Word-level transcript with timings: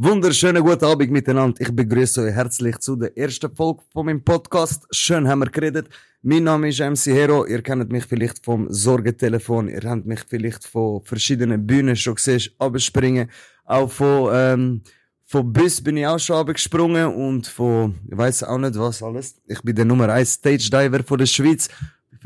Wunderschönen 0.00 0.62
guten 0.62 0.84
Abend 0.84 1.10
miteinander. 1.10 1.60
Ich 1.60 1.74
begrüße 1.74 2.22
euch 2.22 2.32
herzlich 2.32 2.78
zu 2.78 2.94
der 2.94 3.18
ersten 3.18 3.52
Folge 3.52 3.82
von 3.92 4.06
meinem 4.06 4.22
Podcast. 4.22 4.86
Schön 4.92 5.26
haben 5.26 5.40
wir 5.40 5.50
geredet. 5.50 5.88
Mein 6.22 6.44
Name 6.44 6.68
ist 6.68 6.78
MC 6.78 7.06
Hero. 7.06 7.44
Ihr 7.46 7.62
kennt 7.62 7.90
mich 7.90 8.04
vielleicht 8.04 8.44
vom 8.44 8.72
Sorgentelefon. 8.72 9.66
Ihr 9.68 9.82
habt 9.82 10.06
mich 10.06 10.20
vielleicht 10.28 10.64
von 10.68 11.02
verschiedenen 11.02 11.66
Bühnen 11.66 11.96
schon 11.96 12.14
gesehen, 12.14 12.48
abspringen. 12.60 13.28
Auch 13.64 13.90
von, 13.90 14.30
ähm, 14.32 14.82
von 15.24 15.52
Bus 15.52 15.82
bin 15.82 15.96
ich 15.96 16.06
auch 16.06 16.20
schon 16.20 16.36
abgesprungen 16.36 17.12
und 17.12 17.48
von, 17.48 17.96
ich 18.08 18.16
weiß 18.16 18.44
auch 18.44 18.58
nicht 18.58 18.78
was 18.78 19.02
alles. 19.02 19.34
Ich 19.48 19.60
bin 19.62 19.74
der 19.74 19.84
Nummer 19.84 20.10
1 20.10 20.34
Stage 20.34 20.70
Diver 20.70 21.02
von 21.02 21.18
der 21.18 21.26
Schweiz. 21.26 21.68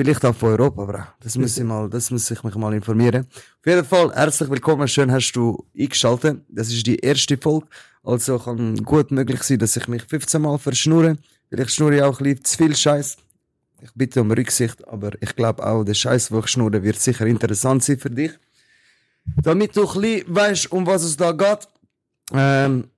Vielleicht 0.02 0.24
auch 0.24 0.34
von 0.34 0.48
Europa, 0.50 0.84
bro. 0.84 0.98
Das 1.20 1.38
muss 1.38 1.56
ich 1.56 1.62
mal, 1.62 1.88
das 1.88 2.10
muss 2.10 2.28
ich 2.28 2.42
mich 2.42 2.56
mal 2.56 2.74
informieren. 2.74 3.24
Auf 3.24 3.66
jeden 3.66 3.84
Fall, 3.84 4.12
herzlich 4.12 4.50
willkommen. 4.50 4.88
Schön 4.88 5.12
hast 5.12 5.30
du 5.30 5.64
eingeschaltet. 5.78 6.40
Das 6.48 6.72
ist 6.72 6.84
die 6.88 6.96
erste 6.96 7.38
Folge. 7.38 7.68
Also 8.02 8.36
kann 8.40 8.82
gut 8.82 9.12
möglich 9.12 9.44
sein, 9.44 9.60
dass 9.60 9.76
ich 9.76 9.86
mich 9.86 10.02
15 10.02 10.43
Mal 10.43 10.58
verschnurre. 10.58 11.18
Vielleicht 11.48 11.70
schnurre 11.70 11.96
ich 11.98 12.02
auch 12.02 12.18
ein 12.18 12.24
bisschen 12.24 12.44
zu 12.44 12.57
viel 12.57 12.74
Scheiß. 12.74 13.16
Ich 13.80 13.90
bitte 13.94 14.20
um 14.22 14.32
Rücksicht, 14.32 14.84
aber 14.88 15.10
ich 15.20 15.36
glaube 15.36 15.64
auch, 15.64 15.84
der 15.84 15.94
Scheiß, 15.94 16.30
den 16.30 16.40
ich 16.40 16.48
schnurre, 16.48 16.82
wird 16.82 16.98
sicher 16.98 17.26
interessant 17.26 17.84
sein 17.84 17.96
für 17.96 18.10
dich. 18.10 18.32
Damit 19.40 19.76
du 19.76 19.88
ein 19.88 20.00
bisschen 20.00 20.34
weißt, 20.34 20.72
um 20.72 20.84
was 20.84 21.04
es 21.04 21.16
da 21.16 21.30
geht. 21.30 21.68
Ähm, 22.32 22.88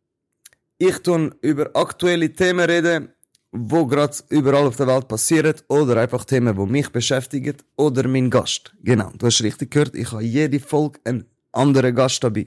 ich 0.78 0.98
tun 1.00 1.34
über 1.42 1.70
aktuelle 1.74 2.32
Themen 2.32 2.64
reden, 2.64 3.10
wo 3.56 3.86
gerade 3.86 4.16
überall 4.30 4.66
auf 4.66 4.76
der 4.76 4.88
Welt 4.88 5.06
passiert 5.06 5.64
oder 5.68 5.96
einfach 5.96 6.24
Themen, 6.24 6.56
die 6.56 6.72
mich 6.72 6.90
beschäftigen 6.90 7.56
oder 7.76 8.08
mein 8.08 8.28
Gast. 8.28 8.74
Genau, 8.82 9.12
du 9.16 9.26
hast 9.26 9.42
richtig 9.42 9.70
gehört, 9.70 9.94
ich 9.94 10.10
habe 10.10 10.24
jede 10.24 10.58
Folge 10.58 10.98
einen 11.04 11.24
anderen 11.52 11.94
Gast 11.94 12.24
dabei. 12.24 12.46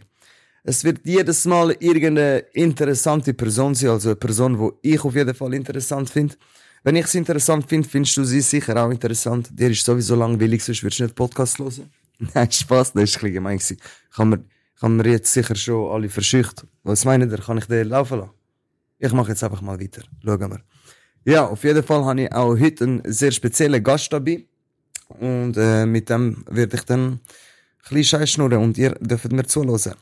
Es 0.63 0.84
wird 0.84 0.99
jedes 1.05 1.45
Mal 1.45 1.71
irgendeine 1.79 2.39
interessante 2.51 3.34
Person 3.34 3.73
sein, 3.73 3.91
also 3.91 4.09
eine 4.09 4.15
Person, 4.17 4.57
die 4.84 4.93
ich 4.93 5.03
auf 5.05 5.15
jeden 5.15 5.34
Fall 5.34 5.53
interessant 5.53 6.09
finde. 6.09 6.35
Wenn 6.84 6.98
ich 6.98 7.07
sie 7.07 7.20
interessant 7.20 7.70
finde, 7.70 7.87
findest 7.87 8.17
du 8.17 8.26
sie 8.26 8.41
sicher 8.41 8.76
auch 8.76 8.91
interessant. 8.91 9.48
Dir 9.51 9.71
ist 9.71 9.85
sowieso 9.85 10.15
langweilig, 10.15 10.62
sonst 10.62 10.84
würdest 10.84 10.99
du 10.99 11.04
nicht 11.04 11.15
Podcast 11.15 11.57
hören. 11.57 11.89
Nein, 12.34 12.51
Spaß, 12.51 12.91
das 12.93 13.04
ist 13.04 13.23
ein 13.23 13.32
gemein 13.32 13.57
gewesen. 13.57 13.77
Kann 14.13 14.29
man, 14.29 14.43
kann 14.77 14.98
man 14.98 15.05
jetzt 15.05 15.32
sicher 15.32 15.55
schon 15.55 15.89
alle 15.89 16.10
verschüchten. 16.10 16.67
Was 16.84 17.05
meint 17.05 17.32
ihr? 17.32 17.37
Kann 17.37 17.60
ich 17.60 17.65
den 17.65 17.87
laufen 17.87 18.20
lassen? 18.20 18.32
Ich 18.99 19.13
mache 19.13 19.29
jetzt 19.29 19.43
einfach 19.43 19.62
mal 19.62 19.79
weiter. 19.79 20.01
Schauen 20.21 20.51
wir. 20.51 20.76
Ja, 21.27 21.45
auf 21.45 21.65
jeden 21.65 21.83
Fall 21.83 22.05
habe 22.05 22.21
ich 22.21 22.31
auch 22.31 22.57
heute 22.57 22.85
einen 22.85 23.01
sehr 23.03 23.33
speziellen 23.33 23.83
Gast 23.83 24.13
dabei. 24.13 24.45
Und 25.09 25.57
äh, 25.57 25.85
mit 25.85 26.09
dem 26.09 26.45
werde 26.49 26.77
ich 26.77 26.83
dann 26.83 27.20
ein 27.89 27.93
bisschen 27.93 28.25
schnurren 28.25 28.59
und 28.59 28.77
ihr 28.77 28.91
dürft 28.91 29.33
mir 29.33 29.45
zuhören. 29.45 29.95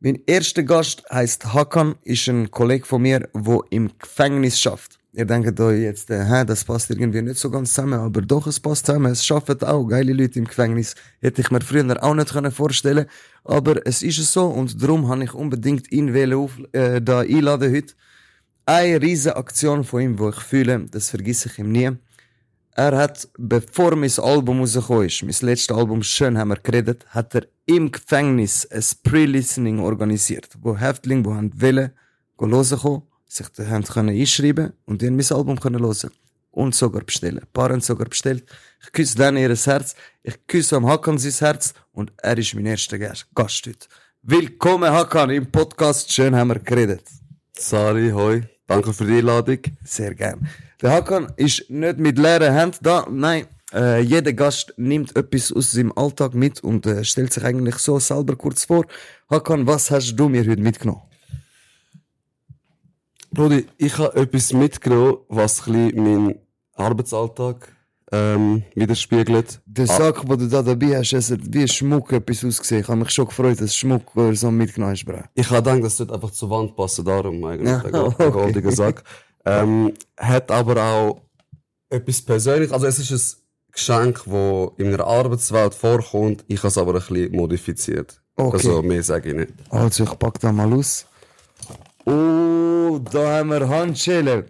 Mein 0.00 0.18
erster 0.26 0.64
Gast 0.64 1.04
heißt 1.12 1.54
Hakan, 1.54 1.94
ist 2.02 2.26
ein 2.26 2.50
Kollege 2.50 2.84
von 2.84 3.02
mir, 3.02 3.28
der 3.32 3.60
im 3.70 3.92
Gefängnis 4.00 4.58
schafft. 4.58 4.98
Ihr 5.12 5.26
denkt 5.26 5.60
euch 5.60 5.80
jetzt, 5.80 6.10
äh, 6.10 6.24
hä, 6.24 6.44
das 6.44 6.64
passt 6.64 6.90
irgendwie 6.90 7.22
nicht 7.22 7.38
so 7.38 7.52
ganz 7.52 7.72
zusammen, 7.72 8.00
aber 8.00 8.20
doch, 8.20 8.48
es 8.48 8.58
passt 8.58 8.86
zusammen. 8.86 9.12
Es 9.12 9.24
schaffen 9.24 9.62
auch 9.62 9.84
geile 9.84 10.12
Leute 10.12 10.40
im 10.40 10.46
Gefängnis. 10.46 10.96
Hätte 11.20 11.40
ich 11.40 11.52
mir 11.52 11.60
früher 11.60 12.02
auch 12.02 12.14
nicht 12.14 12.32
können 12.32 12.50
vorstellen 12.50 13.06
aber 13.44 13.86
es 13.86 14.02
ist 14.02 14.32
so 14.32 14.46
und 14.46 14.82
darum 14.82 15.08
habe 15.08 15.22
ich 15.22 15.34
unbedingt 15.34 15.92
ihn 15.92 16.34
auf, 16.34 16.58
äh, 16.72 17.00
da 17.00 17.20
einladen 17.20 17.72
heute 17.72 17.94
eine 18.68 19.00
riesige 19.00 19.34
Aktion 19.34 19.82
von 19.82 20.02
ihm, 20.02 20.18
wo 20.18 20.28
ich 20.28 20.40
fühle, 20.40 20.86
das 20.90 21.08
vergesse 21.08 21.48
ich 21.48 21.58
ihm 21.58 21.72
nie. 21.72 21.90
Er 22.72 22.96
hat, 22.96 23.26
bevor 23.38 23.96
mein 23.96 24.12
Album 24.18 24.60
rausgekommen 24.60 25.06
ist, 25.06 25.22
mein 25.22 25.34
letztes 25.40 25.74
Album 25.74 26.02
«Schön» 26.02 26.36
haben 26.36 26.48
wir 26.48 26.56
geredet, 26.56 27.06
hat 27.08 27.34
er 27.34 27.46
im 27.64 27.90
Gefängnis 27.90 28.66
ein 28.70 28.84
Pre-Listening 29.02 29.80
organisiert, 29.80 30.50
wo 30.60 30.76
Häftlinge, 30.76 31.22
die 31.22 31.60
wollen, 31.62 31.92
hören 32.38 32.78
kommen, 32.78 33.02
sich 33.26 33.46
haben 33.58 33.84
können 33.84 34.14
einschreiben 34.14 34.74
und 34.84 35.02
dann 35.02 35.16
mein 35.16 35.32
Album 35.32 35.58
können 35.58 35.82
hören. 35.82 36.10
Und 36.50 36.74
sogar 36.74 37.04
bestellen. 37.04 37.38
Ein 37.38 37.52
paar 37.52 37.70
haben 37.70 37.80
sogar 37.80 38.08
bestellt. 38.08 38.44
Ich 38.82 38.92
küsse 38.92 39.16
dann 39.16 39.36
ihr 39.36 39.54
Herz. 39.54 39.94
Ich 40.22 40.46
küsse 40.46 40.76
am 40.76 40.86
Hakan 40.86 41.16
sein 41.16 41.32
Herz. 41.32 41.72
Und 41.92 42.12
er 42.16 42.36
ist 42.36 42.54
mein 42.54 42.66
erster 42.66 42.98
Gast 42.98 43.66
heute. 43.66 43.86
Willkommen, 44.22 44.90
Hakan, 44.90 45.30
im 45.30 45.50
Podcast 45.50 46.12
«Schön» 46.12 46.34
haben 46.34 46.48
wir 46.48 46.58
geredet. 46.58 47.04
Sari, 47.56 48.10
hoi. 48.10 48.57
Danke 48.68 48.92
für 48.92 49.06
die 49.06 49.18
Einladung. 49.18 49.58
Sehr 49.82 50.14
gern. 50.14 50.46
Der 50.82 50.92
Hakan 50.92 51.32
ist 51.36 51.70
nicht 51.70 51.98
mit 51.98 52.18
leeren 52.18 52.54
Händen 52.54 52.78
da. 52.82 53.06
Nein, 53.10 53.46
äh, 53.72 54.00
jeder 54.00 54.34
Gast 54.34 54.74
nimmt 54.76 55.16
etwas 55.16 55.50
aus 55.50 55.72
seinem 55.72 55.90
Alltag 55.96 56.34
mit 56.34 56.62
und 56.62 56.84
äh, 56.84 57.02
stellt 57.02 57.32
sich 57.32 57.42
eigentlich 57.44 57.76
so 57.76 57.98
selber 57.98 58.36
kurz 58.36 58.64
vor. 58.66 58.84
Hakan, 59.30 59.66
was 59.66 59.90
hast 59.90 60.14
du 60.14 60.28
mir 60.28 60.46
heute 60.46 60.60
mitgenommen? 60.60 61.00
Brudi, 63.30 63.66
ich 63.78 63.96
habe 63.96 64.14
etwas 64.20 64.52
mitgenommen, 64.52 65.16
was 65.28 65.66
ein 65.66 65.94
meinen 65.96 66.34
Arbeitsalltag 66.74 67.74
ähm, 68.12 68.62
widerspiegelt. 68.74 69.60
Der 69.66 69.86
Sack, 69.86 70.26
den 70.26 70.38
du 70.38 70.48
da 70.48 70.62
dabei 70.62 70.98
hast, 70.98 71.12
es 71.12 71.30
hat 71.30 71.40
wie 71.42 71.68
Schmuck 71.68 72.12
etwas 72.12 72.44
ausgesehen. 72.44 72.82
Ich 72.82 72.88
habe 72.88 72.98
mich 73.00 73.10
schon 73.10 73.26
gefreut, 73.26 73.60
dass 73.60 73.76
Schmuck 73.76 74.02
so 74.32 74.50
mitgenommen 74.50 74.98
Bro. 75.04 75.24
Ich 75.34 75.50
habe 75.50 75.62
gedacht, 75.62 75.84
das 75.84 75.98
wird 75.98 76.12
einfach 76.12 76.30
zur 76.30 76.50
Wand 76.50 76.74
passen, 76.74 77.04
darum 77.04 77.44
eigentlich, 77.44 77.68
ja, 77.68 77.78
der, 77.80 78.04
okay. 78.06 78.30
goldige 78.30 78.72
Sack. 78.72 79.02
Ähm, 79.44 79.92
hat 80.16 80.50
aber 80.50 80.82
auch 80.82 81.22
etwas 81.90 82.22
Persönliches, 82.22 82.72
also 82.72 82.86
es 82.86 82.98
ist 82.98 83.10
ein 83.10 83.72
Geschenk, 83.72 84.22
das 84.24 84.68
in 84.76 84.88
einer 84.88 85.06
Arbeitswelt 85.06 85.74
vorkommt, 85.74 86.44
ich 86.48 86.58
habe 86.58 86.68
es 86.68 86.78
aber 86.78 86.94
ein 86.94 87.00
bisschen 87.00 87.32
modifiziert. 87.32 88.20
Okay. 88.36 88.56
Also 88.56 88.82
mehr 88.82 89.02
sage 89.02 89.30
ich 89.30 89.36
nicht. 89.36 89.52
Also 89.70 90.04
ich 90.04 90.18
packe 90.18 90.38
da 90.38 90.52
mal 90.52 90.72
aus. 90.72 91.06
Oh, 92.04 92.98
da 93.10 93.38
haben 93.38 93.50
wir 93.50 93.68
Handschellen. 93.68 94.44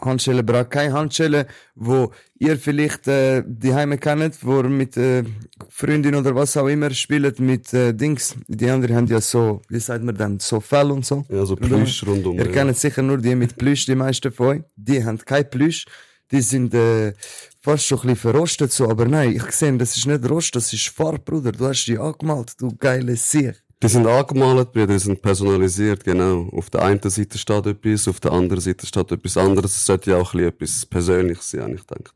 Handschellen, 0.00 0.44
bra 0.44 0.64
keine 0.64 0.92
Handschellen, 0.92 1.46
wo 1.74 2.12
ihr 2.38 2.58
vielleicht 2.58 3.08
äh, 3.08 3.42
die 3.46 3.74
Heime 3.74 3.98
kennt, 3.98 4.44
wo 4.44 4.58
ihr 4.58 4.68
mit 4.68 4.96
äh, 4.96 5.24
Freundin 5.68 6.14
oder 6.14 6.34
was 6.34 6.56
auch 6.56 6.66
immer 6.66 6.90
spielt 6.90 7.40
mit 7.40 7.72
äh, 7.72 7.92
Dings. 7.92 8.34
Die 8.46 8.68
anderen 8.68 8.96
haben 8.96 9.06
ja 9.06 9.20
so, 9.20 9.62
wie 9.68 9.80
sagt 9.80 10.04
man 10.04 10.14
dann, 10.14 10.38
so 10.38 10.60
Fell 10.60 10.90
und 10.90 11.06
so. 11.06 11.24
Ja, 11.28 11.44
so 11.46 11.56
Plüsch 11.56 12.06
rundum. 12.06 12.36
Ihr 12.38 12.46
ja. 12.46 12.52
kennt 12.52 12.76
sicher 12.76 13.02
nur 13.02 13.18
die 13.18 13.34
mit 13.34 13.56
Plüsch, 13.56 13.86
die 13.86 13.94
meisten 13.94 14.30
von 14.32 14.46
euch. 14.46 14.62
Die 14.76 15.02
haben 15.04 15.18
kein 15.18 15.48
Plüsch. 15.48 15.86
Die 16.30 16.40
sind 16.40 16.74
äh, 16.74 17.12
fast 17.60 17.86
schon 17.86 17.98
ein 17.98 18.08
bisschen 18.08 18.32
verrostet 18.32 18.72
so, 18.72 18.88
aber 18.88 19.06
nein, 19.06 19.34
ich 19.34 19.50
sehe, 19.52 19.76
das 19.76 19.96
ist 19.96 20.06
nicht 20.06 20.28
Rost, 20.28 20.56
das 20.56 20.72
ist 20.72 20.88
Farbe, 20.88 21.20
Bruder. 21.20 21.52
Du 21.52 21.66
hast 21.66 21.84
die 21.86 21.98
angemalt, 21.98 22.52
du 22.60 22.74
geile 22.76 23.16
Sieg. 23.16 23.54
Die 23.82 23.88
sind 23.88 24.06
angemalt, 24.06 24.74
die 24.74 24.98
sind 24.98 25.20
personalisiert, 25.20 26.02
genau. 26.02 26.48
Auf 26.52 26.70
der 26.70 26.82
einen 26.82 27.00
Seite 27.02 27.36
steht 27.36 27.66
etwas, 27.66 28.08
auf 28.08 28.20
der 28.20 28.32
anderen 28.32 28.60
Seite 28.60 28.86
steht 28.86 29.12
etwas 29.12 29.36
anderes. 29.36 29.76
Es 29.76 29.84
sollte 29.84 30.12
ja 30.12 30.16
auch 30.16 30.32
ein 30.32 30.40
etwas 30.40 30.86
Persönliches 30.86 31.50
sein, 31.50 31.74
ich 31.74 31.84
denke. 31.84 32.10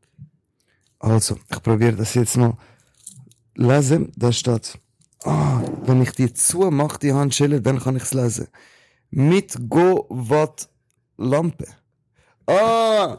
Also, 0.98 1.38
ich 1.50 1.62
probiere 1.62 1.96
das 1.96 2.14
jetzt 2.14 2.36
mal 2.38 2.56
lesen. 3.54 4.10
Da 4.16 4.32
steht, 4.32 4.78
ah, 5.24 5.60
wenn 5.84 6.00
ich 6.00 6.12
die 6.12 6.32
zumache, 6.32 6.98
die 6.98 7.12
Handschelle, 7.12 7.60
dann 7.60 7.78
kann 7.78 7.96
ich 7.96 8.04
es 8.04 8.14
lesen. 8.14 8.48
Mit 9.10 9.68
Go 9.68 10.06
Watt 10.08 10.68
Lampe. 11.18 11.66
Ah, 12.46 13.18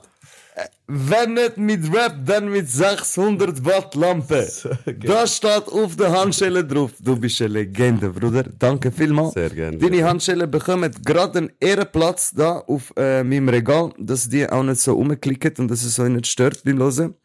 wenn 0.87 1.33
nicht 1.35 1.57
mit 1.57 1.93
Rap, 1.93 2.15
dann 2.25 2.49
mit 2.49 2.69
600 2.69 3.63
Watt 3.63 3.95
Lampe. 3.95 4.47
Das 4.99 5.37
steht 5.37 5.67
auf 5.67 5.95
der 5.95 6.11
Handschelle 6.11 6.65
drauf. 6.65 6.91
Du 6.99 7.15
bist 7.15 7.41
eine 7.41 7.53
Legende, 7.53 8.09
Bruder. 8.09 8.43
Danke 8.59 8.91
vielmals. 8.91 9.33
Sehr 9.33 9.49
gerne. 9.49 9.77
Deine 9.77 10.03
Handschelle 10.03 10.47
bekommen 10.47 10.91
gerade 11.05 11.39
einen 11.39 11.51
Ehrenplatz 11.59 12.31
da 12.31 12.59
auf 12.59 12.93
äh, 12.97 13.23
meinem 13.23 13.49
Regal, 13.49 13.93
dass 13.97 14.27
die 14.27 14.47
auch 14.49 14.63
nicht 14.63 14.81
so 14.81 14.97
umklicken 14.97 15.53
und 15.59 15.71
dass 15.71 15.83
es 15.83 15.95
so 15.95 16.03
nicht 16.03 16.27
stört 16.27 16.63
beim 16.63 16.79
Hören. 16.79 17.15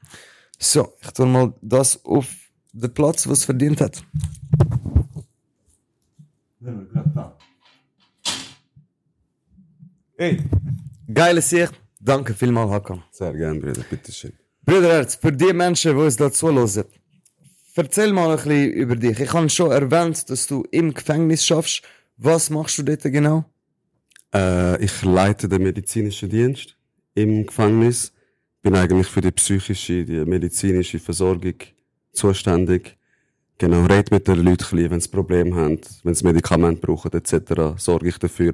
So, 0.58 0.92
ich 1.02 1.10
tue 1.10 1.26
mal 1.26 1.52
das 1.60 2.04
auf 2.04 2.26
den 2.72 2.92
Platz, 2.94 3.26
was 3.28 3.38
es 3.38 3.44
verdient 3.44 3.80
hat. 3.80 4.02
Hey, 10.16 10.42
geile 11.12 11.42
Sicht. 11.42 11.72
Danke 12.06 12.34
vielmals, 12.34 12.70
Hakan. 12.70 13.02
Sehr 13.10 13.32
gerne, 13.32 13.58
Bruder. 13.58 13.82
Bitteschön. 13.90 14.32
Bruderherz, 14.64 15.16
für 15.16 15.32
die 15.32 15.52
Menschen, 15.52 15.96
die 15.98 16.04
es 16.04 16.16
dazu 16.16 16.52
hören, 16.52 16.84
erzähl 17.74 18.12
mal 18.12 18.30
ein 18.30 18.36
bisschen 18.36 18.70
über 18.70 18.94
dich. 18.94 19.18
Ich 19.18 19.32
habe 19.32 19.50
schon 19.50 19.72
erwähnt, 19.72 20.30
dass 20.30 20.46
du 20.46 20.64
im 20.70 20.94
Gefängnis 20.94 21.44
schaffst. 21.44 21.82
Was 22.16 22.48
machst 22.48 22.78
du 22.78 22.84
dort 22.84 23.02
genau? 23.02 23.44
Äh, 24.32 24.84
ich 24.84 25.02
leite 25.02 25.48
den 25.48 25.64
medizinischen 25.64 26.28
Dienst 26.30 26.76
im 27.14 27.44
Gefängnis. 27.44 28.12
Bin 28.62 28.76
eigentlich 28.76 29.08
für 29.08 29.20
die 29.20 29.32
psychische, 29.32 30.04
die 30.04 30.24
medizinische 30.24 31.00
Versorgung 31.00 31.56
zuständig. 32.12 32.96
Genau, 33.58 33.84
red 33.86 34.12
mit 34.12 34.28
den 34.28 34.44
Leuten, 34.44 34.90
wenn 34.90 35.00
sie 35.00 35.08
Probleme 35.08 35.56
haben, 35.56 35.80
wenn 36.04 36.14
sie 36.14 36.24
Medikamente 36.24 36.80
brauchen 36.86 37.12
etc., 37.12 37.76
sorge 37.78 38.08
ich 38.10 38.18
dafür. 38.18 38.52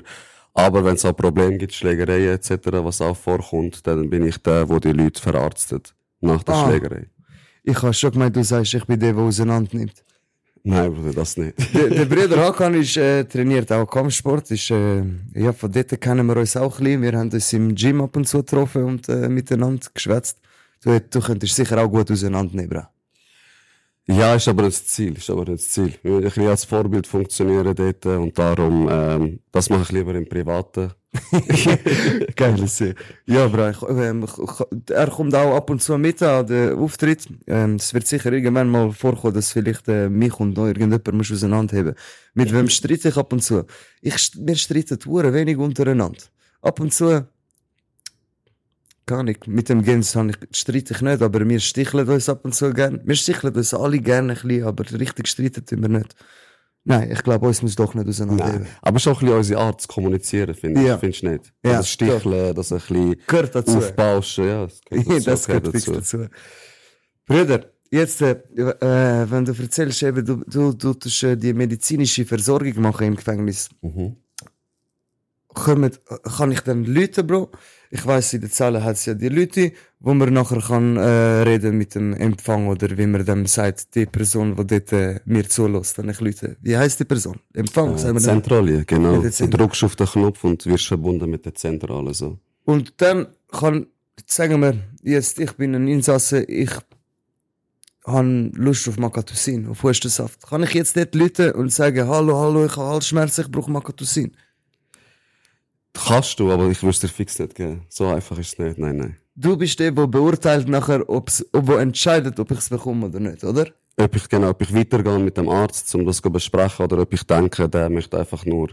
Aber 0.55 0.85
wenn 0.85 0.95
es 0.95 1.05
auch 1.05 1.17
Probleme 1.17 1.57
gibt, 1.57 1.73
Schlägereien 1.73 2.35
etc., 2.35 2.59
was 2.73 3.01
auch 3.01 3.17
vorkommt, 3.17 3.87
dann 3.87 4.11
bin 4.11 4.27
ich 4.27 4.39
der, 4.39 4.69
wo 4.69 4.79
die 4.79 4.93
Leute 4.93 5.21
verarztet 5.21 5.95
nach 6.21 6.43
der 6.43 6.55
ah. 6.55 6.69
Schlägerei. 6.69 7.07
Ich 7.65 7.81
habe 7.81 7.95
schon 7.95 8.11
gemeint, 8.11 8.37
du 8.37 8.43
sagst, 8.43 8.75
ich 8.75 8.85
bin 8.85 8.99
der, 8.99 9.13
der 9.13 9.23
auseinander 9.23 9.77
nimmt. 9.77 10.05
Nein, 10.65 10.95
Bruder, 10.95 11.13
das 11.13 11.37
nicht. 11.37 11.55
der, 11.75 11.89
der 11.89 12.05
Bruder 12.05 12.37
Hakan 12.45 12.75
ist, 12.75 12.97
äh, 12.97 13.25
trainiert 13.25 13.71
auch 13.73 13.87
Kampfsport. 13.87 14.51
Ist, 14.51 14.71
äh, 14.71 15.03
ja, 15.35 15.53
von 15.53 15.73
dort 15.73 16.01
kennen 16.01 16.27
wir 16.27 16.37
uns 16.37 16.57
auch 16.57 16.79
ein 16.79 16.85
bisschen. 16.85 17.03
Wir 17.03 17.13
haben 17.13 17.31
uns 17.31 17.53
im 17.53 17.75
Gym 17.75 18.01
ab 18.01 18.17
und 18.17 18.29
zu 18.29 18.39
getroffen 18.39 18.85
und 18.85 19.09
äh, 19.09 19.29
miteinander 19.29 19.87
geschwätzt. 19.93 20.39
Du, 20.83 21.01
du 21.01 21.21
könntest 21.21 21.57
sicher 21.57 21.83
auch 21.83 21.89
gut 21.89 22.11
auseinandernehmen. 22.11 22.87
Ja, 24.09 24.35
ist 24.35 24.49
aber 24.49 24.65
das 24.65 24.85
Ziel, 24.87 25.17
ist 25.17 25.31
aber 25.31 25.45
das 25.45 25.69
Ziel. 25.71 25.95
Wir 26.03 26.13
wollen 26.13 26.23
ein 26.25 26.29
bisschen 26.29 26.49
als 26.49 26.65
Vorbild 26.65 27.07
funktionieren 27.07 27.75
dort 27.75 28.05
und 28.07 28.37
darum, 28.37 28.89
ähm, 28.91 29.41
das 29.53 29.71
mache 29.71 29.83
ich 29.83 29.93
lieber 29.93 30.15
im 30.15 30.29
Privaten. 30.29 30.91
Geil, 32.37 32.67
sehr. 32.67 32.95
Ja, 33.27 33.47
Bro, 33.47 33.69
ich, 33.71 33.83
ähm, 33.89 34.25
ich- 34.25 34.91
er 34.91 35.07
kommt 35.09 35.35
auch 35.35 35.55
ab 35.55 35.71
und 35.71 35.81
zu 35.83 35.97
mit 35.99 36.21
an 36.23 36.47
den 36.47 36.75
Auftritt. 36.79 37.29
Ähm, 37.47 37.77
es 37.77 37.95
wird 37.95 38.07
sicher 38.09 38.33
irgendwann 38.33 38.69
mal 38.69 38.91
vorkommen, 38.93 39.35
dass 39.35 39.53
vielleicht 39.53 39.87
äh, 39.89 40.09
mich 40.09 40.39
und 40.41 40.57
noch 40.57 40.67
irgendjemand 40.67 41.13
muss 41.13 41.31
auseinanderheben. 41.31 41.95
Mit 42.35 42.53
wem 42.53 42.69
streite 42.69 43.09
ich 43.11 43.17
ab 43.17 43.33
und 43.33 43.43
zu? 43.43 43.65
Ich, 44.01 44.33
wir 44.37 44.57
streiten 44.57 44.99
hure 45.07 45.33
wenig 45.33 45.59
untereinander. 45.59 46.23
Ab 46.61 46.81
und 46.81 46.93
zu, 46.93 47.27
gar 49.13 49.23
nicht. 49.23 49.47
Mit 49.47 49.69
dem 49.69 49.83
Gens 49.83 50.17
streite 50.53 50.95
ich 50.95 51.01
nicht, 51.03 51.23
aber 51.23 51.41
wir 51.49 51.61
sticheln 51.61 52.09
uns 52.09 52.29
ab 52.29 52.41
und 52.45 52.55
zu 52.55 52.73
gern. 52.73 53.01
Wir 53.05 53.15
sticheln 53.17 53.55
uns 53.55 53.73
alle 53.75 53.99
gerne 54.01 54.33
ein 54.35 54.39
bisschen, 54.49 54.65
aber 54.65 54.85
richtig 55.05 55.29
streiten 55.29 55.65
tun 55.67 55.83
wir 55.83 55.89
nicht. 55.99 56.15
Nein, 56.85 57.13
ich 57.13 57.23
glaube, 57.23 57.47
uns 57.47 57.63
muss 57.63 57.77
doch 57.77 57.95
nicht 57.95 58.09
auseinanderheben. 58.09 58.63
Nein. 58.65 58.77
Aber 58.83 58.99
schon 58.99 59.13
ein 59.15 59.19
bisschen 59.21 59.37
unsere 59.37 59.61
Art 59.61 59.81
zu 59.83 59.87
kommunizieren, 59.89 60.55
finde 60.55 60.81
ich. 60.81 60.87
Ja. 60.89 60.99
Findest 60.99 61.23
du 61.23 61.29
nicht? 61.31 61.45
Ja, 61.65 61.73
das 61.79 61.89
Sticheln, 61.89 62.55
das 62.57 62.73
ein 62.73 62.79
bisschen 62.81 63.17
Gehört 63.27 63.55
dazu. 63.55 63.77
aufbauschen, 63.79 64.45
ja. 64.49 64.67
Das 64.67 64.81
gehört 64.85 65.07
dazu, 65.09 65.25
das 65.31 65.47
gehört 65.47 65.69
fix 65.69 65.85
dazu. 65.85 66.27
Brüder, 67.27 67.61
jetzt, 67.91 68.21
äh, 68.23 68.33
äh, 68.57 69.31
wenn 69.31 69.45
du 69.45 69.53
erzählst, 69.53 70.03
eben, 70.03 70.25
du, 70.25 70.43
du, 70.47 70.73
du 70.73 70.95
tust 70.95 71.23
äh, 71.23 71.37
die 71.37 71.53
medizinische 71.55 72.25
Versorgung 72.25 72.81
machen 72.83 73.07
im 73.07 73.15
Gefängnis, 73.17 73.69
Mhm. 73.81 74.17
kommen, 75.49 75.93
kann 76.37 76.51
ich 76.51 76.61
dann 76.63 76.85
Leute, 76.85 77.23
Bro? 77.23 77.51
Ich 77.95 78.07
weiss, 78.07 78.33
in 78.33 78.41
der 78.41 78.51
Zelle 78.51 78.83
hat 78.83 78.97
es 78.97 79.05
ja 79.05 79.13
die 79.13 79.29
Leute, 79.29 79.73
wo 80.01 80.15
man 80.15 80.33
nachher 80.33 80.61
kann 80.61 80.97
äh, 80.97 81.43
reden 81.51 81.77
mit 81.77 81.95
dem 81.95 82.15
Empfang 82.15 82.67
oder 82.69 82.97
wie 82.97 83.07
man 83.07 83.23
dem 83.23 83.45
sagt, 83.45 83.95
die 83.95 84.07
Person, 84.07 84.57
die 84.57 84.67
dort 84.67 84.93
äh, 84.95 85.21
mir 85.27 85.47
zulässt, 85.47 85.99
wenn 85.99 86.09
ich 86.09 86.19
Leute. 86.19 86.57
Wie 86.63 86.75
heißt 86.75 86.99
die 87.01 87.05
Person? 87.05 87.39
Empfang, 87.53 87.99
sagen 87.99 88.17
Äh, 88.17 88.21
wir 88.21 88.27
dann. 88.27 88.43
Zentrale, 88.43 88.85
genau. 88.87 89.21
Mit 89.21 89.39
der 89.39 89.47
Du 89.47 89.57
drückst 89.59 89.85
auf 89.85 89.95
den 89.97 90.07
Knopf 90.07 90.43
und 90.43 90.65
wirst 90.65 90.87
verbunden 90.87 91.29
mit 91.29 91.45
der 91.45 91.55
Zentrale, 91.55 92.15
so. 92.15 92.39
Und 92.65 92.95
dann 92.97 93.27
kann, 93.51 93.87
sagen 94.25 94.63
wir, 94.63 94.75
jetzt, 95.03 95.39
ich 95.39 95.53
bin 95.53 95.75
ein 95.75 95.87
Insasse, 95.87 96.45
ich 96.45 96.71
habe 98.07 98.51
Lust 98.55 98.89
auf 98.89 98.99
Makatusin, 98.99 99.69
auf 99.69 99.83
Hustensaft. 99.83 100.49
Kann 100.49 100.63
ich 100.63 100.73
jetzt 100.73 100.97
dort 100.97 101.15
Leute 101.15 101.53
und 101.53 101.71
sagen, 101.71 102.09
hallo, 102.09 102.39
hallo, 102.41 102.65
ich 102.65 102.77
habe 102.77 102.89
Halsschmerzen, 102.89 103.43
ich 103.43 103.51
brauche 103.51 103.71
Makatusin? 103.71 104.33
Kannst 105.95 106.39
du, 106.41 106.51
aber 106.51 106.69
ich 106.69 106.83
würde 106.83 106.91
es 106.91 107.01
dir 107.01 107.09
fix 107.09 107.39
nicht 107.39 107.55
geben. 107.55 107.83
So 107.89 108.09
einfach 108.09 108.39
ist 108.39 108.55
es 108.55 108.59
nicht, 108.59 108.79
nein, 108.79 108.97
nein. 108.97 109.17
Du 109.35 109.57
bist 109.57 109.79
der, 109.79 109.91
der 109.93 110.07
beurteilt 110.07 110.69
nachher, 110.69 111.09
ob's, 111.09 111.45
ob 111.53 111.69
er 111.71 111.81
entscheidet, 111.81 112.39
ob 112.39 112.51
ich 112.51 112.59
es 112.59 112.69
bekomme 112.69 113.07
oder 113.07 113.21
nicht, 113.21 113.45
oder? 113.45 113.67
Ob 113.99 114.17
ich, 114.17 114.29
genau, 114.29 114.51
ob 114.51 114.63
ich 114.63 114.75
weitergehe 114.75 115.19
mit 115.19 115.37
dem 115.37 115.49
Arzt, 115.49 115.95
um 115.95 116.05
das 116.07 116.21
zu 116.21 116.31
besprechen, 116.31 116.85
oder 116.85 116.99
ob 116.99 117.13
ich 117.13 117.25
denke, 117.25 117.69
der 117.69 117.91
möchte 117.91 118.19
einfach 118.19 118.45
nur 118.47 118.71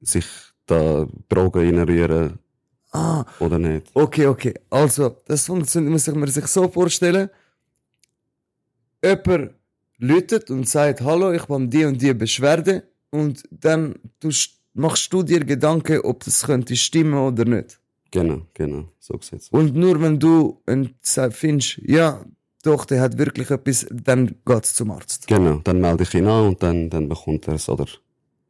sich 0.00 0.24
da 0.66 1.06
Drogen 1.28 1.76
reinrühren 1.76 2.38
Ah, 2.92 3.24
oder 3.40 3.58
nicht. 3.58 3.88
okay, 3.94 4.26
okay. 4.26 4.54
Also, 4.70 5.16
das 5.26 5.46
funktioniert, 5.46 5.92
muss 5.92 6.08
ich 6.08 6.14
mir 6.14 6.28
sich 6.28 6.46
so 6.46 6.68
vorstellen. 6.68 7.28
Jemand 9.04 9.52
läutet 9.98 10.50
und 10.50 10.68
sagt, 10.68 11.00
hallo, 11.02 11.32
ich 11.32 11.42
habe 11.48 11.66
die 11.68 11.84
und 11.84 12.00
die 12.00 12.14
Beschwerde 12.14 12.84
und 13.10 13.42
dann 13.50 13.94
tust, 14.20 14.55
machst 14.76 15.12
du 15.12 15.22
dir 15.22 15.44
Gedanken, 15.44 16.00
ob 16.00 16.24
das 16.24 16.44
könnte 16.44 16.76
stimmen 16.76 17.14
oder 17.14 17.44
nicht. 17.44 17.78
Genau, 18.10 18.42
genau, 18.54 18.84
so 18.98 19.14
geht's. 19.18 19.48
Und 19.50 19.74
nur 19.74 20.00
wenn 20.00 20.18
du 20.18 20.62
findest, 21.30 21.78
ja, 21.84 22.24
doch, 22.62 22.84
der 22.84 23.00
hat 23.00 23.18
wirklich 23.18 23.50
etwas, 23.50 23.86
dann 23.90 24.36
geht's 24.44 24.74
zum 24.74 24.90
Arzt. 24.90 25.26
Genau, 25.26 25.60
dann 25.64 25.80
melde 25.80 26.04
ich 26.04 26.14
ihn 26.14 26.26
an 26.26 26.48
und 26.48 26.62
dann, 26.62 26.90
dann 26.90 27.08
bekommt 27.08 27.46
er 27.48 27.54
es 27.54 27.68
oder, 27.68 27.86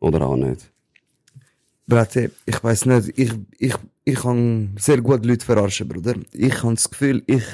oder 0.00 0.22
auch 0.22 0.36
nicht. 0.36 0.70
Brate, 1.86 2.32
ich 2.44 2.62
weiß 2.62 2.86
nicht, 2.86 3.12
ich, 3.16 3.32
ich, 3.58 3.74
ich 4.04 4.14
kann 4.16 4.74
sehr 4.78 5.00
gut 5.00 5.24
Leute 5.24 5.44
verarschen, 5.44 5.88
Bruder. 5.88 6.14
Ich 6.32 6.62
habe 6.62 6.74
das 6.74 6.90
Gefühl, 6.90 7.22
ich 7.26 7.44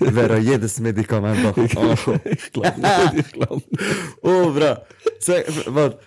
wäre 0.00 0.38
jedes 0.52 0.80
Medikament 0.80 1.44
angekommen. 1.44 2.20
ich 2.24 2.52
glaube 2.52 2.80
nicht, 2.80 3.26
ich 3.26 3.32
glaube 3.32 3.62
nicht. 3.70 3.82
Oh, 4.22 4.50
bra. 4.50 4.82
Sag, 5.20 5.44
warte. 5.66 5.98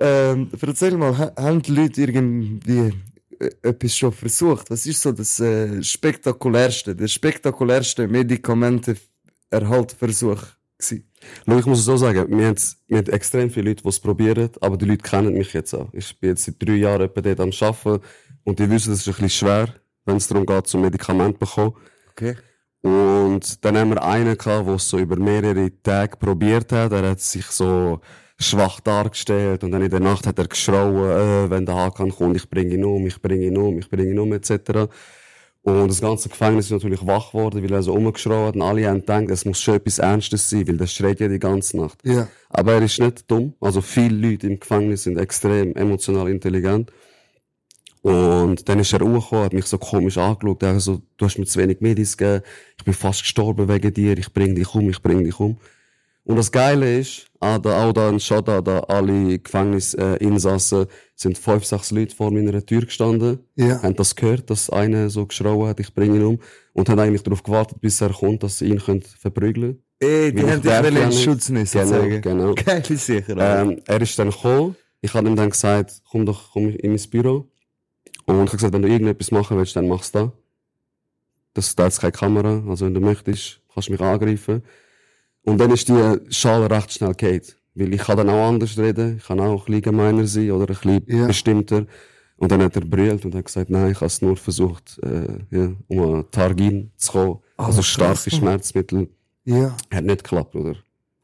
Ähm, 0.00 0.50
erzähl 0.60 0.96
mal, 0.96 1.16
ha- 1.18 1.32
haben 1.36 1.60
die 1.62 1.72
Leute 1.72 2.00
irgendwie 2.02 2.92
äh, 3.38 3.50
etwas 3.62 3.96
schon 3.96 4.12
versucht? 4.12 4.70
Was 4.70 4.86
ist 4.86 5.02
so 5.02 5.12
das 5.12 5.38
äh, 5.40 5.82
spektakulärste, 5.82 6.94
der 6.96 7.08
spektakulärste 7.08 8.08
Medikamentenerhaltversuch 8.08 10.42
gewesen? 10.78 11.10
Ich 11.46 11.66
muss 11.66 11.78
es 11.78 11.84
so 11.84 11.96
sagen, 11.96 12.26
wir 12.36 12.46
haben, 12.46 12.56
wir 12.88 12.98
haben 12.98 13.12
extrem 13.12 13.50
viele 13.50 13.70
Leute, 13.70 13.82
die 13.82 13.88
es 13.88 14.00
probieren, 14.00 14.50
aber 14.60 14.76
die 14.76 14.84
Leute 14.84 15.02
kennen 15.02 15.32
mich 15.34 15.52
jetzt 15.52 15.74
auch. 15.74 15.88
Ich 15.92 16.18
bin 16.20 16.30
jetzt 16.30 16.44
seit 16.44 16.62
drei 16.62 16.74
Jahren 16.74 17.02
etwa 17.02 17.20
dort 17.20 17.40
am 17.40 17.50
Arbeiten 17.60 18.04
und 18.44 18.58
die 18.58 18.70
wissen, 18.70 18.92
es 18.92 19.00
ist 19.00 19.08
ein 19.08 19.14
bisschen 19.14 19.30
schwer, 19.30 19.74
wenn 20.04 20.16
es 20.16 20.28
darum 20.28 20.46
geht, 20.46 20.66
zum 20.66 20.82
Medikament 20.82 21.34
zu 21.34 21.38
bekommen. 21.40 21.74
Okay. 22.10 22.36
Und 22.82 23.64
dann 23.64 23.78
haben 23.78 23.90
wir 23.90 24.04
einen 24.04 24.36
gehabt, 24.36 24.66
der 24.66 24.74
es 24.74 24.88
so 24.88 24.98
über 24.98 25.16
mehrere 25.16 25.70
Tage 25.82 26.16
probiert 26.18 26.70
hat. 26.72 26.92
Er 26.92 27.10
hat 27.10 27.20
sich 27.20 27.46
so 27.46 28.00
schwach 28.38 28.80
dargestellt 28.80 29.64
und 29.64 29.70
dann 29.70 29.82
in 29.82 29.90
der 29.90 30.00
Nacht 30.00 30.26
hat 30.26 30.38
er 30.38 30.48
geschrauen, 30.48 31.10
äh, 31.10 31.50
wenn 31.50 31.66
der 31.66 31.76
Hakan 31.76 32.10
kommt, 32.10 32.36
ich 32.36 32.48
bringe 32.48 32.74
ihn 32.74 32.84
um, 32.84 33.06
ich 33.06 33.20
bringe 33.20 33.46
ihn 33.46 33.56
um, 33.56 33.78
ich 33.78 33.88
bringe 33.88 34.10
ihn 34.10 34.18
um, 34.18 34.32
etc. 34.32 34.88
Und 35.62 35.88
das 35.88 36.00
ganze 36.02 36.28
Gefängnis 36.28 36.66
ist 36.66 36.72
natürlich 36.72 37.06
wach 37.06 37.32
geworden, 37.32 37.62
weil 37.62 37.72
er 37.72 37.82
so 37.82 37.94
umgeschrauen 37.94 38.48
hat 38.48 38.54
und 38.54 38.62
alle 38.62 38.86
haben 38.86 39.00
gedacht, 39.00 39.30
es 39.30 39.46
muss 39.46 39.60
schon 39.60 39.76
etwas 39.76 39.98
Ernstes 39.98 40.50
sein, 40.50 40.68
weil 40.68 40.76
der 40.76 40.86
schreit 40.86 41.20
ja 41.20 41.28
die 41.28 41.38
ganze 41.38 41.78
Nacht. 41.78 41.98
Ja. 42.04 42.28
Aber 42.50 42.74
er 42.74 42.82
ist 42.82 43.00
nicht 43.00 43.30
dumm. 43.30 43.54
Also 43.60 43.80
viele 43.80 44.14
Leute 44.14 44.46
im 44.46 44.60
Gefängnis 44.60 45.04
sind 45.04 45.16
extrem 45.16 45.74
emotional 45.74 46.28
intelligent. 46.28 46.92
Und 48.02 48.68
dann 48.68 48.78
ist 48.80 48.92
er 48.92 49.00
hochgekommen, 49.00 49.44
hat 49.46 49.54
mich 49.54 49.64
so 49.64 49.78
komisch 49.78 50.18
angeschaut, 50.18 50.62
er 50.62 50.78
so, 50.78 51.00
du 51.16 51.24
hast 51.24 51.38
mir 51.38 51.46
zu 51.46 51.58
wenig 51.58 51.80
Medis 51.80 52.18
gegeben, 52.18 52.44
ich 52.76 52.84
bin 52.84 52.92
fast 52.92 53.22
gestorben 53.22 53.66
wegen 53.66 53.94
dir, 53.94 54.18
ich 54.18 54.30
bring 54.30 54.54
dich 54.54 54.74
um, 54.74 54.90
ich 54.90 55.00
bring 55.00 55.24
dich 55.24 55.40
um. 55.40 55.56
Und 56.26 56.36
das 56.36 56.50
Geile 56.50 56.98
ist, 57.00 57.26
auch 57.38 57.58
da, 57.58 57.84
auch 57.84 57.92
da 57.92 58.08
in 58.08 58.18
Schotta, 58.18 58.62
da 58.62 58.80
alle 58.80 59.38
Gefängnisinsassen, 59.38 60.16
Insassen, 60.20 60.86
sind 61.14 61.36
fünf, 61.36 61.64
sechs 61.66 61.90
Leute 61.90 62.16
vor 62.16 62.30
meiner 62.32 62.64
Tür 62.64 62.82
gestanden, 62.86 63.40
Ja. 63.56 63.82
haben 63.82 63.94
das 63.94 64.16
gehört, 64.16 64.48
dass 64.48 64.70
einer 64.70 65.10
so 65.10 65.26
geschrauen 65.26 65.68
hat, 65.68 65.80
ich 65.80 65.92
bring 65.92 66.14
ihn 66.14 66.24
um, 66.24 66.38
und 66.72 66.88
haben 66.88 66.98
eigentlich 66.98 67.22
darauf 67.22 67.42
gewartet, 67.42 67.78
bis 67.80 68.00
er 68.00 68.08
kommt, 68.10 68.42
dass 68.42 68.58
sie 68.58 68.66
ihn 68.66 68.78
können 68.78 69.02
verprügeln 69.02 69.82
Ey, 70.00 70.32
die 70.32 70.42
haben 70.42 70.48
ich 70.56 70.60
dich 70.62 70.70
ja 70.70 70.80
in. 70.80 71.12
Schutz 71.12 71.48
nehmen, 71.50 71.66
Genau, 71.70 71.84
sozusagen. 71.86 72.20
genau. 72.22 72.54
Geil, 72.64 72.82
sicher. 72.84 73.36
Ähm, 73.38 73.80
er 73.86 74.00
ist 74.00 74.18
dann 74.18 74.30
gekommen. 74.30 74.76
Ich 75.02 75.14
habe 75.14 75.28
ihm 75.28 75.36
dann 75.36 75.50
gesagt, 75.50 76.02
komm 76.10 76.26
doch 76.26 76.50
komm 76.52 76.70
in 76.70 76.90
mein 76.92 77.10
Büro. 77.10 77.46
Und 78.26 78.34
ich 78.34 78.40
habe 78.40 78.50
gesagt, 78.56 78.72
wenn 78.72 78.82
du 78.82 78.88
irgendetwas 78.88 79.30
machen 79.30 79.56
willst, 79.58 79.76
dann 79.76 79.86
mach's 79.88 80.10
da. 80.10 80.32
Das, 81.52 81.74
da 81.76 81.86
ist 81.86 82.00
keine 82.00 82.12
Kamera. 82.12 82.64
Also 82.68 82.86
wenn 82.86 82.94
du 82.94 83.00
möchtest, 83.00 83.60
kannst 83.72 83.88
du 83.88 83.92
mich 83.92 84.00
angreifen. 84.00 84.62
Und 85.44 85.58
dann 85.58 85.70
ist 85.70 85.88
die 85.88 86.18
Schale 86.30 86.70
recht 86.70 86.92
schnell 86.92 87.14
geht. 87.14 87.56
Weil 87.74 87.92
ich 87.92 88.00
kann 88.02 88.16
dann 88.16 88.30
auch 88.30 88.48
anders 88.48 88.78
reden. 88.78 89.16
Ich 89.18 89.26
kann 89.26 89.40
auch 89.40 89.60
ein 89.60 89.64
bisschen 89.66 89.82
gemeiner 89.82 90.26
sein 90.26 90.50
oder 90.52 90.62
ein 90.72 90.76
bisschen 90.76 91.02
Ja. 91.06 91.26
bestimmter. 91.26 91.86
Und 92.36 92.50
dann 92.50 92.62
hat 92.62 92.74
er 92.76 92.82
brüllt 92.84 93.24
und 93.24 93.34
hat 93.34 93.44
gesagt, 93.44 93.70
nein, 93.70 93.90
ich 93.92 93.96
habe 93.96 94.06
es 94.06 94.20
nur 94.22 94.36
versucht, 94.36 94.98
äh, 95.02 95.38
ja, 95.50 95.72
um 95.88 96.00
an 96.14 96.24
Targin 96.30 96.90
zu 96.96 97.12
kommen. 97.12 97.38
Ah, 97.56 97.66
also 97.66 97.82
starke. 97.82 98.30
Schmerzmittel. 98.30 99.08
ja. 99.44 99.76
Hat 99.92 100.04
nicht 100.04 100.24
geklappt, 100.24 100.54
oder? 100.56 100.74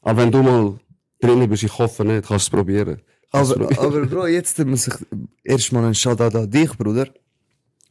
Aber 0.01 0.21
wenn 0.21 0.31
du 0.31 0.41
mal 0.41 0.79
drinnen 1.19 1.49
bist, 1.49 1.63
ich 1.63 1.77
hoffe 1.77 2.03
nicht, 2.05 2.25
kannst 2.27 2.47
du 2.47 2.57
es 2.57 2.59
probieren. 2.61 3.01
Aber, 3.31 3.53
probieren. 3.55 3.79
aber 3.79 4.05
Bro, 4.07 4.27
jetzt 4.27 4.57
muss 4.65 4.87
ich 4.87 4.93
erstmal 5.43 5.85
einen 5.85 5.95
Shoutout 5.95 6.37
an 6.37 6.49
dich, 6.49 6.71
Bruder. 6.77 7.07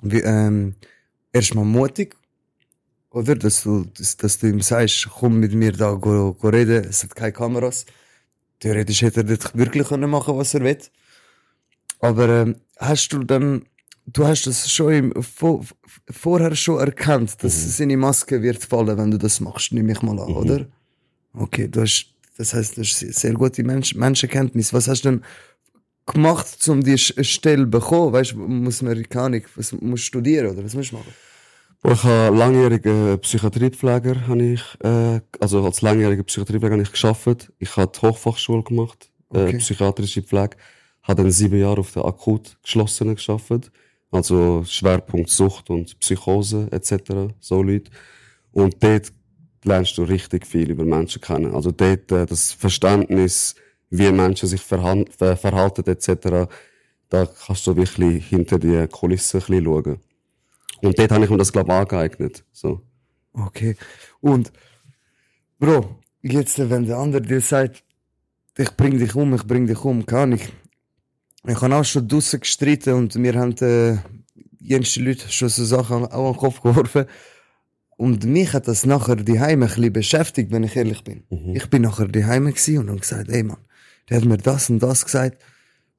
Wie, 0.02 0.20
ähm, 0.20 0.74
erstmal 1.32 1.64
mutig. 1.64 2.16
Oder? 3.10 3.34
Dass 3.34 3.62
du, 3.64 3.84
dass, 3.96 4.16
dass 4.16 4.38
du 4.38 4.46
ihm 4.48 4.60
sagst, 4.60 5.08
komm 5.18 5.40
mit 5.40 5.52
mir 5.54 5.72
da 5.72 5.92
go, 5.94 6.32
go 6.34 6.48
reden, 6.48 6.84
es 6.84 7.02
hat 7.02 7.14
keine 7.14 7.32
Kameras. 7.32 7.84
Theoretisch 8.60 9.02
hätte 9.02 9.20
er 9.20 9.24
dort 9.24 9.56
wirklich 9.56 9.88
können 9.88 10.10
machen, 10.10 10.36
was 10.36 10.54
er 10.54 10.60
will. 10.62 10.78
Aber 12.00 12.28
ähm, 12.28 12.56
hast 12.78 13.12
du 13.12 13.18
dann, 13.24 13.64
du 14.06 14.26
hast 14.26 14.46
das 14.46 14.70
schon 14.70 14.92
im, 14.92 15.22
vor, 15.22 15.64
vorher 16.10 16.54
schon 16.54 16.78
erkannt, 16.78 17.42
dass 17.42 17.76
seine 17.76 17.96
Maske 17.96 18.42
wird 18.42 18.62
fallen, 18.64 18.96
wenn 18.96 19.10
du 19.10 19.18
das 19.18 19.40
machst, 19.40 19.72
nehme 19.72 19.92
ich 19.92 20.02
mal 20.02 20.18
an, 20.18 20.28
oder? 20.32 20.66
Okay, 21.34 21.68
du 21.68 21.82
hast, 21.82 22.06
das 22.36 22.54
heißt, 22.54 22.76
du 22.76 22.82
hast 22.82 22.98
se- 22.98 23.12
sehr 23.12 23.34
gute 23.34 23.62
Mensch, 23.64 23.94
Menschenkenntnis. 23.94 24.72
Was 24.72 24.88
hast 24.88 25.04
du 25.04 25.10
denn 25.10 25.24
gemacht, 26.06 26.46
um 26.68 26.82
die 26.82 26.94
Sch- 26.96 27.22
Stelle 27.24 27.64
zu 27.64 27.70
bekommen? 27.70 28.12
Weißt 28.12 28.32
du, 28.32 28.36
muss 28.38 28.82
man, 28.82 29.02
keine 29.08 29.24
Ahnung, 29.26 29.42
was 29.56 29.72
musst 29.72 30.04
du 30.04 30.06
studieren 30.06 30.46
oder 30.48 30.64
was 30.64 30.74
musst 30.74 30.92
du 30.92 30.96
machen? 30.96 31.12
Ich 31.82 32.04
habe 32.04 32.36
langjähriger 32.36 33.16
Psychiatriepfleger, 33.16 34.26
habe 34.28 34.42
ich, 34.42 34.62
äh, 34.84 35.20
also 35.40 35.64
als 35.64 35.80
langjähriger 35.80 36.22
Psychiatriepfleger 36.24 36.74
habe 36.74 36.82
ich 36.82 36.92
geschafft. 36.92 37.50
Ich 37.58 37.74
habe 37.76 37.90
die 37.94 38.00
Hochfachschule 38.06 38.62
gemacht, 38.62 39.10
Okay. 39.30 39.54
äh, 39.56 39.58
psychiatrische 39.58 40.22
Pflege. 40.22 40.56
Habe 41.02 41.22
dann 41.22 41.30
sieben 41.32 41.58
Jahre 41.58 41.80
auf 41.80 41.92
der 41.92 42.04
akut 42.04 42.58
geschlossenen 42.62 43.14
geschafft. 43.14 43.70
Also 44.10 44.62
Schwerpunkt 44.66 45.30
Sucht 45.30 45.70
und 45.70 45.98
Psychose 46.00 46.68
etc. 46.70 47.32
So 47.40 47.62
Leute. 47.62 47.90
Und 48.52 48.82
dort 48.82 49.12
lernst 49.64 49.96
du 49.96 50.02
richtig 50.02 50.46
viel 50.46 50.70
über 50.70 50.84
Menschen 50.84 51.22
kennen. 51.22 51.54
Also 51.54 51.70
dort 51.70 52.12
äh, 52.12 52.26
das 52.26 52.52
Verständnis, 52.52 53.54
wie 53.88 54.10
Menschen 54.12 54.48
sich 54.48 54.60
verhan- 54.60 55.08
ver 55.16 55.36
verhalten 55.36 55.86
etc. 55.86 56.46
Da 57.08 57.26
kannst 57.26 57.66
du 57.66 57.74
wirklich 57.76 58.26
hinter 58.26 58.58
die 58.58 58.86
Kulissen 58.88 59.40
ein 59.40 59.46
bisschen 59.46 59.64
schauen. 59.64 59.98
Und 60.82 60.98
dort 60.98 61.12
habe 61.12 61.24
ich 61.24 61.30
mir 61.30 61.36
das, 61.36 61.52
glaube 61.52 61.72
ich, 61.72 61.78
angeeignet. 61.78 62.44
So. 62.52 62.82
Okay. 63.32 63.76
Und, 64.20 64.52
Bro, 65.58 65.98
jetzt, 66.22 66.58
wenn 66.58 66.86
der 66.86 66.98
andere 66.98 67.22
dir 67.22 67.40
sagt, 67.40 67.84
ich 68.56 68.76
bring 68.76 68.98
dich 68.98 69.14
um, 69.14 69.34
ich 69.34 69.46
bring 69.46 69.66
dich 69.66 69.84
um, 69.84 70.04
kann 70.06 70.32
ich. 70.32 70.48
Ich 71.46 71.60
habe 71.60 71.74
auch 71.74 71.84
schon 71.84 72.06
draussen 72.06 72.40
gestritten 72.40 72.94
und 72.94 73.14
mir 73.14 73.34
haben 73.34 73.56
äh, 73.58 73.96
jenste 74.58 75.00
Leute 75.00 75.30
schon 75.30 75.48
so 75.48 75.64
Sachen 75.64 76.04
auch 76.06 76.26
an 76.26 76.32
den 76.32 76.36
Kopf 76.38 76.60
geworfen. 76.60 77.06
Und 77.96 78.24
mich 78.24 78.52
hat 78.52 78.68
das 78.68 78.86
nachher 78.86 79.16
die 79.16 79.40
Heime 79.40 79.66
ein 79.66 79.68
bisschen 79.68 79.92
beschäftigt, 79.92 80.50
wenn 80.50 80.64
ich 80.64 80.76
ehrlich 80.76 81.04
bin. 81.04 81.24
Ich 81.54 81.68
bin 81.68 81.82
nachher 81.82 82.08
die 82.08 82.24
Heime 82.24 82.50
und 82.50 82.90
hab 82.90 83.00
gesagt, 83.00 83.28
ey 83.28 83.42
Mann, 83.42 83.58
der 84.08 84.18
hat 84.18 84.24
mir 84.24 84.38
das 84.38 84.70
und 84.70 84.78
das 84.80 85.04
gesagt. 85.04 85.42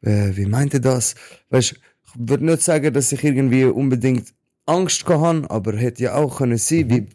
Äh, 0.02 0.36
wie 0.36 0.46
meint 0.46 0.74
er 0.74 0.80
das? 0.80 1.16
Weißt, 1.50 1.74
ich 1.74 1.80
würde 2.16 2.46
nicht 2.46 2.62
sagen, 2.62 2.94
dass 2.94 3.12
ich 3.12 3.24
irgendwie 3.24 3.66
unbedingt 3.66 4.34
Angst 4.72 5.06
gehabt 5.06 5.52
aber 5.52 5.76
hätte 5.76 6.04
ja 6.04 6.16
auch 6.16 6.38
können 6.38 6.58
sein, 6.58 6.90
wie, 6.90 7.08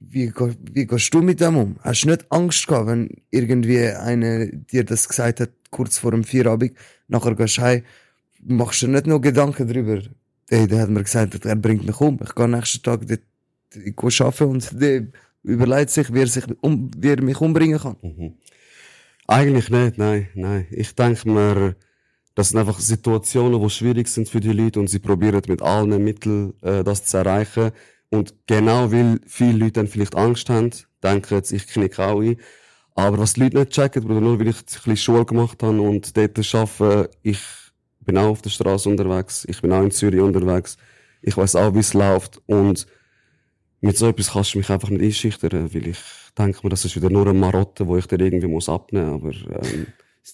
wie, 0.00 0.32
wie 0.72 0.86
gehst 0.86 1.14
du 1.14 1.22
mit 1.22 1.40
dem 1.40 1.56
um? 1.56 1.76
Hast 1.80 2.02
du 2.02 2.08
nicht 2.08 2.26
Angst 2.30 2.66
gehabt, 2.66 2.88
wenn 2.88 3.08
irgendwie 3.30 3.86
einer 3.86 4.46
dir 4.46 4.84
das 4.84 5.08
gesagt 5.08 5.40
hat, 5.40 5.50
kurz 5.70 5.98
vor 5.98 6.10
dem 6.10 6.24
Feierabend, 6.24 6.72
nachher 7.06 7.36
gehst 7.36 7.58
du 7.58 7.62
heim, 7.62 7.82
machst 8.42 8.82
du 8.82 8.88
nicht 8.88 9.06
nur 9.06 9.20
Gedanken 9.20 9.68
darüber, 9.68 10.02
ey, 10.48 10.66
der 10.66 10.82
hat 10.82 10.90
mir 10.90 11.04
gesagt, 11.04 11.44
er 11.44 11.56
bringt 11.56 11.86
mich 11.86 12.00
um, 12.00 12.18
ich 12.22 12.34
gehe 12.34 12.48
nächsten 12.48 12.82
Tag 12.82 13.06
dort, 13.06 13.20
ich 13.74 13.96
gehe 13.96 14.26
arbeiten 14.26 14.44
und 14.44 14.80
der 14.80 15.06
überlegt 15.44 15.90
sich, 15.90 16.12
wie 16.12 16.20
er, 16.20 16.26
sich 16.26 16.44
um, 16.62 16.90
wie 16.96 17.10
er 17.10 17.22
mich 17.22 17.40
umbringen 17.40 17.78
kann. 17.78 17.96
Mhm. 18.02 18.34
Eigentlich 19.28 19.70
nicht, 19.70 19.98
nein, 19.98 20.28
nein. 20.34 20.66
Ich 20.70 20.94
denke 20.94 21.30
mir, 21.30 21.76
das 22.34 22.50
sind 22.50 22.58
einfach 22.58 22.80
Situationen, 22.80 23.60
die 23.60 23.70
schwierig 23.70 24.08
sind 24.08 24.28
für 24.28 24.40
die 24.40 24.52
Leute 24.52 24.80
und 24.80 24.88
sie 24.88 24.98
probieren 24.98 25.42
mit 25.48 25.62
allen 25.62 26.02
Mitteln 26.02 26.54
äh, 26.62 26.82
das 26.82 27.04
zu 27.04 27.18
erreichen. 27.18 27.72
Und 28.10 28.34
genau 28.46 28.92
weil 28.92 29.20
viele 29.26 29.58
Leute 29.58 29.72
dann 29.72 29.88
vielleicht 29.88 30.14
Angst 30.16 30.48
haben, 30.48 30.70
denken 31.02 31.34
jetzt, 31.34 31.52
ich 31.52 31.66
knicke 31.66 32.04
auch 32.04 32.20
ein. 32.20 32.36
Aber 32.94 33.18
was 33.18 33.34
die 33.34 33.40
Leute 33.40 33.58
nicht 33.58 33.72
checken, 33.72 34.02
Bruder, 34.02 34.20
nur 34.20 34.38
weil 34.38 34.48
ich 34.48 34.58
ein 34.58 34.64
bisschen 34.64 34.96
Schule 34.96 35.24
gemacht 35.24 35.62
habe 35.62 35.80
und 35.80 36.16
dort 36.16 36.54
arbeite, 36.54 37.10
ich 37.22 37.40
bin 38.00 38.18
auch 38.18 38.28
auf 38.28 38.42
der 38.42 38.50
Straße 38.50 38.88
unterwegs, 38.88 39.46
ich 39.48 39.60
bin 39.62 39.72
auch 39.72 39.82
in 39.82 39.90
Zürich 39.90 40.20
unterwegs, 40.20 40.76
ich 41.22 41.36
weiß 41.36 41.56
auch, 41.56 41.74
wie 41.74 41.78
es 41.78 41.94
läuft 41.94 42.42
und 42.46 42.86
mit 43.80 43.96
so 43.96 44.08
etwas 44.08 44.32
kannst 44.32 44.54
du 44.54 44.58
mich 44.58 44.70
einfach 44.70 44.90
nicht 44.90 45.02
einschüchtern, 45.02 45.72
weil 45.74 45.88
ich 45.88 45.98
denke 46.38 46.60
mir, 46.62 46.70
das 46.70 46.84
ist 46.84 46.96
wieder 46.96 47.10
nur 47.10 47.26
eine 47.26 47.38
Marotte, 47.38 47.86
wo 47.86 47.96
ich 47.96 48.06
dir 48.06 48.20
irgendwie 48.20 48.46
muss 48.46 48.68
abnehmen 48.68 49.20
muss. 49.20 49.36
Aber 49.46 49.62
ähm, 49.64 49.86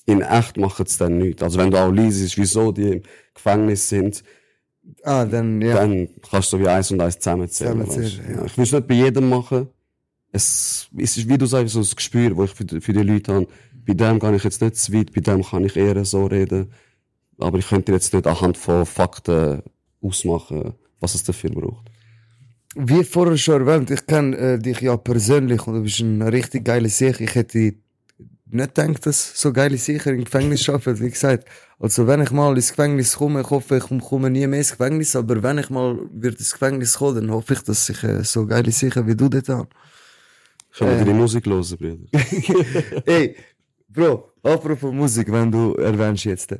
in 0.06 0.22
echt 0.22 0.56
macht 0.56 0.80
es 0.86 0.98
dann 0.98 1.18
nichts. 1.18 1.42
Also 1.42 1.58
wenn 1.58 1.70
du 1.70 1.78
auch 1.78 1.90
liest, 1.90 2.36
wieso 2.36 2.72
die 2.72 2.92
im 2.92 3.02
Gefängnis 3.34 3.88
sind, 3.88 4.22
Ah, 5.02 5.24
dann, 5.26 5.60
ja. 5.60 5.74
dann 5.74 6.08
kannst 6.30 6.52
du 6.52 6.58
wie 6.58 6.68
eins 6.68 6.90
und 6.90 7.00
eins 7.00 7.18
zusammenzählen. 7.18 7.84
Zusammenzählen, 7.86 8.36
ja. 8.38 8.44
Ich 8.46 8.56
will 8.56 8.64
es 8.64 8.72
nicht 8.72 8.86
bei 8.88 8.94
jedem 8.94 9.28
machen. 9.28 9.68
Es, 10.32 10.88
es 10.96 11.16
ist, 11.16 11.28
wie 11.28 11.38
du 11.38 11.46
sagst, 11.46 11.74
so 11.74 11.80
ein 11.80 11.86
Gespür, 11.94 12.30
das 12.34 12.50
ich 12.50 12.56
für 12.56 12.64
die, 12.64 12.80
für 12.80 12.92
die 12.92 13.02
Leute 13.02 13.34
habe. 13.34 13.48
Bei 13.86 13.94
dem 13.94 14.18
kann 14.18 14.34
ich 14.34 14.44
jetzt 14.44 14.60
nicht 14.62 14.76
zu 14.76 14.92
weit, 14.92 15.12
bei 15.12 15.20
dem 15.20 15.42
kann 15.42 15.64
ich 15.64 15.76
eher 15.76 16.04
so 16.04 16.26
reden. 16.26 16.72
Aber 17.38 17.58
ich 17.58 17.68
könnte 17.68 17.92
jetzt 17.92 18.12
nicht 18.12 18.26
anhand 18.26 18.56
von 18.56 18.84
Fakten 18.86 19.62
ausmachen, 20.02 20.74
was 21.00 21.14
es 21.14 21.24
dafür 21.24 21.50
braucht. 21.50 21.90
Wie 22.74 23.04
vorher 23.04 23.36
schon 23.36 23.66
erwähnt, 23.66 23.90
ich 23.90 24.06
kenne 24.06 24.36
äh, 24.36 24.58
dich 24.58 24.80
ja 24.80 24.96
persönlich 24.96 25.66
und 25.66 25.74
du 25.74 25.82
bist 25.82 26.00
ein 26.00 26.20
richtig 26.22 26.64
geiler 26.64 26.88
Sicher. 26.88 27.20
Ich 27.20 27.34
hätte 27.34 27.74
nicht 28.50 28.74
gedacht, 28.74 29.06
dass 29.06 29.40
so 29.40 29.52
geile 29.52 29.76
Sicher 29.78 30.12
im 30.12 30.24
Gefängnis 30.24 30.68
arbeiten. 30.68 31.00
Wie 31.00 31.10
gesagt, 31.10 31.48
also 31.78 32.06
wenn 32.06 32.22
ich 32.22 32.30
mal 32.30 32.54
ins 32.56 32.70
Gefängnis 32.70 33.16
komme, 33.16 33.40
ich 33.42 33.50
hoffe, 33.50 33.76
ich 33.78 34.00
komme 34.02 34.30
nie 34.30 34.46
mehr 34.46 34.58
ins 34.60 34.70
Gefängnis, 34.72 35.14
aber 35.16 35.42
wenn 35.42 35.58
ich 35.58 35.70
mal 35.70 35.98
wird 36.12 36.38
ins 36.38 36.52
Gefängnis 36.52 36.94
kommen, 36.98 37.16
dann 37.16 37.30
hoffe 37.30 37.54
ich, 37.54 37.62
dass 37.62 37.88
ich 37.88 38.02
äh, 38.04 38.22
so 38.24 38.46
geile 38.46 38.70
Sicher 38.72 39.06
wie 39.06 39.14
du 39.16 39.28
dort 39.28 39.48
habe. 39.48 39.68
Ich 40.72 40.78
kann 40.78 40.88
Äh. 40.88 40.98
deine 40.98 41.14
Musik 41.14 41.46
hören, 41.46 41.76
Brüder. 41.78 42.06
Ey, 43.06 43.36
Bro, 43.88 44.32
apropos 44.42 44.92
Musik, 44.92 45.30
wenn 45.32 45.50
du 45.50 45.74
erwähnst 45.74 46.24
jetzt. 46.24 46.54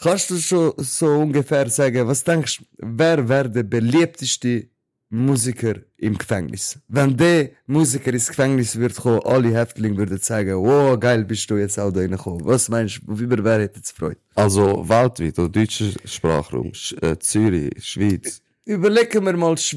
Kannst 0.00 0.28
du 0.30 0.36
schon 0.38 0.72
so 0.78 1.06
ungefähr 1.06 1.68
sagen, 1.70 2.06
was 2.08 2.24
denkst 2.24 2.58
du, 2.58 2.64
wer 2.78 3.28
wäre 3.28 3.48
der 3.48 3.62
beliebteste 3.62 4.68
Musiker 5.14 5.76
im 5.96 6.18
Gefängnis? 6.18 6.78
Wenn 6.88 7.16
der 7.16 7.50
Musiker 7.66 8.12
ins 8.12 8.28
Gefängnis 8.28 8.76
wird 8.76 8.96
kommen, 8.96 9.20
alle 9.24 9.54
Häftlinge 9.54 9.96
würden 9.96 10.18
sagen, 10.18 10.56
wow, 10.56 10.98
geil, 10.98 11.24
bist 11.24 11.48
du 11.48 11.56
jetzt 11.56 11.78
auch 11.78 11.92
da 11.92 12.00
reingekommen. 12.00 12.44
Was 12.44 12.68
meinst 12.68 13.00
du, 13.06 13.12
über 13.14 13.42
wer 13.44 13.60
hätte 13.60 13.80
es 13.80 13.92
Freude? 13.92 14.18
Also 14.34 14.88
weltweit, 14.88 15.38
oder 15.38 15.48
deutscher 15.48 15.90
Sprachraum, 16.04 16.74
Sch 16.74 16.94
äh, 17.00 17.18
Zürich, 17.18 17.72
Schweiz. 17.78 18.42
Überlegen 18.64 19.24
wir 19.24 19.36
mal 19.36 19.56
Sch 19.56 19.76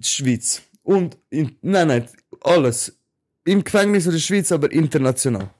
Schweiz. 0.00 0.62
Und, 0.82 1.18
in, 1.30 1.56
nein, 1.62 1.88
nein, 1.88 2.08
alles. 2.42 2.96
Im 3.44 3.64
Gefängnis 3.64 4.06
oder 4.06 4.18
Schweiz, 4.18 4.52
aber 4.52 4.70
international. 4.70 5.50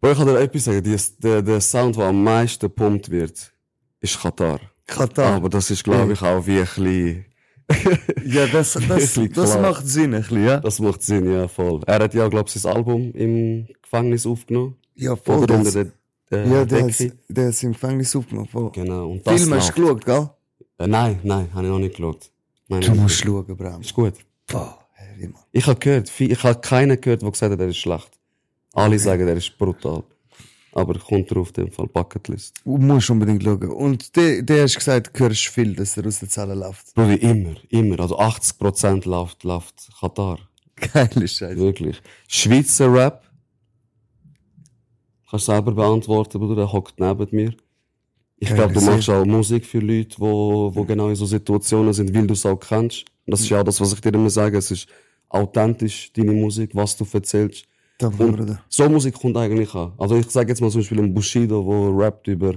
Boah, 0.00 0.12
ich 0.12 0.18
kann 0.18 0.26
dir 0.26 0.38
etwas 0.38 0.64
sagen, 0.64 0.82
die, 0.82 0.96
der, 1.18 1.42
der 1.42 1.60
Sound, 1.60 1.96
der 1.96 2.04
am 2.04 2.22
meisten 2.22 2.60
gepumpt 2.60 3.10
wird, 3.10 3.52
ist 4.00 4.20
Katar. 4.20 4.60
Katar. 4.86 5.34
Aber 5.34 5.48
das 5.48 5.70
ist, 5.70 5.82
glaube 5.84 6.12
ich, 6.12 6.22
auch 6.22 6.46
wie 6.46 6.58
ein 6.58 6.64
bisschen, 6.64 7.25
Ja, 8.24 8.46
das, 8.46 8.72
das, 8.88 9.20
das 9.32 9.58
macht 9.58 9.86
Sinn, 9.86 10.14
ein 10.14 10.20
bisschen, 10.20 10.44
ja? 10.44 10.60
das 10.60 10.80
macht 10.80 11.02
Sinn, 11.02 11.32
ja, 11.32 11.48
voll. 11.48 11.80
Er 11.86 12.00
hat 12.00 12.14
ja, 12.14 12.28
glaube 12.28 12.48
ich, 12.48 12.60
sein 12.60 12.74
Album 12.74 13.12
im 13.12 13.66
Gefängnis 13.82 14.26
aufgenommen. 14.26 14.76
Ja, 14.94 15.16
voll. 15.16 15.38
Oder 15.38 15.46
der 15.46 15.58
unter 15.58 15.70
der, 15.72 15.92
der 16.30 16.46
ja, 16.46 16.64
der 16.64 16.82
hat 16.84 17.46
hat's 17.46 17.62
im 17.62 17.72
Gefängnis 17.72 18.14
aufgenommen. 18.16 18.48
Voll. 18.48 18.70
Genau. 18.72 19.10
Und 19.10 19.26
das 19.26 19.42
Film 19.42 19.54
hast 19.54 19.76
du 19.76 19.82
geschaut, 19.82 20.04
gell? 20.04 20.30
Äh, 20.78 20.86
nein, 20.86 21.20
nein, 21.22 21.48
habe 21.54 21.64
ich 21.64 21.70
noch 21.70 21.78
nicht 21.78 21.96
geschaut. 21.96 22.30
Nein, 22.68 22.80
Du 22.80 22.94
musst 22.94 23.20
schauen, 23.20 23.56
Bram. 23.56 23.80
Ist 23.80 23.94
gut. 23.94 24.14
Boah, 24.46 24.78
heavy, 24.92 25.28
Mann. 25.28 25.42
Ich 25.52 25.66
habe 25.66 25.78
gehört, 25.78 26.12
ich 26.20 26.42
habe 26.42 26.60
keinen 26.60 27.00
gehört, 27.00 27.22
der 27.22 27.30
gesagt 27.30 27.52
hat, 27.52 27.60
er 27.60 27.68
ist 27.68 27.76
schlecht. 27.76 28.10
Alle 28.72 28.98
sagen, 28.98 29.26
er 29.26 29.36
ist 29.36 29.56
brutal. 29.56 30.02
Aber 30.76 30.98
kommt 30.98 31.30
drauf, 31.30 31.48
in 31.56 31.64
dem 31.64 31.72
Fall 31.72 31.86
Bucketlist. 31.86 32.60
Du 32.62 32.76
musst 32.76 33.08
unbedingt 33.08 33.42
schauen. 33.42 33.70
Und 33.70 34.14
der, 34.14 34.42
der 34.42 34.64
hast 34.64 34.76
gesagt, 34.76 35.10
du 35.14 35.20
hörst 35.20 35.46
viel, 35.46 35.74
dass 35.74 35.96
er 35.96 36.06
aus 36.06 36.18
der 36.18 36.28
Zelle 36.28 36.54
läuft. 36.54 36.94
Bruder, 36.94 37.18
immer, 37.18 37.54
immer. 37.70 37.98
Also 37.98 38.18
80% 38.18 39.08
läuft, 39.08 39.42
läuft 39.44 39.88
Katar. 39.98 40.38
Geile 40.76 41.26
Scheiße. 41.26 41.56
Wirklich. 41.56 42.02
Schweizer 42.28 42.92
Rap. 42.92 43.24
Kannst 45.30 45.48
du 45.48 45.52
selber 45.52 45.72
beantworten, 45.72 46.38
Bruder, 46.38 46.56
der 46.56 46.70
hockt 46.70 47.00
neben 47.00 47.26
mir. 47.30 47.54
Ich 48.36 48.54
glaube, 48.54 48.74
du 48.74 48.82
machst 48.82 49.08
auch 49.08 49.24
Musik 49.24 49.64
für 49.64 49.78
Leute, 49.78 50.16
wo, 50.18 50.70
wo 50.74 50.84
genau 50.84 51.08
in 51.08 51.16
so 51.16 51.24
Situationen 51.24 51.94
sind, 51.94 52.14
weil 52.14 52.26
du 52.26 52.34
es 52.34 52.44
auch 52.44 52.60
kennst. 52.60 53.06
Und 53.24 53.32
das 53.32 53.40
ist 53.40 53.48
ja 53.48 53.60
auch 53.60 53.64
das, 53.64 53.80
was 53.80 53.94
ich 53.94 54.00
dir 54.02 54.12
immer 54.12 54.28
sage. 54.28 54.58
Es 54.58 54.70
ist 54.70 54.88
authentisch, 55.30 56.12
deine 56.12 56.32
Musik, 56.32 56.72
was 56.74 56.98
du 56.98 57.06
erzählst. 57.10 57.64
Danke, 57.98 58.58
so 58.68 58.88
Musik 58.88 59.14
kommt 59.14 59.36
eigentlich 59.36 59.74
an. 59.74 59.92
Also 59.96 60.16
ich 60.16 60.28
sage 60.30 60.50
jetzt 60.50 60.60
mal 60.60 60.70
zum 60.70 60.82
Beispiel 60.82 60.98
ein 61.00 61.14
Bushido, 61.14 61.64
wo 61.64 61.96
rappt 61.96 62.28
über, 62.28 62.54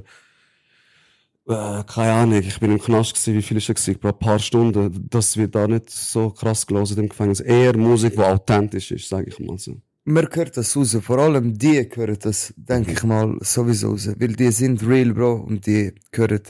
äh, 1.48 1.84
keine 1.86 2.14
Ahnung, 2.14 2.40
ich 2.40 2.60
bin 2.60 2.72
im 2.72 2.80
Knast 2.80 3.14
gewesen, 3.14 3.36
wie 3.36 3.42
viel 3.42 3.58
ist 3.58 3.70
er 3.70 3.76
gewesen? 3.76 4.00
Ein 4.04 4.20
paar 4.20 4.40
Stunden. 4.40 5.08
Das 5.10 5.38
wird 5.38 5.56
da 5.56 5.68
nicht 5.68 5.90
so 5.90 6.30
krass 6.30 6.68
gelesen 6.68 7.00
im 7.00 7.10
Gefängnis. 7.10 7.40
Eher 7.40 7.78
Musik, 7.78 8.14
die 8.14 8.20
authentisch 8.20 8.92
ist, 8.92 9.08
sage 9.08 9.30
ich 9.30 9.40
mal 9.40 9.58
so. 9.58 9.82
Man 10.04 10.28
hört 10.34 10.58
das 10.58 10.76
raus. 10.76 10.98
Vor 11.02 11.20
allem 11.20 11.58
die 11.58 11.90
hören 11.94 12.18
das, 12.20 12.54
denke 12.58 12.92
ich 12.92 13.04
mal, 13.04 13.38
sowieso 13.42 13.92
raus. 13.92 14.10
Weil 14.18 14.34
die 14.34 14.52
sind 14.52 14.86
real, 14.86 15.14
Bro. 15.14 15.34
Und 15.48 15.66
die 15.66 15.94
hören, 16.12 16.42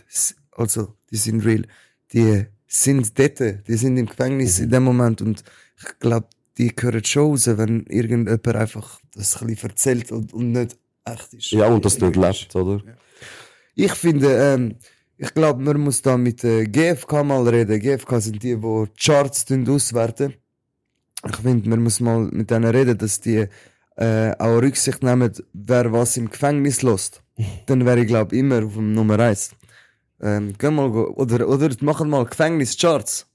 also, 0.52 0.96
die 1.12 1.18
sind 1.18 1.46
real. 1.46 1.66
Die 2.12 2.46
sind 2.66 3.20
dort. 3.20 3.68
Die 3.68 3.76
sind 3.76 3.98
im 3.98 4.08
Gefängnis 4.08 4.60
in 4.60 4.70
dem 4.70 4.84
Moment. 4.84 5.22
Und 5.22 5.44
ich 5.78 6.00
glaube, 6.00 6.28
die 6.60 6.76
hören 6.80 7.04
schon 7.04 7.32
raus, 7.32 7.48
wenn 7.48 7.86
irgendjemand 7.88 8.48
einfach 8.48 9.00
das 9.16 9.42
ein 9.42 9.48
bisschen 9.48 9.70
erzählt 9.70 10.12
und, 10.12 10.34
und 10.34 10.52
nicht 10.52 10.78
echt 11.06 11.34
ist. 11.34 11.52
Ja, 11.52 11.68
und 11.68 11.86
das 11.86 12.00
nicht 12.00 12.16
lebt, 12.16 12.56
oder? 12.56 12.84
Ich 13.76 13.94
finde, 13.94 14.28
ähm, 14.36 14.76
ich 15.18 15.34
glaube, 15.34 15.64
man 15.64 15.80
muss 15.80 16.02
da 16.02 16.18
mit 16.18 16.44
äh, 16.44 16.66
GFK 16.66 17.24
mal 17.24 17.48
reden. 17.48 17.80
GFK 17.80 18.20
sind 18.20 18.44
die, 18.44 18.56
die 18.56 18.86
Charts 19.00 19.46
auswerten. 19.68 20.34
Ich 21.28 21.36
finde, 21.38 21.70
man 21.70 21.82
muss 21.82 22.00
mal 22.00 22.20
mit 22.32 22.52
denen 22.52 22.70
reden, 22.72 22.98
dass 22.98 23.22
die 23.22 23.48
äh, 23.96 24.32
auch 24.38 24.62
Rücksicht 24.62 25.02
nehmen, 25.02 25.32
wer 25.54 25.92
was 25.92 26.18
im 26.18 26.30
Gefängnis 26.30 26.82
lässt. 26.82 27.22
Dann 27.66 27.86
wäre 27.86 28.02
ich, 28.02 28.08
glaube 28.08 28.36
immer 28.36 28.66
auf 28.66 28.74
dem 28.74 28.94
Nummer 28.94 29.20
eins. 29.20 29.52
Ähm, 30.22 30.58
gehen 30.58 30.76
mal, 30.76 30.90
oder, 30.90 31.48
oder 31.48 31.70
machen 31.82 32.10
mal 32.10 32.26
Gefängnischarts. 32.26 33.29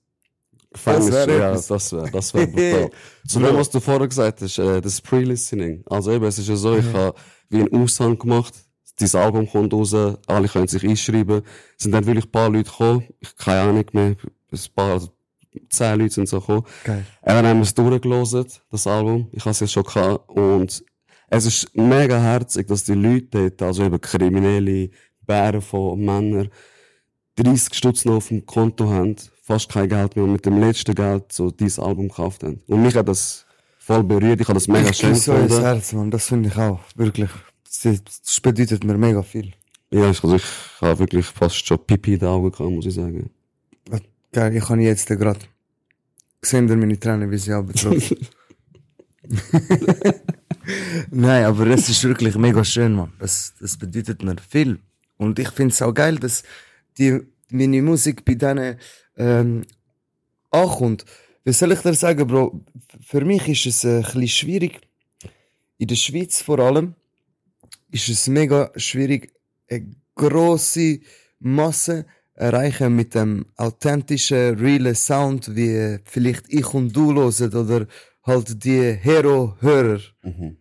Gefängnis, 0.75 1.13
wär 1.13 1.29
ja, 1.29 1.51
etwas. 1.51 1.67
das 1.69 1.93
wäre 1.93 2.11
das 2.11 2.35
wär 2.35 2.47
brutal. 2.47 2.91
Zu 3.27 3.39
dem, 3.39 3.57
was 3.57 3.71
du 3.71 3.81
vorher 3.81 4.09
gesagt 4.09 4.43
hast, 4.43 4.59
äh, 4.59 4.81
das 4.81 5.01
Pre-Listening. 5.01 5.85
Also 5.87 6.13
eben, 6.13 6.25
es 6.25 6.39
ist 6.39 6.49
ja 6.49 6.57
so, 6.57 6.77
ich 6.77 6.93
habe 6.93 7.15
wie 7.49 7.61
einen 7.61 7.73
Aushang 7.75 8.19
gemacht, 8.19 8.55
dieses 8.99 9.15
Album 9.15 9.49
kommt 9.49 9.73
raus, 9.73 9.95
alle 10.27 10.49
können 10.49 10.69
sich 10.69 10.85
einschreiben. 10.85 11.43
Es 11.77 11.85
sind 11.85 11.93
dann 11.93 12.05
wirklich 12.07 12.27
ein 12.27 12.31
paar 12.31 12.51
Leute 12.51 12.71
gekommen, 12.71 13.05
ich 13.21 13.37
keine 13.37 13.61
Ahnung 13.63 13.87
mehr, 13.93 14.17
ein 14.53 14.59
paar, 14.75 14.93
also 14.93 15.09
zehn 15.71 15.99
Leute 15.99 16.15
sind 16.15 16.29
so 16.29 16.41
gekommen. 16.41 16.65
Geil. 16.85 17.05
Und 17.23 17.29
dann 17.29 17.47
haben 17.47 17.59
wir 17.59 17.63
es 17.63 17.75
durchgelesen, 17.75 18.47
das 18.71 18.87
Album. 18.87 19.29
Ich 19.33 19.41
habe 19.41 19.51
es 19.51 19.61
ja 19.61 19.67
schon 19.67 19.85
gehabt. 19.85 20.29
Und 20.29 20.85
es 21.29 21.47
ist 21.47 21.77
mega 21.77 22.19
herzig, 22.19 22.67
dass 22.67 22.85
die 22.85 22.95
Leute 22.95 23.51
dort, 23.51 23.63
also 23.63 23.85
eben 23.85 24.01
kriminelle 24.01 24.91
Bären 25.27 25.63
von 25.63 25.99
Männern, 26.01 26.51
30 27.37 27.75
Stutz 27.75 28.05
noch 28.05 28.17
auf 28.17 28.29
dem 28.29 28.47
Konto 28.47 28.89
haben, 28.89 29.17
fast 29.45 29.71
kein 29.71 29.89
Geld 29.89 30.17
mehr 30.17 30.25
und 30.25 30.33
mit 30.33 30.47
dem 30.47 30.59
letzten 30.59 30.95
Geld 30.95 31.31
so 31.31 31.51
dieses 31.51 31.79
Album 31.79 32.09
gekauft 32.09 32.43
haben. 32.43 32.61
Und 32.67 32.83
mich 32.83 32.97
hat 32.97 33.07
das 33.09 33.45
voll 33.79 34.03
berührt, 34.03 34.41
ich 34.41 34.49
habe 34.49 34.55
das 34.55 34.67
mega 34.67 34.89
ich 34.89 34.97
schön 34.97 35.13
gefunden. 35.13 35.61
Herz, 35.61 35.93
Mann. 35.93 36.11
Das 36.11 36.27
finde 36.29 36.49
ich 36.49 36.57
auch. 36.57 36.81
Wirklich. 36.97 37.31
Das, 37.83 38.41
bedeutet 38.41 38.85
mir 38.85 38.97
mega 38.97 39.23
viel. 39.23 39.53
Ja, 39.91 40.11
ich, 40.11 40.25
also 40.25 40.37
ich 40.37 40.45
habe 40.81 40.99
wirklich 41.01 41.27
fast 41.27 41.67
schon 41.67 41.79
Pipi 41.85 42.15
in 42.15 42.21
den 42.21 42.29
Augen 42.29 42.51
gehabt, 42.51 42.71
muss 42.71 42.87
ich 42.87 42.95
sagen. 42.95 43.31
Geil, 44.33 44.57
ich 44.57 44.69
habe 44.69 44.81
jetzt 44.81 45.07
gerade 45.07 45.41
gesehen, 46.41 46.67
meine 46.67 46.99
Tränen, 46.99 47.31
wie 47.31 47.39
sie 47.39 47.53
abgetroffen. 47.53 48.17
Nein, 51.11 51.45
aber 51.45 51.67
es 51.69 51.89
ist 51.89 52.03
wirklich 52.05 52.37
mega 52.37 52.65
schön, 52.65 52.95
man. 52.95 53.13
Das, 53.19 53.55
das 53.61 53.77
bedeutet 53.77 54.23
mir 54.23 54.37
viel. 54.49 54.79
Und 55.19 55.39
ich 55.39 55.51
finde 55.51 55.73
es 55.73 55.83
auch 55.83 55.93
geil, 55.93 56.19
dass 56.19 56.43
die, 56.99 57.21
meine 57.51 57.83
Musik 57.83 58.25
bei 58.25 58.35
denen 58.35 58.79
ähm, 59.17 59.65
ankommt. 60.51 61.05
Wie 61.45 61.53
soll 61.53 61.73
ich 61.73 61.81
dir 61.81 61.95
sagen, 61.95 62.27
Bro? 62.27 62.61
Für 63.01 63.25
mich 63.25 63.49
ist 63.49 63.67
es 63.67 63.85
ein 63.85 64.03
bisschen 64.03 64.29
schwierig. 64.29 64.81
In 65.79 65.89
der 65.89 65.97
Schweiz 65.97 66.41
vor 66.41 66.59
allem 66.61 66.95
ist 67.91 68.09
es 68.09 68.29
mega 68.29 68.71
schwierig, 68.77 69.33
eine 69.69 69.95
grosse 70.15 71.01
Masse 71.39 72.07
erreichen 72.35 72.97
mit 72.97 73.15
dem 73.15 73.47
authentischen, 73.57 74.59
realen 74.59 74.95
Sound, 74.95 75.55
wie 75.55 75.99
vielleicht 76.05 76.45
ich 76.49 76.73
und 76.75 76.95
du 76.95 77.15
hören 77.15 77.55
oder 77.55 77.87
halt 78.23 78.65
die 78.65 78.93
Hero-Hörer. 78.93 80.01
Mhm. 80.23 80.57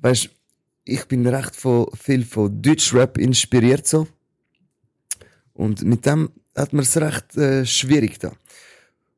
Weißt 0.00 0.30
ich 0.84 1.04
bin 1.04 1.26
recht 1.26 1.54
von, 1.54 1.86
viel 1.94 2.24
von 2.24 2.62
Deutschrap 2.62 3.18
inspiriert 3.18 3.86
so. 3.86 4.08
Und 5.58 5.82
mit 5.82 6.06
dem 6.06 6.30
hat 6.54 6.72
man 6.72 6.84
es 6.84 6.96
recht 6.96 7.36
äh, 7.36 7.66
schwierig 7.66 8.20
da. 8.20 8.32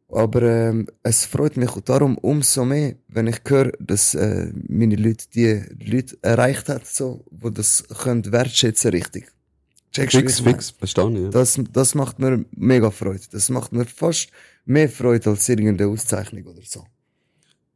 Aber 0.09 0.43
ähm, 0.43 0.87
es 1.03 1.27
freut 1.27 1.59
mich 1.59 1.71
darum 1.85 2.17
umso 2.19 2.65
mehr, 2.65 2.95
wenn 3.09 3.27
ich 3.27 3.41
höre, 3.47 3.73
dass 3.79 4.15
äh, 4.15 4.51
meine 4.67 4.97
Leute 4.97 5.27
die 5.35 5.63
Leute 5.79 6.17
erreicht 6.23 6.71
hat, 6.71 6.87
so, 6.87 7.25
wo 7.31 7.51
das 7.51 7.85
können 8.03 8.33
wertschätzen 8.33 8.91
richtig. 8.91 9.31
Checkst 9.93 10.17
Fix, 10.17 10.41
fix, 10.41 10.75
ich. 10.83 10.97
Ja. 10.97 11.29
Das, 11.29 11.61
das 11.73 11.95
macht 11.95 12.19
mir 12.19 12.45
mega 12.57 12.91
Freude. 12.91 13.25
Das 13.33 13.51
macht 13.51 13.73
mir 13.73 13.85
fast 13.85 14.31
mehr 14.65 14.89
Freude 14.89 15.31
als 15.31 15.47
irgendeine 15.49 15.91
Auszeichnung 15.91 16.47
oder 16.47 16.63
so. 16.65 16.85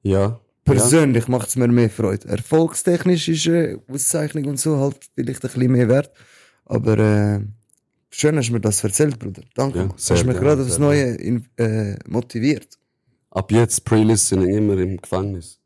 ja. 0.03 0.41
Persönlich 0.65 1.29
macht 1.29 1.49
es 1.49 1.57
mir 1.57 1.69
mehr 1.69 1.91
Freude. 1.91 2.27
Erfolgstechnisch 2.27 3.29
ist 3.29 3.47
eine 3.47 3.83
Auszeichnung 3.87 4.47
und 4.47 4.59
so 4.59 4.79
halt 4.79 4.97
vielleicht 5.15 5.45
ein 5.45 5.51
bisschen 5.53 5.73
mehr 5.73 5.89
wert. 5.91 6.11
Aber 6.65 6.99
äh, 6.99 7.41
schön 8.15 8.37
hast 8.37 8.49
du 8.49 8.53
mir 8.53 8.61
das 8.61 8.83
erzählt, 8.83 9.19
Bruder. 9.19 9.43
Danke. 9.55 9.79
Ja, 9.79 9.89
hast 9.89 10.11
mich 10.11 10.23
gerne, 10.23 10.41
gerade 10.41 10.63
aufs 10.63 10.79
Neue 10.79 11.15
in, 11.15 11.47
äh, 11.57 11.97
motiviert. 12.09 12.79
Ab 13.31 13.51
jetzt 13.51 13.85
Pre-Listening 13.85 14.49
immer 14.49 14.79
im 14.79 14.97
Gefängnis. 14.97 15.59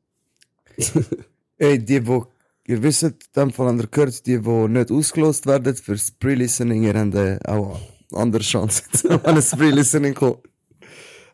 Ey, 1.59 1.79
die, 1.79 2.07
wo, 2.07 2.27
ihr 2.67 2.83
wisst, 2.83 3.03
in 3.03 3.15
dem 3.37 3.53
Fall 3.53 3.69
an 3.69 3.79
der 3.79 3.89
gehört, 3.89 4.27
die, 4.27 4.41
die 4.41 4.69
nicht 4.69 4.91
ausgelost 4.91 5.47
werden 5.47 5.75
fürs 5.77 6.11
Pre-Listening, 6.13 6.85
ihr 6.85 6.95
habt 6.95 7.15
äh, 7.15 7.39
auch 7.45 7.81
eine 8.13 8.23
andere 8.23 8.43
Chance, 8.43 8.83
wenn 9.25 9.37
es 9.37 9.51
Pre-Listening 9.51 10.15
kommt. 10.15 10.39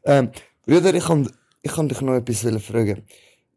Ähm, 0.04 0.30
Brüder, 0.66 0.94
ich 0.94 1.04
kann, 1.04 1.30
ich 1.62 1.72
kann 1.72 1.88
dich 1.88 2.00
noch 2.00 2.14
etwas 2.14 2.40
fragen. 2.64 3.02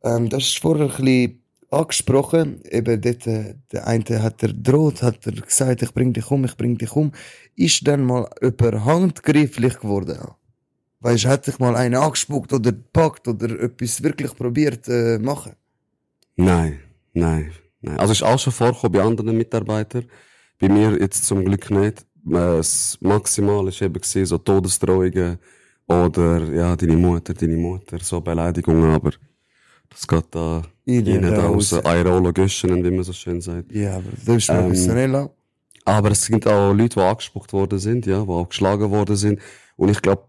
Ähm, 0.04 0.30
das 0.30 0.43
ist 0.43 0.60
vorher 0.60 0.86
ein 0.86 1.04
bisschen 1.04 1.41
angesprochen, 1.69 2.62
eben 2.69 3.01
dort, 3.01 3.27
äh, 3.27 3.56
der 3.71 3.88
eine 3.88 4.21
hat 4.21 4.43
er 4.43 4.53
droht, 4.53 5.01
hat 5.03 5.25
er 5.25 5.34
gesagt, 5.34 5.82
ich 5.82 5.93
bring 5.93 6.13
dich 6.13 6.30
um, 6.32 6.45
ich 6.45 6.56
bring 6.56 6.77
dich 6.77 6.91
um. 6.95 7.12
Ist 7.56 7.88
dann 7.88 8.06
mal 8.06 8.30
jemand 8.41 8.86
handgreiflich 8.86 9.80
geworden? 9.80 10.17
Weißt 10.99 11.25
du, 11.25 11.30
hat 11.30 11.47
dich 11.47 11.60
mal 11.60 11.75
einer 11.75 12.01
angespuckt 12.01 12.53
oder 12.53 12.71
gepackt 12.71 13.27
oder 13.27 13.60
etwas 13.62 14.01
wirklich 14.01 14.36
probiert 14.36 14.88
äh, 14.88 15.19
machen? 15.19 15.53
Nein, 16.36 16.80
nein, 17.13 17.51
nein. 17.82 17.99
Also 17.99 18.13
ist 18.13 18.23
auch 18.23 18.39
schon 18.39 18.53
vorgekommen 18.53 18.93
bei 18.93 19.06
anderen 19.06 19.38
Mitarbeitern. 19.38 20.06
Bei 20.60 20.69
mir 20.69 20.97
jetzt 20.99 21.25
zum 21.25 21.45
Glück 21.45 21.69
nicht. 21.69 22.06
Äh, 22.27 22.58
Das 22.58 22.97
Maximale 23.01 23.71
war 23.71 23.82
eben 23.82 24.25
so 24.25 24.38
Todesdrohungen 24.38 25.38
oder 25.88 26.43
ja, 26.53 26.75
deine 26.75 26.97
Mutter, 26.97 27.34
deine 27.34 27.58
Mutter, 27.58 27.99
so 28.01 28.19
Beleidigungen, 28.21 28.91
aber 28.91 29.12
das 29.89 30.08
geht 30.08 30.26
da 30.32 30.62
Innen 30.86 31.26
raus. 31.26 31.76
Göschen, 32.34 32.84
wie 32.84 32.91
man 32.91 33.04
so 33.04 33.13
schön 33.13 33.41
sagt. 33.41 33.71
Ja, 33.71 33.97
aber 33.97 34.10
das 34.26 34.36
ist 34.36 34.50
Ähm, 34.50 35.15
auch. 35.15 35.32
Aber 35.86 36.12
es 36.12 36.26
sind 36.26 36.45
auch 36.47 36.73
Leute, 36.73 37.00
die 37.00 37.06
angespuckt 37.06 37.54
worden 37.54 37.80
sind, 37.80 38.06
ja, 38.06 38.23
die 38.23 38.30
auch 38.30 38.50
geschlagen 38.50 38.89
worden 38.91 39.15
sind. 39.15 39.39
Und 39.78 39.89
ich 39.89 40.02
glaube, 40.02 40.23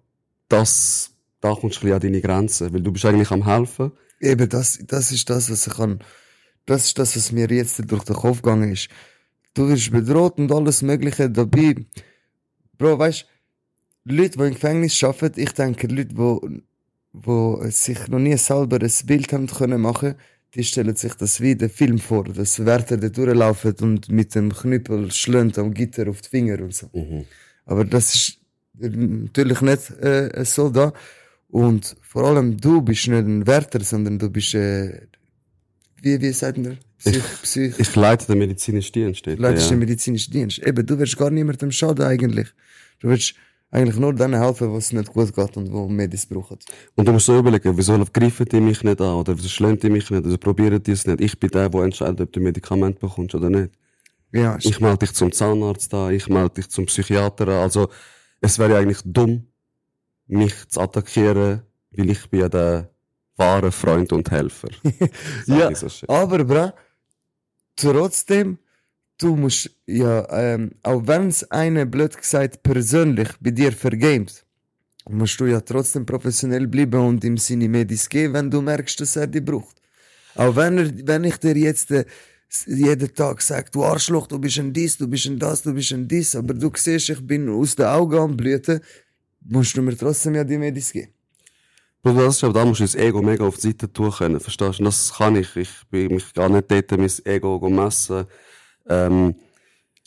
das, 0.49 1.11
da 1.41 1.55
kommst 1.55 1.63
du 1.83 1.87
ein 1.87 1.91
bisschen 1.91 1.95
an 1.95 2.01
deine 2.01 2.21
Grenzen, 2.21 2.73
weil 2.73 2.81
du 2.83 2.93
bist 2.93 3.05
eigentlich 3.05 3.31
am 3.31 3.45
helfen. 3.45 3.93
Eben, 4.21 4.49
das, 4.49 4.79
das 4.87 5.13
ist 5.13 5.29
das, 5.31 5.51
was 5.51 5.67
ich 5.67 5.75
kann. 5.75 5.99
Das 6.67 6.87
ist 6.87 6.99
das, 6.99 7.17
was 7.17 7.33
mir 7.33 7.49
jetzt 7.51 7.81
durch 7.91 8.05
den 8.05 8.17
Kopf 8.17 8.43
gegangen 8.43 8.73
ist. 8.73 8.89
Du 9.55 9.69
wirst 9.69 9.91
bedroht 9.91 10.39
und 10.39 10.53
alles 10.53 10.83
Mögliche 10.83 11.31
dabei. 11.31 11.75
Bro, 12.77 12.99
weißt 12.99 13.27
Leute, 14.05 14.39
die 14.39 14.45
im 14.45 14.55
Gefängnis 14.55 15.03
arbeiten, 15.03 15.41
ich 15.41 15.53
denke, 15.53 15.87
Leute, 15.87 16.15
die, 16.15 16.63
die 17.27 17.71
sich 17.71 18.09
noch 18.09 18.19
nie 18.19 18.37
selber 18.37 18.81
ein 18.81 18.93
Bild 19.07 19.33
haben 19.33 19.47
können 19.47 19.81
machen, 19.81 20.15
die 20.55 20.65
stellen 20.65 20.97
sich 20.97 21.15
das 21.15 21.41
wie 21.41 21.55
den 21.55 21.69
Film 21.69 21.99
vor, 21.99 22.25
dass 22.25 22.65
Wärter 22.65 22.97
da 22.97 23.09
durchlaufen 23.09 23.75
und 23.81 24.09
mit 24.11 24.35
dem 24.35 24.53
Knüppel 24.53 25.11
schlönt 25.13 25.59
am 25.59 25.75
Gitter 25.75 26.09
auf 26.09 26.23
die 26.23 26.29
Finger 26.29 26.61
und 26.61 26.75
so. 26.75 26.89
Aber 27.67 27.85
das 27.85 28.15
ist 28.15 28.39
äh, 28.81 28.89
natürlich 28.89 29.61
nicht 29.61 29.91
äh, 30.01 30.45
so 30.45 30.71
da. 30.71 30.93
Und 31.49 31.97
vor 32.03 32.25
allem 32.25 32.57
du 32.59 32.83
bist 32.83 33.09
nicht 33.09 33.27
ein 33.27 33.47
Wärter, 33.47 33.81
sondern 33.81 34.19
du 34.19 34.31
bist, 34.31 34.55
äh, 34.55 35.07
wie, 36.03 36.21
wie 36.21 36.33
sagt 36.33 36.59
man? 36.59 36.79
Psych, 36.99 37.23
Psych, 37.43 37.79
Ich 37.79 37.95
leite 37.95 38.27
den 38.27 38.39
medizinischen 38.39 38.93
Dienst. 38.93 39.27
dort, 39.27 39.39
leitest 39.39 39.67
ja. 39.67 39.71
den 39.71 39.79
medizinischen 39.79 40.33
Dienst. 40.33 40.59
Eben, 40.59 40.85
du 40.85 40.99
wirst 40.99 41.17
gar 41.17 41.31
niemandem 41.31 41.71
schaden 41.71 42.05
eigentlich. 42.05 42.49
Du 43.01 43.09
wirst 43.09 43.35
eigentlich 43.71 43.99
nur 43.99 44.15
denen 44.15 44.41
helfen, 44.41 44.73
was 44.73 44.93
nicht 44.93 45.13
gut 45.13 45.35
geht 45.35 45.57
und 45.57 45.71
wo 45.73 45.89
Medis 45.89 46.27
brauchen. 46.27 46.59
Und 46.95 47.07
du 47.07 47.13
musst 47.13 47.27
so 47.27 47.39
überlegen, 47.39 47.77
wieso 47.77 48.03
greifen 48.13 48.47
die 48.47 48.61
mich 48.61 48.83
nicht 48.83 49.01
an, 49.01 49.15
oder 49.17 49.37
wieso 49.37 49.49
schlagen 49.49 49.79
die 49.79 49.91
mich 49.91 50.11
nicht, 50.11 50.25
oder 50.25 50.39
probieren 50.39 50.83
die 50.83 50.93
es 50.93 51.07
nicht. 51.07 51.21
Ich 51.21 51.39
bin 51.39 51.51
der, 51.51 51.69
der 51.69 51.83
entscheidet, 51.83 52.21
ob 52.21 52.33
du 52.33 52.41
Medikament 52.41 52.99
bekommst 52.99 53.35
oder 53.35 53.51
nicht. 53.51 53.73
Ja, 54.33 54.57
Ich 54.61 54.81
melde 54.81 54.99
dich 54.99 55.13
zum 55.13 55.33
Zahnarzt 55.33 55.93
an, 55.95 56.13
ich 56.13 56.29
melde 56.29 56.55
dich 56.57 56.69
zum 56.69 56.87
Psychiater 56.87 57.49
an. 57.49 57.63
Also, 57.63 57.89
es 58.41 58.59
wäre 58.59 58.73
ja 58.73 58.79
eigentlich 58.79 59.01
dumm, 59.05 59.47
mich 60.27 60.69
zu 60.69 60.81
attackieren, 60.81 61.63
weil 61.93 62.11
ich 62.11 62.29
bin 62.31 62.41
ja 62.41 62.49
der 62.49 62.91
wahre 63.37 63.73
Freund 63.73 64.13
und 64.13 64.31
Helfer. 64.31 64.69
Ja. 65.47 65.75
so. 65.75 65.89
Aber, 66.09 66.45
bra, 66.45 66.75
trotzdem, 67.77 68.59
du 69.19 69.37
musst, 69.37 69.71
ja, 69.87 70.27
ähm, 70.31 70.71
auch 70.83 71.03
wenn 71.07 71.29
es 71.29 71.51
eine, 71.51 71.87
blöd 71.87 72.17
gesagt, 72.17 72.63
persönlich 72.63 73.29
bei 73.41 73.51
dir 73.51 73.73
vergamet, 73.73 74.45
musst 75.09 75.41
du 75.41 75.47
ja 75.47 75.61
trotzdem 75.61 76.07
professionell 76.07 76.67
bleiben 76.67 77.01
und 77.01 77.25
ihm 77.25 77.37
seine 77.37 77.69
Medis 77.69 78.09
geben, 78.09 78.35
wenn 78.35 78.51
du 78.51 78.63
merkst, 78.63 79.01
dass 79.01 79.17
er 79.17 79.27
die 79.27 79.41
braucht. 79.41 79.77
Auch 80.35 80.55
wenn, 80.57 80.79
er, 80.79 80.91
wenn 81.07 81.25
ich 81.25 81.37
dir 81.39 81.57
jetzt 81.57 81.91
äh, 81.91 82.05
jeden 82.67 83.13
Tag 83.15 83.43
sage, 83.43 83.71
du 83.73 83.85
Arschloch, 83.85 84.27
du 84.27 84.39
bist 84.39 84.59
ein 84.59 84.73
dies, 84.73 84.97
du 84.97 85.09
bist 85.09 85.27
ein 85.27 85.39
das, 85.39 85.63
du 85.63 85.75
bist 85.75 85.93
ein 85.93 86.07
dies, 86.07 86.37
aber 86.37 86.55
du 86.55 86.71
siehst, 86.75 87.11
ich 87.11 87.27
bin 87.27 87.49
aus 87.49 87.75
den 87.75 87.87
Augen 87.87 88.19
am 88.19 88.37
Blüten, 88.37 88.81
musst 89.41 89.77
du 89.77 89.83
mir 89.83 89.97
trotzdem 89.97 90.35
ja 90.35 90.45
die 90.45 90.59
Medis 90.59 90.93
geben. 90.93 91.13
Bruder, 92.03 92.27
das 92.27 92.37
ist 92.37 92.45
aber, 92.45 92.53
da 92.53 92.65
musst 92.65 92.81
du 92.81 92.85
das 92.85 92.95
Ego 92.95 93.21
mega 93.21 93.45
auf 93.45 93.57
die 93.57 93.69
Seite 93.69 93.93
tun 93.93 94.13
können, 94.13 94.39
verstehst 94.39 94.79
du? 94.79 94.85
Das 94.85 95.13
kann 95.15 95.35
ich. 95.35 95.57
Ich 95.57 95.71
bin 95.91 96.15
mich 96.15 96.33
gar 96.33 96.49
nicht 96.49 96.71
dort, 96.71 96.91
mein 96.93 97.11
Ego 97.25 97.59
go 97.59 97.69
messen. 97.69 98.27
Ähm, 98.89 99.35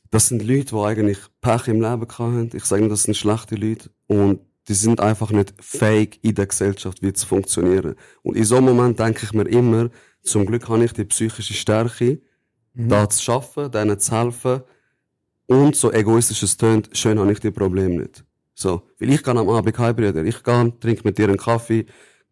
das 0.09 0.27
sind 0.27 0.43
Leute, 0.43 0.75
die 0.75 0.75
eigentlich 0.75 1.19
Pech 1.39 1.67
im 1.67 1.81
Leben 1.81 2.07
hatten. 2.07 2.49
Ich 2.53 2.65
sage 2.65 2.81
nicht, 2.81 2.91
das 2.91 3.03
sind 3.03 3.15
schlechte 3.15 3.55
Leute. 3.55 3.89
Und 4.07 4.41
die 4.67 4.73
sind 4.73 4.99
einfach 4.99 5.31
nicht 5.31 5.53
fähig, 5.59 6.19
in 6.21 6.35
der 6.35 6.47
Gesellschaft 6.47 7.01
wie 7.01 7.13
zu 7.13 7.25
funktionieren. 7.25 7.95
Und 8.21 8.35
in 8.35 8.43
so 8.43 8.57
einem 8.57 8.75
Moment 8.75 8.99
denke 8.99 9.21
ich 9.23 9.33
mir 9.33 9.47
immer, 9.47 9.89
zum 10.21 10.45
Glück 10.45 10.69
habe 10.69 10.83
ich 10.83 10.93
die 10.93 11.05
psychische 11.05 11.53
Stärke, 11.53 12.21
da 12.73 13.09
zu 13.09 13.21
schaffen, 13.21 13.71
denen 13.71 13.99
zu 13.99 14.17
helfen. 14.17 14.61
Und 15.47 15.75
so 15.75 15.91
egoistisch 15.91 16.43
es 16.43 16.55
tönt, 16.55 16.89
schön 16.93 17.19
habe 17.19 17.31
ich 17.31 17.39
die 17.39 17.51
Probleme 17.51 18.01
nicht. 18.01 18.23
So. 18.53 18.83
Weil 18.99 19.09
ich 19.09 19.23
gehe 19.23 19.35
am 19.35 19.49
Abend 19.49 19.77
heim, 19.77 19.95
Brüder. 19.95 20.23
Ich 20.23 20.43
gehe, 20.43 20.73
trinke 20.79 21.01
mit 21.03 21.17
dir 21.17 21.27
einen 21.27 21.37
Kaffee, 21.37 21.85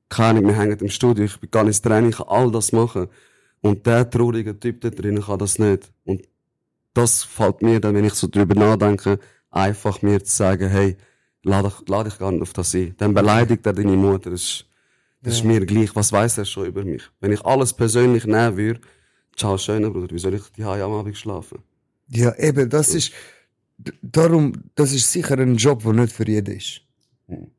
keine 0.07 0.39
Ahnung, 0.39 0.51
wir 0.51 0.57
hängen 0.57 0.79
im 0.79 0.89
Studio, 0.89 1.25
ich 1.25 1.39
bin 1.39 1.51
gar 1.51 1.63
nicht 1.63 1.71
ins 1.77 1.81
Training, 1.81 2.12
ich 2.12 2.17
kann 2.17 2.27
all 2.29 2.51
das 2.51 2.71
machen. 2.71 3.07
Und 3.62 3.85
der 3.85 4.09
traurige 4.09 4.57
Typ 4.57 4.81
da 4.81 4.89
drin 4.89 5.21
kann 5.21 5.39
das 5.39 5.59
nicht. 5.59 5.91
Und 6.05 6.21
das 6.93 7.23
fällt 7.23 7.62
mir 7.62 7.80
dann, 7.80 7.95
wenn 7.95 8.06
ich 8.06 8.13
so 8.13 8.28
drüber 8.28 8.56
nachdenke, 8.56 9.19
einfach 9.49 10.02
mir 10.02 10.23
zu 10.23 10.36
sagen, 10.36 10.69
hey, 10.69 10.97
lade 11.43 11.69
dich, 11.69 11.88
lad 11.88 12.08
dich 12.08 12.17
gar 12.17 12.32
nicht 12.32 12.41
auf 12.41 12.54
das 12.54 12.73
ein. 12.75 12.95
Dann 12.97 13.13
beleidigt 13.13 13.65
er 13.65 13.73
deine 13.73 13.95
Mutter. 13.95 14.32
Das 14.32 14.41
ist, 14.41 14.65
das 15.21 15.36
ist 15.36 15.43
mir 15.43 15.65
gleich. 15.65 15.95
Was 15.95 16.12
weiß 16.12 16.39
er 16.39 16.45
schon 16.45 16.67
über 16.67 16.84
mich? 16.84 17.04
Wenn 17.19 17.32
ich 17.32 17.45
alles 17.45 17.73
persönlich 17.73 18.25
nehmen 18.25 18.58
würde, 18.58 18.82
ciao, 19.36 19.58
schöner 19.58 19.89
Bruder, 19.89 20.13
wie 20.13 20.19
soll 20.19 20.34
ich 20.36 20.43
die 20.56 20.63
am 20.63 20.91
Abend 20.91 21.17
schlafen? 21.17 21.60
Ja, 22.08 22.36
eben, 22.38 22.69
das 22.69 22.95
ist, 22.95 23.12
darum, 24.02 24.54
das 24.75 24.93
ist 24.93 25.12
sicher 25.12 25.38
ein 25.38 25.56
Job, 25.56 25.84
der 25.84 25.93
nicht 25.93 26.13
für 26.13 26.28
jeden 26.28 26.58
ist. 26.58 26.82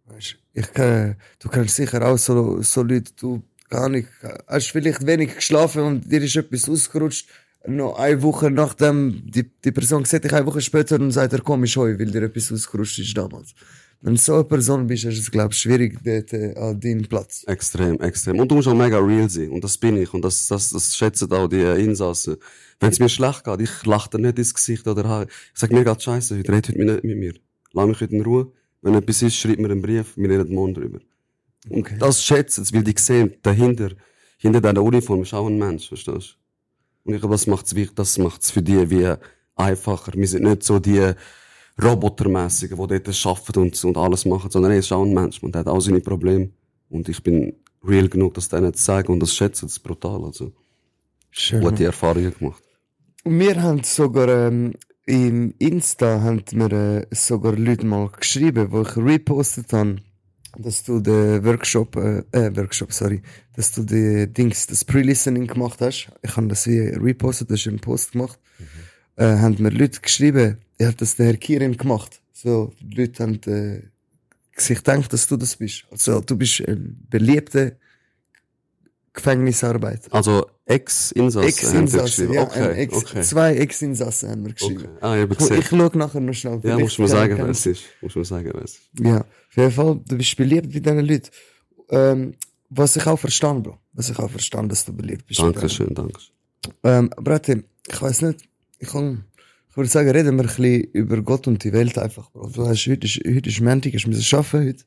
Weißt, 0.06 0.36
ich 0.52 0.72
kann, 0.72 1.16
du 1.38 1.48
kannst 1.48 1.76
sicher 1.76 2.04
auch 2.06 2.18
so, 2.18 2.60
so 2.62 2.82
Leute, 2.82 3.12
du 3.16 3.42
gar 3.68 3.88
nicht, 3.88 4.08
hast 4.48 4.72
vielleicht 4.72 5.06
wenig 5.06 5.36
geschlafen 5.36 5.82
und 5.82 6.10
dir 6.10 6.22
ist 6.22 6.36
etwas 6.36 6.68
ausgerutscht, 6.68 7.28
noch 7.66 7.98
eine 7.98 8.22
Woche 8.22 8.50
nachdem 8.50 9.22
die, 9.26 9.50
die 9.64 9.72
Person 9.72 10.04
sieht 10.04 10.24
dich 10.24 10.32
eine 10.32 10.46
Woche 10.46 10.60
später 10.60 10.96
und 10.98 11.10
sagt, 11.10 11.32
er 11.32 11.40
komm, 11.42 11.64
ich 11.64 11.76
heu, 11.76 11.98
weil 11.98 12.10
dir 12.10 12.22
etwas 12.22 12.50
ausgerutscht 12.52 12.98
ist 12.98 13.16
damals. 13.16 13.54
Wenn 14.02 14.14
du 14.14 14.20
so 14.20 14.34
eine 14.34 14.44
Person 14.44 14.86
bist, 14.86 15.04
ist 15.04 15.18
es, 15.18 15.30
glaube 15.30 15.52
ich, 15.52 15.58
schwierig, 15.60 15.98
dort 16.02 16.32
äh, 16.32 16.54
an 16.56 16.80
deinen 16.80 17.06
Platz. 17.06 17.44
Extrem, 17.46 18.00
extrem. 18.00 18.38
Und 18.38 18.50
du 18.50 18.54
musst 18.54 18.66
auch 18.68 18.74
mega 18.74 18.98
real 18.98 19.28
sein. 19.28 19.50
Und 19.50 19.62
das 19.62 19.76
bin 19.76 20.00
ich. 20.00 20.14
Und 20.14 20.24
das, 20.24 20.46
das, 20.46 20.70
das 20.70 20.96
schätzen 20.96 21.30
auch 21.32 21.48
die 21.48 21.58
äh, 21.60 21.84
Insassen. 21.84 22.36
Wenn 22.80 22.90
es 22.90 22.98
mir 22.98 23.10
schlecht 23.10 23.44
geht, 23.44 23.60
ich 23.60 23.84
lache 23.84 24.08
dir 24.08 24.18
nicht 24.18 24.38
ins 24.38 24.54
Gesicht 24.54 24.86
oder 24.88 25.26
ich 25.28 25.28
sag 25.52 25.70
mir 25.70 25.84
geht 25.84 26.02
scheiße, 26.02 26.38
heute 26.38 26.50
red 26.50 26.68
heute 26.68 26.82
nicht 26.82 27.04
mit 27.04 27.18
mir. 27.18 27.34
Lass 27.74 27.86
mich 27.88 28.00
heute 28.00 28.16
in 28.16 28.22
Ruhe. 28.22 28.52
Wenn 28.80 28.94
etwas 28.94 29.20
ist, 29.20 29.36
schreib 29.36 29.58
mir 29.58 29.70
einen 29.70 29.82
Brief, 29.82 30.16
wir 30.16 30.30
reden 30.30 30.54
morgen 30.54 30.72
drüber. 30.72 31.00
Und 31.68 31.80
Okay. 31.80 31.96
das 31.98 32.24
schätzen 32.24 32.64
sie, 32.64 32.74
weil 32.74 32.84
die 32.84 32.94
sehen, 32.96 33.34
dahinter, 33.42 33.90
hinter 34.38 34.62
deiner 34.62 34.82
Uniform 34.82 35.20
ist 35.22 35.34
auch 35.34 35.46
ein 35.46 35.58
Mensch, 35.58 35.88
verstehst 35.88 36.38
du? 36.38 36.39
Und 37.04 37.14
ich 37.14 37.20
glaube, 37.20 37.34
das 37.34 37.46
macht's 37.46 37.74
wichtig, 37.74 37.96
das 37.96 38.18
macht's 38.18 38.50
für 38.50 38.62
die 38.62 38.90
wie 38.90 39.14
einfacher. 39.56 40.12
Wir 40.14 40.28
sind 40.28 40.44
nicht 40.44 40.62
so 40.62 40.78
die 40.78 41.12
Robotermäßigen, 41.82 42.76
die 42.76 43.00
dort 43.00 43.26
arbeiten 43.26 43.60
und, 43.60 43.84
und 43.84 43.96
alles 43.96 44.24
machen, 44.24 44.50
sondern 44.50 44.72
er 44.72 44.78
ist 44.78 44.92
auch 44.92 45.02
ein 45.02 45.14
Mensch. 45.14 45.42
Man 45.42 45.52
hat 45.54 45.66
auch 45.66 45.80
seine 45.80 46.00
Probleme. 46.00 46.50
Und 46.88 47.08
ich 47.08 47.22
bin 47.22 47.54
real 47.82 48.08
genug, 48.08 48.34
das 48.34 48.48
denen 48.48 48.74
zu 48.74 48.82
sagen 48.82 49.12
und 49.12 49.20
das 49.20 49.34
schätzen 49.34 49.68
sie 49.68 49.80
brutal. 49.80 50.24
Also, 50.24 50.52
Schön. 51.30 51.62
gute 51.62 51.84
Erfahrungen 51.84 52.34
gemacht. 52.36 52.62
Und 53.24 53.38
wir 53.38 53.62
haben 53.62 53.82
sogar 53.84 54.28
ähm, 54.28 54.74
im 55.06 55.54
Insta 55.58 56.20
haben 56.20 56.44
mir 56.52 56.72
äh, 56.72 57.06
sogar 57.14 57.56
Leute 57.56 57.86
mal 57.86 58.08
geschrieben, 58.08 58.70
wo 58.70 58.82
ich 58.82 58.96
repostet 58.96 59.72
habe, 59.72 59.96
dass 60.58 60.82
du 60.82 61.00
den 61.00 61.44
Workshop, 61.44 61.96
äh, 61.96 62.22
äh, 62.32 62.56
Workshop, 62.56 62.92
sorry, 62.92 63.22
dass 63.54 63.72
du 63.72 63.82
die 63.82 64.26
Dings, 64.26 64.66
das 64.66 64.84
Pre-Listening 64.84 65.46
gemacht 65.46 65.80
hast. 65.80 66.08
Ich 66.22 66.36
habe 66.36 66.48
das 66.48 66.66
wie 66.66 66.78
repostet, 66.78 67.50
das 67.50 67.60
ist 67.60 67.66
ein 67.68 67.80
Post 67.80 68.12
gemacht. 68.12 68.38
Äh, 69.16 69.24
haben 69.24 69.56
mir 69.58 69.70
Leute 69.70 70.00
geschrieben, 70.00 70.58
er 70.78 70.88
hat 70.88 71.00
das 71.00 71.16
der 71.16 71.26
Herr 71.26 71.36
Kirin 71.36 71.76
gemacht. 71.76 72.20
So, 72.32 72.72
die 72.80 72.96
Leute 72.96 73.22
haben 73.22 73.40
äh, 73.46 73.82
sich 74.56 74.78
gedacht, 74.78 75.12
dass 75.12 75.26
du 75.26 75.36
das 75.36 75.56
bist. 75.56 75.84
Also, 75.90 76.20
du 76.20 76.36
bist 76.36 76.66
ein 76.66 77.06
beliebter 77.08 77.72
Gefängnisarbeit. 79.12 80.12
Also, 80.12 80.46
Ex-Insassen 80.66 81.48
Ex-Insassen, 81.48 82.32
ja, 82.32 82.42
okay, 82.42 82.72
Ex 82.74 82.94
okay. 82.96 83.22
zwei 83.22 83.56
Ex-Insassen 83.56 84.30
haben 84.30 84.46
wir 84.46 84.52
geschrieben. 84.52 84.84
okay. 84.84 84.98
Ah, 85.00 85.16
ich 85.16 85.22
habe 85.22 85.32
Ich, 85.32 85.38
gesehen. 85.38 85.58
ich 85.58 85.66
schaue 85.68 85.98
nachher 85.98 86.20
noch 86.20 86.32
schnell. 86.32 86.60
Ja, 86.62 86.78
musst 86.78 86.98
du 86.98 87.02
mir 87.02 87.08
sagen, 87.08 87.36
wer 87.36 87.48
es 87.48 87.66
ist. 87.66 87.82
Musst 88.00 88.14
du 88.14 88.18
mir 88.20 88.24
sagen, 88.24 88.50
wer 88.54 88.62
es 88.62 88.72
ist. 88.74 88.80
Ja, 89.00 89.18
auf 89.20 89.56
jeden 89.56 89.70
Fall, 89.72 90.00
du 90.06 90.16
bist 90.16 90.36
beliebt 90.36 90.72
bei 90.72 90.78
diesen 90.78 91.00
Leuten. 91.00 91.28
Ähm, 91.90 92.34
was 92.68 92.94
ich 92.94 93.04
auch 93.06 93.18
verstand, 93.18 93.64
Bro. 93.64 93.78
Was 93.94 94.10
ich 94.10 94.18
auch 94.20 94.30
verstand, 94.30 94.70
dass 94.70 94.84
du 94.84 94.92
beliebt 94.92 95.26
bist. 95.26 95.40
Dankeschön, 95.40 95.92
danke. 95.92 96.20
Ähm, 96.84 97.10
Brate, 97.16 97.64
ich 97.88 98.00
weiß 98.00 98.22
nicht, 98.22 98.48
ich 98.78 98.88
kann, 98.90 99.24
ich 99.70 99.76
würde 99.76 99.90
sagen, 99.90 100.08
reden 100.10 100.36
wir 100.36 100.44
ein 100.44 100.46
bisschen 100.46 100.84
über 100.92 101.20
Gott 101.22 101.48
und 101.48 101.64
die 101.64 101.72
Welt 101.72 101.98
einfach, 101.98 102.30
Bro. 102.30 102.48
Du 102.50 102.68
hast, 102.68 102.86
heute 102.86 103.06
ist, 103.08 103.16
heute 103.26 103.48
ist 103.48 103.60
Montag, 103.60 103.92
du 103.92 104.08
müssen 104.08 104.36
arbeiten 104.36 104.68
heute? 104.68 104.84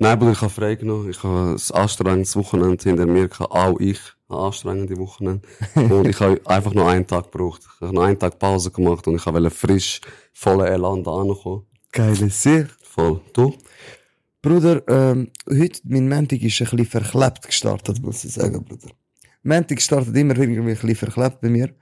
Nein, 0.00 0.30
ich 0.30 0.40
habe 0.40 0.50
frei 0.50 0.76
genommen. 0.76 1.10
Ich 1.10 1.20
habe 1.24 1.56
ein 1.56 1.74
anstrengendes 1.74 2.36
Wochenende 2.36 2.82
hinter 2.82 3.06
mir 3.06 3.26
gehabt. 3.26 3.50
Auch 3.50 3.80
ich 3.80 3.98
habe 4.28 4.42
anstrengende 4.42 4.96
Wochenende. 4.96 5.42
und 5.74 6.06
ich 6.06 6.20
habe 6.20 6.40
einfach 6.44 6.72
nur 6.72 6.88
einen 6.88 7.06
Tag 7.06 7.32
gebraucht. 7.32 7.62
Ich 7.64 7.80
habe 7.80 7.94
noch 7.94 8.04
einen 8.04 8.18
Tag 8.18 8.38
Pause 8.38 8.70
gemacht 8.70 9.08
und 9.08 9.16
ich 9.16 9.26
wollte 9.26 9.50
frisch, 9.50 10.00
voller 10.32 10.68
Elan 10.70 11.02
da 11.02 11.10
ankommen. 11.10 11.66
Geile 11.90 12.30
Sicht. 12.30 12.76
Voll. 12.82 13.20
Du? 13.32 13.54
Bruder, 14.40 14.82
ähm, 14.86 15.32
heute, 15.48 15.80
mein 15.82 16.08
Montag 16.08 16.42
ist 16.42 16.60
ein 16.60 16.68
bisschen 16.70 16.86
verklebt 16.86 17.42
gestartet, 17.44 18.00
muss 18.00 18.24
ich 18.24 18.32
sagen, 18.32 18.64
Bruder. 18.64 18.90
Montag 19.42 19.82
startet 19.82 20.16
immer 20.16 20.38
irgendwie 20.38 20.60
ein 20.60 20.66
bisschen 20.66 20.94
verklebt 20.94 21.40
bei 21.40 21.48
mir. 21.48 21.74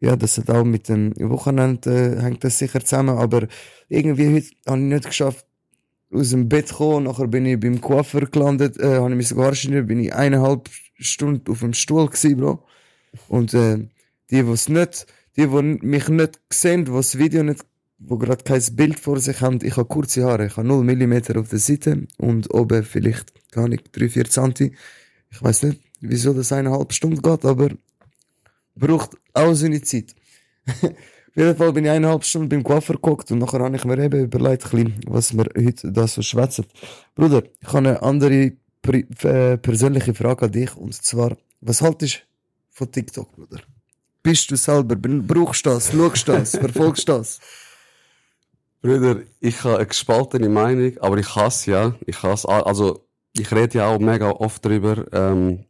Ja, 0.00 0.16
das 0.16 0.36
hat 0.36 0.50
auch 0.50 0.64
mit 0.64 0.90
dem 0.90 1.14
Wochenende, 1.30 2.18
äh, 2.18 2.20
hängt 2.20 2.44
das 2.44 2.58
sicher 2.58 2.84
zusammen, 2.84 3.16
aber 3.16 3.46
irgendwie 3.88 4.34
heute 4.34 4.48
habe 4.66 4.80
ich 4.80 4.84
nicht 4.84 5.06
geschafft, 5.06 5.46
aus 6.14 6.30
dem 6.30 6.48
Bett 6.48 6.68
zu 6.68 6.76
kommen, 6.76 7.04
nachher 7.04 7.26
bin 7.26 7.46
ich 7.46 7.58
beim 7.58 7.80
Coiffeur 7.80 8.26
gelandet, 8.26 8.78
äh, 8.78 8.96
habe 8.96 9.10
ich 9.10 9.16
mich 9.16 9.28
sogar 9.28 9.54
schneiden, 9.54 9.86
bin 9.86 10.00
ich 10.00 10.14
eineinhalb 10.14 10.68
Stunden 10.98 11.50
auf 11.50 11.60
dem 11.60 11.74
Stuhl 11.74 12.06
gewesen, 12.06 12.36
Bro. 12.36 12.64
Und, 13.28 13.54
äh, 13.54 13.88
die, 14.30 14.42
die 14.42 14.72
nicht, 14.72 15.06
die, 15.36 15.46
die 15.46 15.86
mich 15.86 16.08
nicht 16.08 16.40
sehen, 16.50 16.84
die 16.84 16.92
das 16.92 17.18
Video 17.18 17.42
nicht 17.42 17.64
wo 18.06 18.18
gerade 18.18 18.44
kein 18.44 18.62
Bild 18.72 19.00
vor 19.00 19.18
sich 19.18 19.40
haben. 19.40 19.58
Ich 19.62 19.76
habe 19.76 19.88
kurze 19.88 20.24
Haare, 20.24 20.46
ich 20.46 20.56
habe 20.56 20.66
0 20.66 20.84
mm 20.84 21.38
auf 21.38 21.48
der 21.48 21.58
Seite 21.58 22.06
und 22.18 22.52
oben 22.52 22.84
vielleicht 22.84 23.32
gar 23.50 23.68
nicht 23.68 23.96
3-4 23.96 24.28
cm. 24.28 24.74
Ich 25.30 25.42
weiß 25.42 25.64
nicht, 25.64 25.80
wieso 26.00 26.32
das 26.32 26.52
eineinhalb 26.52 26.92
Stunden 26.92 27.22
geht, 27.22 27.44
aber 27.44 27.70
braucht 28.74 29.16
auch 29.32 29.54
seine 29.54 29.82
Zeit. 29.82 30.14
auf 31.34 31.38
jeden 31.38 31.56
Fall 31.56 31.72
bin 31.72 31.84
ich 31.84 31.90
eineinhalb 31.90 32.24
Stunden 32.24 32.48
beim 32.48 32.62
Coiffeur 32.62 32.94
geguckt 32.94 33.28
und 33.32 33.40
nachher 33.40 33.58
habe 33.58 33.74
ich 33.74 33.84
mir 33.84 33.98
eben 33.98 34.22
überlegt, 34.22 34.72
was 35.08 35.36
wir 35.36 35.46
heute 35.56 35.90
da 35.90 36.06
so 36.06 36.22
schwätzen. 36.22 36.64
Bruder, 37.16 37.42
ich 37.60 37.66
habe 37.66 37.78
eine 37.78 38.02
andere 38.02 38.52
äh, 38.86 39.56
persönliche 39.56 40.14
Frage 40.14 40.44
an 40.44 40.52
dich 40.52 40.76
und 40.76 40.94
zwar, 40.94 41.36
was 41.60 41.82
haltest 41.82 42.14
du 42.14 42.20
von 42.70 42.92
TikTok, 42.92 43.32
Bruder? 43.34 43.62
Bist 44.22 44.48
du 44.52 44.56
selber, 44.56 44.94
brauchst 44.94 45.66
du 45.66 45.70
das, 45.70 45.90
schaust 45.90 46.28
du 46.28 46.32
das, 46.32 46.50
verfolgst 46.56 47.08
du 47.08 47.14
das? 47.14 47.40
Bruder, 48.80 49.22
ich 49.40 49.64
habe 49.64 49.78
eine 49.78 49.86
gespaltene 49.86 50.48
Meinung, 50.48 50.96
aber 51.00 51.18
ich 51.18 51.34
hasse 51.34 51.70
ja. 51.72 51.94
Ich 52.06 52.22
hasse, 52.22 52.48
also, 52.48 53.08
ich 53.36 53.50
rede 53.50 53.78
ja 53.78 53.86
auch 53.88 53.98
mega 53.98 54.30
oft 54.30 54.64
drüber, 54.64 55.04
ähm, 55.12 55.64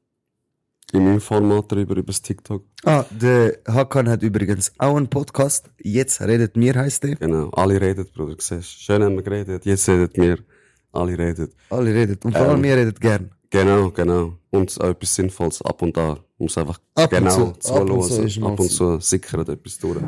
in 0.94 1.04
meinem 1.04 1.20
Format 1.20 1.70
drüber, 1.70 1.96
über 1.96 2.02
das 2.12 2.22
TikTok. 2.22 2.64
Ah, 2.84 3.04
der 3.10 3.58
Hakan 3.66 4.08
hat 4.08 4.22
übrigens 4.22 4.72
auch 4.78 4.96
einen 4.96 5.08
Podcast. 5.08 5.70
Jetzt 5.82 6.20
redet 6.20 6.56
mir, 6.56 6.74
heißt 6.74 7.02
der. 7.04 7.16
Genau. 7.16 7.50
Alle 7.50 7.80
reden, 7.80 8.06
Bruder, 8.14 8.36
siehst. 8.38 8.82
Schön 8.82 9.02
haben 9.02 9.16
wir 9.16 9.22
geredet. 9.22 9.64
Jetzt 9.66 9.88
redet 9.88 10.16
wir. 10.16 10.38
Alle 10.92 11.18
reden. 11.18 11.48
Alle 11.70 11.92
redet. 11.92 12.24
Und 12.24 12.32
vor 12.32 12.42
allem 12.46 12.54
Ähm. 12.56 12.60
mir 12.60 12.76
redet 12.76 13.00
gern. 13.00 13.30
Genau, 13.54 13.90
genau. 13.90 14.32
Und 14.50 14.80
auch 14.80 14.88
etwas 14.88 15.14
Sinnvolles 15.14 15.62
ab 15.62 15.80
und 15.82 15.96
da. 15.96 16.18
Muss 16.38 16.58
einfach 16.58 16.80
Ab 16.96 17.12
und 17.12 17.18
genau 17.18 17.52
zu. 17.60 17.72
Ab 17.72 17.88
und 17.88 18.02
zu 18.02 18.08
zuhören. 18.08 18.40
mal 18.40 18.52
Ab 18.52 18.60
und 18.60 18.68
zu 18.68 18.98
sickert 18.98 19.48
etwas 19.48 19.78
durch. 19.78 19.98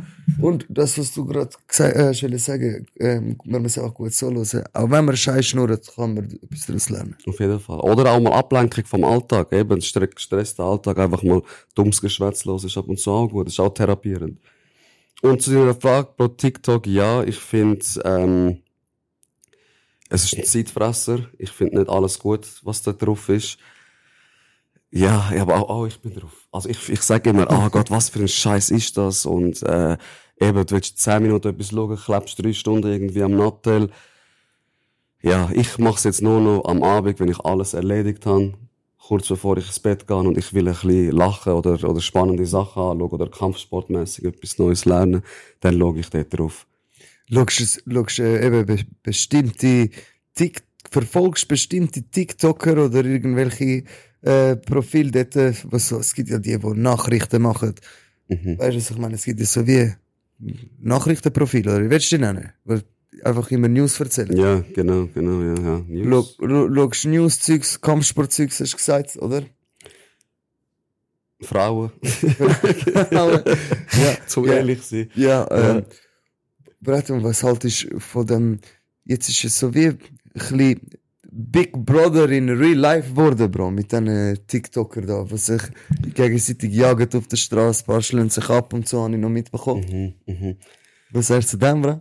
Und 0.41 0.67
das, 0.69 0.99
was 0.99 1.15
du 1.15 1.25
gerade 1.25 1.51
gesagt 1.69 1.95
äh, 1.97 2.11
ich 2.11 2.23
will 2.25 2.37
sagen, 2.41 2.87
ähm, 2.99 3.39
man 3.45 3.63
muss 3.63 3.79
auch 3.79 3.95
gut 3.95 4.13
so 4.13 4.33
hören. 4.33 4.65
Auch 4.73 4.91
wenn 4.91 5.05
man 5.05 5.17
Scheiß 5.17 5.47
schnurrt, 5.47 5.89
kann 5.95 6.15
man 6.15 6.25
etwas 6.25 6.67
daraus 6.67 6.91
lernen. 6.91 7.17
Auf 7.29 7.39
jeden 7.39 7.61
Fall. 7.61 7.79
Oder 7.79 8.11
auch 8.11 8.21
mal 8.21 8.33
Ablenkung 8.33 8.85
vom 8.85 9.05
Alltag. 9.05 9.53
Eben, 9.53 9.79
stre- 9.79 10.13
gestresster 10.13 10.65
Alltag, 10.65 10.99
einfach 10.99 11.23
mal 11.23 11.41
dummes 11.77 12.01
Geschwätz 12.01 12.45
los 12.45 12.65
ist 12.65 12.77
ab 12.77 12.89
und 12.89 12.99
zu 12.99 13.13
auch 13.13 13.29
gut. 13.29 13.47
Das 13.47 13.53
ist 13.55 13.61
auch 13.61 13.73
therapierend. 13.73 14.41
Und 15.23 15.41
zu 15.41 15.53
deiner 15.53 15.75
Frage 15.77 16.09
pro 16.17 16.27
TikTok, 16.27 16.89
ja, 16.89 17.23
ich 17.23 17.39
finde, 17.39 17.87
ähm, 18.05 18.59
es 20.09 20.25
ist 20.25 20.37
ein 20.37 20.45
Zeitfresser. 20.45 21.21
Ich 21.39 21.51
finde 21.51 21.79
nicht 21.79 21.91
alles 21.91 22.19
gut, 22.19 22.47
was 22.63 22.83
da 22.83 22.93
drauf 22.93 23.29
ist. 23.29 23.59
Ja, 24.91 25.31
aber 25.39 25.57
auch, 25.57 25.69
auch 25.69 25.87
ich 25.87 25.99
bin 26.01 26.15
drauf. 26.15 26.47
Also 26.53 26.69
ich, 26.69 26.89
ich 26.89 27.03
sage 27.03 27.31
immer, 27.31 27.51
ah 27.51 27.69
Gott, 27.69 27.91
was 27.91 28.09
für 28.09 28.21
ein 28.21 28.29
Scheiß 28.29 28.71
ist 28.71 28.97
das? 28.97 29.27
Und 29.27 29.63
äh, 29.63 29.97
eben, 30.41 30.67
du 30.67 30.75
willst 30.75 30.99
10 30.99 31.23
Minuten 31.23 31.49
etwas 31.49 31.71
schauen, 31.71 31.97
klebst 31.97 32.43
drei 32.43 32.53
Stunden 32.53 32.91
irgendwie 32.91 33.23
am 33.23 33.37
Nattel. 33.37 33.91
Ja, 35.23 35.51
ich 35.53 35.79
mache 35.79 35.97
es 35.97 36.05
jetzt 36.05 36.23
nur 36.23 36.41
noch 36.41 36.65
am 36.67 36.83
Abend, 36.83 37.19
wenn 37.19 37.29
ich 37.29 37.41
alles 37.41 37.75
erledigt 37.75 38.27
habe, 38.27 38.55
kurz 38.99 39.29
bevor 39.29 39.57
ich 39.57 39.67
ins 39.67 39.81
Bett 39.81 40.07
gehe 40.07 40.17
und 40.17 40.39
ich 40.39 40.55
will 40.55 40.69
ein 40.69 40.75
bisschen 40.75 41.11
lachen 41.11 41.53
oder, 41.53 41.73
oder 41.73 42.01
spannende 42.01 42.47
Sachen 42.47 42.83
anschauen 42.83 43.11
oder 43.11 43.29
kampfsportmäßig 43.29 44.25
etwas 44.25 44.59
Neues 44.59 44.85
lernen, 44.85 45.23
dann 45.61 45.79
schaue 45.79 45.99
ich 45.99 46.11
dort 46.11 46.39
drauf. 46.39 46.67
Schaust, 47.33 48.19
äh, 48.19 48.47
eben 48.47 48.67
be 48.67 48.79
bestimmte 49.03 49.91
Tik 50.35 50.63
verfolgst 50.91 51.49
bestimmte 51.49 52.03
TikToker 52.03 52.85
oder 52.85 53.05
irgendwelche 53.05 53.85
äh, 54.23 54.57
Profile 54.57 55.11
dort, 55.11 55.37
äh, 55.37 55.53
was 55.65 55.89
so, 55.89 55.99
es 55.99 56.15
gibt 56.15 56.29
ja 56.31 56.39
die, 56.39 56.57
die 56.59 56.67
Nachrichten 56.75 57.43
machen. 57.43 57.75
Mhm. 58.29 58.59
Weißt 58.59 58.75
du, 58.75 58.81
was 58.81 58.91
ich 58.91 58.99
meine? 58.99 59.15
Es 59.15 59.25
gibt 59.25 59.41
ja 59.41 59.47
so 59.47 59.67
wie 59.67 59.93
Nachrichtenprofile, 60.81 61.75
oder 61.77 61.85
wie 61.85 61.91
willst 61.91 62.13
du 62.13 62.17
die 62.17 62.23
nennen? 62.23 62.53
Weil 62.65 62.83
einfach 63.25 63.51
immer 63.51 63.69
News 63.69 63.99
erzählen. 63.99 64.37
Ja, 64.37 64.63
genau, 64.75 65.09
genau, 65.15 65.41
ja, 65.43 65.55
ja. 65.63 65.85
News. 65.89 66.37
Schau- 66.39 66.47
schau- 66.49 66.75
Schaust 66.75 67.05
News-Zeugs, 67.07 67.81
Kampfsport-Zeugs, 67.81 68.61
hast 68.61 68.73
du 68.73 68.77
gesagt, 68.77 69.17
oder? 69.17 69.43
Frauen. 71.43 71.91
ja, 73.11 73.45
Zum 74.27 74.47
ja. 74.47 74.53
ehrlich 74.55 74.83
sein. 74.83 75.11
Ja, 75.15 75.47
ähm, 75.51 75.75
Brett, 75.85 76.01
und 76.85 77.25
was 77.25 77.43
haltest 77.43 77.91
du 77.91 78.01
von 78.01 78.27
dem, 78.27 78.59
jetzt 79.05 79.29
ist 79.29 79.45
es 79.45 79.59
so 79.59 79.75
wie 79.75 79.89
ein 79.89 79.99
bisschen 80.33 80.81
Big 81.39 81.73
Brother 81.73 82.31
in 82.31 82.49
Real 82.49 82.79
Life 82.79 83.11
geworden, 83.11 83.51
Bro, 83.51 83.71
mit 83.71 83.93
diesen 83.93 84.39
TikToker 84.47 85.03
da, 85.03 85.25
die 85.25 85.37
sich 85.37 85.63
gegenseitig 86.15 86.73
jagen 86.73 87.09
auf 87.15 87.27
der 87.27 87.37
Straße, 87.37 87.83
ein 87.83 87.87
paar 87.87 88.01
schlönen 88.01 88.31
sich 88.31 88.49
ab 88.49 88.73
und 88.73 88.89
so, 88.89 89.03
habe 89.03 89.15
ich 89.15 89.21
noch 89.21 89.29
mitbekommen. 89.29 90.15
Mhm, 90.27 90.35
mhm. 90.35 90.57
Was 91.11 91.27
sagst 91.27 91.53
du 91.53 91.59
zu 91.59 91.67
dem, 91.67 91.83
Bro? 91.83 92.01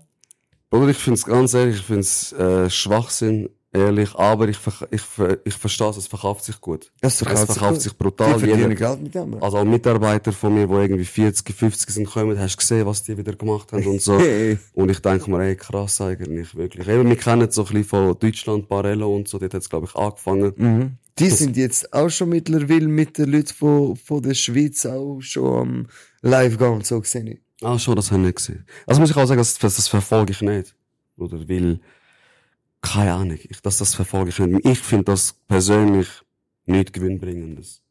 Bruder, 0.70 0.90
ich 0.90 0.98
find's 0.98 1.26
ganz 1.26 1.54
ehrlich, 1.54 1.78
ich 1.78 1.86
find's 1.86 2.32
äh, 2.34 2.70
Schwachsinn, 2.70 3.50
ehrlich, 3.76 4.16
aber 4.16 4.48
ich, 4.48 4.58
ich, 4.92 5.02
ich 5.44 5.54
verstehe 5.56 5.90
es, 5.90 5.98
es 5.98 6.08
verkauft 6.08 6.44
sich 6.46 6.60
gut. 6.62 6.92
Das 7.02 7.14
Es 7.14 7.20
verkauft 7.24 7.46
verkauft 7.48 7.74
gut. 7.74 7.82
sich 7.82 7.92
Die 7.92 7.98
brutal. 7.98 8.40
verdienen 8.40 8.72
Jeder, 8.72 8.76
Geld 8.76 9.02
mit 9.02 9.16
dem, 9.16 9.44
also 9.44 9.58
auch 9.58 9.64
Mitarbeiter 9.64 10.32
von 10.32 10.54
mir, 10.54 10.68
die 10.68 10.74
irgendwie 10.74 11.06
40, 11.06 11.56
50 11.56 11.90
sind 11.94 12.06
gekommen, 12.06 12.40
hast 12.40 12.54
du 12.56 12.58
gesehen, 12.58 12.86
was 12.86 13.04
die 13.04 13.18
wieder 13.18 13.34
gemacht 13.34 13.72
haben 13.72 13.86
und 13.86 14.02
so. 14.02 14.14
Und 14.74 14.90
ich 14.92 15.00
denke 15.00 15.30
mir, 15.30 15.44
ey, 15.44 15.56
krass 15.56 16.02
eigentlich, 16.02 16.56
wirklich. 16.56 16.88
Eben, 16.88 17.08
wir 17.10 17.16
kennen 17.16 17.50
so 17.52 17.62
ein 17.64 17.68
bisschen 17.68 17.84
von 17.84 18.18
Deutschland, 18.20 18.68
Barello 18.68 19.16
und 19.16 19.28
so, 19.28 19.38
dort 19.38 19.54
hat's, 19.54 19.70
glaube 19.70 19.88
ich, 19.88 19.96
angefangen. 19.96 20.54
Mhm. 20.56 20.98
Die 21.18 21.30
sind 21.30 21.56
jetzt 21.56 21.94
auch 21.94 22.10
schon 22.10 22.30
mittlerweile 22.30 22.88
mit 22.88 23.18
den 23.18 23.32
Leuten 23.32 23.54
von, 23.54 23.96
von 23.96 24.22
der 24.22 24.34
Schweiz 24.34 24.86
auch 24.86 25.22
schon 25.22 25.54
am 25.60 25.88
Live 26.22 26.58
gehen 26.58 26.68
und 26.74 26.86
so 26.86 27.00
gesehen. 27.00 27.40
Ah, 27.62 27.80
schon, 27.80 27.96
das 27.96 28.12
habe 28.12 28.20
ich 28.22 28.26
nicht 28.28 28.36
gesehen. 28.38 28.66
Also 28.86 29.00
muss 29.00 29.12
ich 29.12 29.16
auch 29.16 29.26
sagen, 29.26 29.38
das, 29.40 29.58
das, 29.58 29.78
das 29.78 29.88
verfolge 29.88 30.32
ich 30.34 30.42
nicht. 30.42 30.76
Oder 31.18 31.48
weil, 31.48 31.80
keine 32.86 33.14
Ahnung, 33.14 33.38
ich, 33.42 33.62
das, 33.62 33.80
das 33.80 33.96
verfolge 33.96 34.30
ich 34.30 34.40
nicht. 34.40 34.66
Ich 34.66 34.80
finde 34.80 35.06
das 35.06 35.34
persönlich 35.48 36.08
nicht 36.66 36.94
gewinnbringendes. 36.94 37.82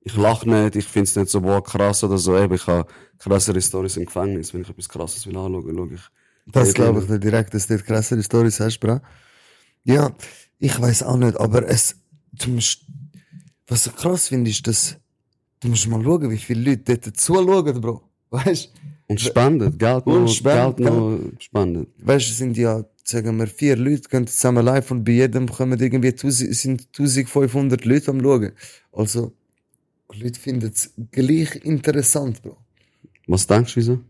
Ich 0.00 0.16
lache 0.16 0.48
nicht, 0.48 0.76
ich 0.76 0.86
finde 0.86 1.04
es 1.04 1.16
nicht 1.16 1.28
so 1.30 1.40
boah, 1.40 1.62
krass 1.62 2.04
oder 2.04 2.18
so. 2.18 2.36
Eben, 2.36 2.54
ich 2.54 2.66
habe 2.66 2.90
krassere 3.18 3.60
Stories 3.60 3.96
im 3.96 4.06
Gefängnis. 4.06 4.52
Wenn 4.52 4.62
ich 4.62 4.70
etwas 4.70 4.88
krasses 4.88 5.26
will 5.26 5.36
anschauen, 5.36 5.74
schaue 5.76 5.94
ich. 5.94 6.00
Das 6.46 6.74
glaube 6.74 7.00
ich 7.00 7.06
dir 7.06 7.18
direkt, 7.18 7.54
dass 7.54 7.66
du 7.66 7.78
krassere 7.78 8.22
Storys 8.22 8.60
hast, 8.60 8.78
bra. 8.78 9.00
Ja, 9.84 10.14
ich 10.58 10.78
weiß 10.78 11.02
auch 11.04 11.16
nicht, 11.16 11.38
aber 11.38 11.66
es, 11.66 11.96
du 12.32 12.50
musst, 12.50 12.82
was 13.66 13.86
ich 13.86 13.96
krass 13.96 14.28
finde, 14.28 14.50
ist, 14.50 14.66
dass, 14.66 14.96
du 15.60 15.68
musst 15.68 15.86
mal 15.86 16.02
schauen, 16.02 16.30
wie 16.30 16.38
viele 16.38 16.70
Leute 16.70 16.98
dort 16.98 17.16
zuschauen, 17.16 17.80
Bro. 17.80 18.02
Weißt 18.30 18.70
Und 19.06 19.20
spendet, 19.20 19.78
Geld 19.78 20.06
noch, 20.06 20.14
Und 20.14 20.30
spendet, 20.30 20.76
Geld 20.78 20.88
noch 20.88 21.18
spendet. 21.38 21.88
weißt, 21.98 22.30
es 22.30 22.38
sind 22.38 22.56
ja, 22.56 22.84
sagen 23.04 23.36
wir, 23.36 23.46
vier 23.46 23.76
Leute, 23.76 24.08
gehen 24.08 24.26
zusammen 24.26 24.64
live 24.64 24.90
und 24.90 25.04
bei 25.04 25.12
jedem 25.12 25.48
kommen 25.48 25.78
irgendwie 25.78 26.08
1000, 26.08 26.54
sind 26.54 26.88
1500 26.98 27.84
Leute 27.84 28.10
am 28.10 28.20
schauen. 28.20 28.52
Also, 28.92 29.32
die 30.14 30.22
Leute 30.22 30.40
finden 30.40 30.70
es 30.72 30.92
gleich 31.10 31.56
interessant, 31.64 32.42
Bro. 32.42 32.56
Was 33.26 33.46
denkst 33.46 33.74
du, 33.74 33.80
wieso? 33.80 34.00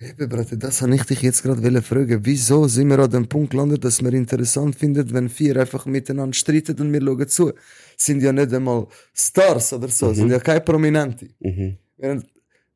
Eben, 0.00 0.28
Bruder, 0.28 0.56
das 0.56 0.80
habe 0.80 0.94
ich 0.94 1.02
dich 1.04 1.20
jetzt 1.20 1.42
gerade 1.42 1.82
fragen. 1.82 2.20
Wieso 2.24 2.66
sind 2.68 2.88
wir 2.88 2.98
an 2.98 3.10
dem 3.10 3.28
Punkt 3.28 3.50
gelandet, 3.50 3.84
dass 3.84 4.02
wir 4.02 4.12
interessant 4.14 4.76
finden, 4.76 5.12
wenn 5.12 5.28
vier 5.28 5.56
einfach 5.58 5.84
miteinander 5.84 6.32
streiten 6.32 6.80
und 6.80 6.92
wir 6.92 7.02
schauen 7.02 7.28
zu? 7.28 7.52
Sind 7.96 8.22
ja 8.22 8.32
nicht 8.32 8.52
einmal 8.52 8.86
Stars 9.12 9.74
oder 9.74 9.88
so, 9.88 10.14
sind 10.14 10.30
ja 10.30 10.38
keine 10.38 10.62
Prominente. 10.62 11.28
Mhm. 11.38 11.76
Während 11.98 12.26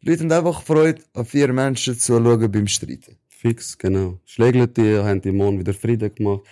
die 0.02 0.10
Leute 0.10 0.22
haben 0.24 0.32
einfach 0.32 0.62
Freude, 0.62 1.02
an 1.14 1.24
vier 1.24 1.52
Menschen 1.52 1.98
zu 1.98 2.14
schauen 2.14 2.50
beim 2.50 2.66
Streiten. 2.66 3.16
Fix, 3.28 3.78
genau. 3.78 4.18
Schlägeln 4.24 4.72
die, 4.74 4.98
haben 4.98 5.20
die 5.20 5.32
Mond 5.32 5.60
wieder 5.60 5.74
Frieden 5.74 6.14
gemacht. 6.14 6.42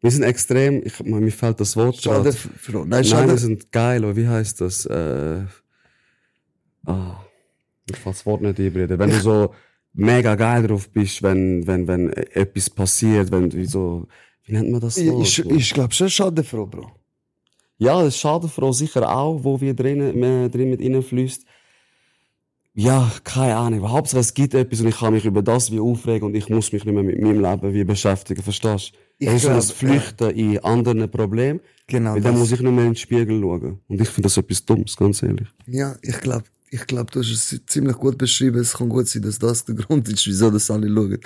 Wir 0.00 0.10
sind 0.10 0.22
extrem, 0.24 0.82
ich, 0.84 1.00
mir 1.02 1.30
fällt 1.32 1.58
das 1.60 1.76
Wort 1.76 1.96
Schade, 1.96 2.30
gerade. 2.30 2.78
Nein, 2.78 2.88
Nein, 2.88 3.04
schade. 3.04 3.28
wir 3.28 3.38
sind 3.38 3.72
geil, 3.72 4.04
aber 4.04 4.14
wie 4.14 4.28
heißt 4.28 4.60
das? 4.60 4.86
Äh, 4.86 5.44
ah, 6.84 7.24
mir 7.88 7.96
fällt 7.96 8.16
das 8.16 8.26
Wort 8.26 8.42
nicht 8.42 8.58
ein, 8.58 8.72
Bruder. 8.72 8.98
Wenn 8.98 9.10
du 9.10 9.20
so 9.20 9.54
mega 9.92 10.34
geil 10.34 10.66
drauf 10.66 10.90
bist, 10.90 11.22
wenn, 11.22 11.66
wenn, 11.66 11.88
wenn 11.88 12.12
etwas 12.12 12.70
passiert, 12.70 13.32
wenn 13.32 13.50
du 13.50 13.64
so, 13.66 14.06
wie 14.44 14.52
nennt 14.52 14.70
man 14.70 14.80
das 14.80 14.98
ich, 14.98 15.10
Wort? 15.10 15.26
ich, 15.26 15.38
ich 15.50 15.74
glaube 15.74 15.94
schon 15.94 16.10
schade, 16.10 16.44
Frau, 16.44 16.66
Bro. 16.66 16.92
Ja, 17.78 18.02
das 18.02 18.14
ist 18.14 18.20
Schadenfroh 18.20 18.72
sicher 18.72 19.10
auch, 19.10 19.42
wo 19.42 19.60
wir 19.60 19.74
mehr 19.74 20.48
drin 20.48 20.70
mit 20.70 20.80
ihnen 20.80 21.02
fließt. 21.02 21.44
Ja, 22.78 23.10
keine 23.24 23.56
Ahnung. 23.56 23.90
Hauptsache 23.90 24.20
es 24.20 24.34
gibt 24.34 24.52
etwas 24.52 24.80
und 24.82 24.88
ich 24.88 24.98
kann 24.98 25.14
mich 25.14 25.24
über 25.24 25.40
das 25.42 25.70
wie 25.72 25.80
aufregen 25.80 26.28
und 26.28 26.34
ich 26.34 26.50
muss 26.50 26.72
mich 26.72 26.84
nicht 26.84 26.92
mehr 26.94 27.02
mit 27.02 27.18
meinem 27.22 27.40
Leben 27.40 27.72
wie 27.72 27.84
beschäftigen, 27.84 28.42
verstehst 28.42 28.92
du? 28.92 28.98
Ich 29.18 29.28
Es 29.28 29.34
ist 29.36 29.42
glaub, 29.44 29.54
das 29.56 29.70
Flüchten 29.72 30.30
in 30.30 30.58
anderen 30.58 31.10
Problemen, 31.10 31.60
Genau. 31.86 32.12
weil 32.14 32.20
dann 32.20 32.32
das. 32.34 32.40
muss 32.40 32.52
ich 32.52 32.60
nicht 32.60 32.70
mehr 32.70 32.84
in 32.84 32.90
den 32.90 32.96
Spiegel 32.96 33.40
schauen. 33.40 33.80
Und 33.88 34.00
ich 34.00 34.08
finde 34.10 34.26
das 34.26 34.36
etwas 34.36 34.62
Dummes, 34.66 34.94
ganz 34.94 35.22
ehrlich. 35.22 35.48
Ja, 35.66 35.96
ich 36.02 36.20
glaube, 36.20 36.44
ich 36.70 36.86
glaub, 36.86 37.10
du 37.12 37.20
hast 37.20 37.30
es 37.30 37.60
ziemlich 37.66 37.96
gut 37.96 38.18
beschrieben. 38.18 38.58
Es 38.58 38.74
kann 38.74 38.90
gut 38.90 39.08
sein, 39.08 39.22
dass 39.22 39.38
das 39.38 39.64
der 39.64 39.74
Grund 39.82 40.06
ist, 40.10 40.26
wieso 40.26 40.50
das 40.50 40.70
alle 40.70 40.88
schauen. 40.92 41.18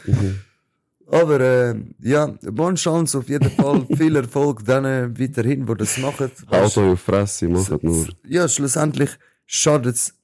Aber 1.11 1.41
äh, 1.41 1.75
ja, 2.01 2.27
bonne 2.43 2.77
Chance 2.77 3.19
auf 3.19 3.29
jeden 3.29 3.51
Fall. 3.51 3.85
Viel 3.97 4.15
Erfolg 4.15 4.65
denen 4.65 5.19
weiterhin, 5.19 5.67
die 5.67 5.75
das 5.75 5.99
machen. 5.99 6.31
Haut 6.49 6.79
euch 6.79 6.93
auf 6.93 7.01
Fresse, 7.01 7.49
macht 7.49 7.83
nur. 7.83 8.07
Ja, 8.29 8.47
schlussendlich 8.49 9.11
schadet 9.47 9.97
es, 9.97 10.15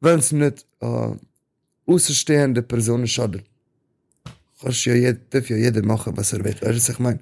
wenn 0.00 0.18
es 0.18 0.32
nicht 0.32 0.66
äh, 0.80 1.12
außenstehende 1.86 2.62
Personen 2.62 3.06
schadet. 3.06 3.44
Kannst 4.60 4.84
ja 4.84 4.94
jeder, 4.94 5.18
darf 5.30 5.48
ja 5.48 5.56
jeder 5.56 5.82
machen, 5.82 6.16
was 6.16 6.32
er 6.32 6.44
will. 6.44 6.54
Weißt 6.54 6.62
du, 6.62 6.76
was 6.76 6.88
ich 6.88 6.98
meine? 6.98 7.20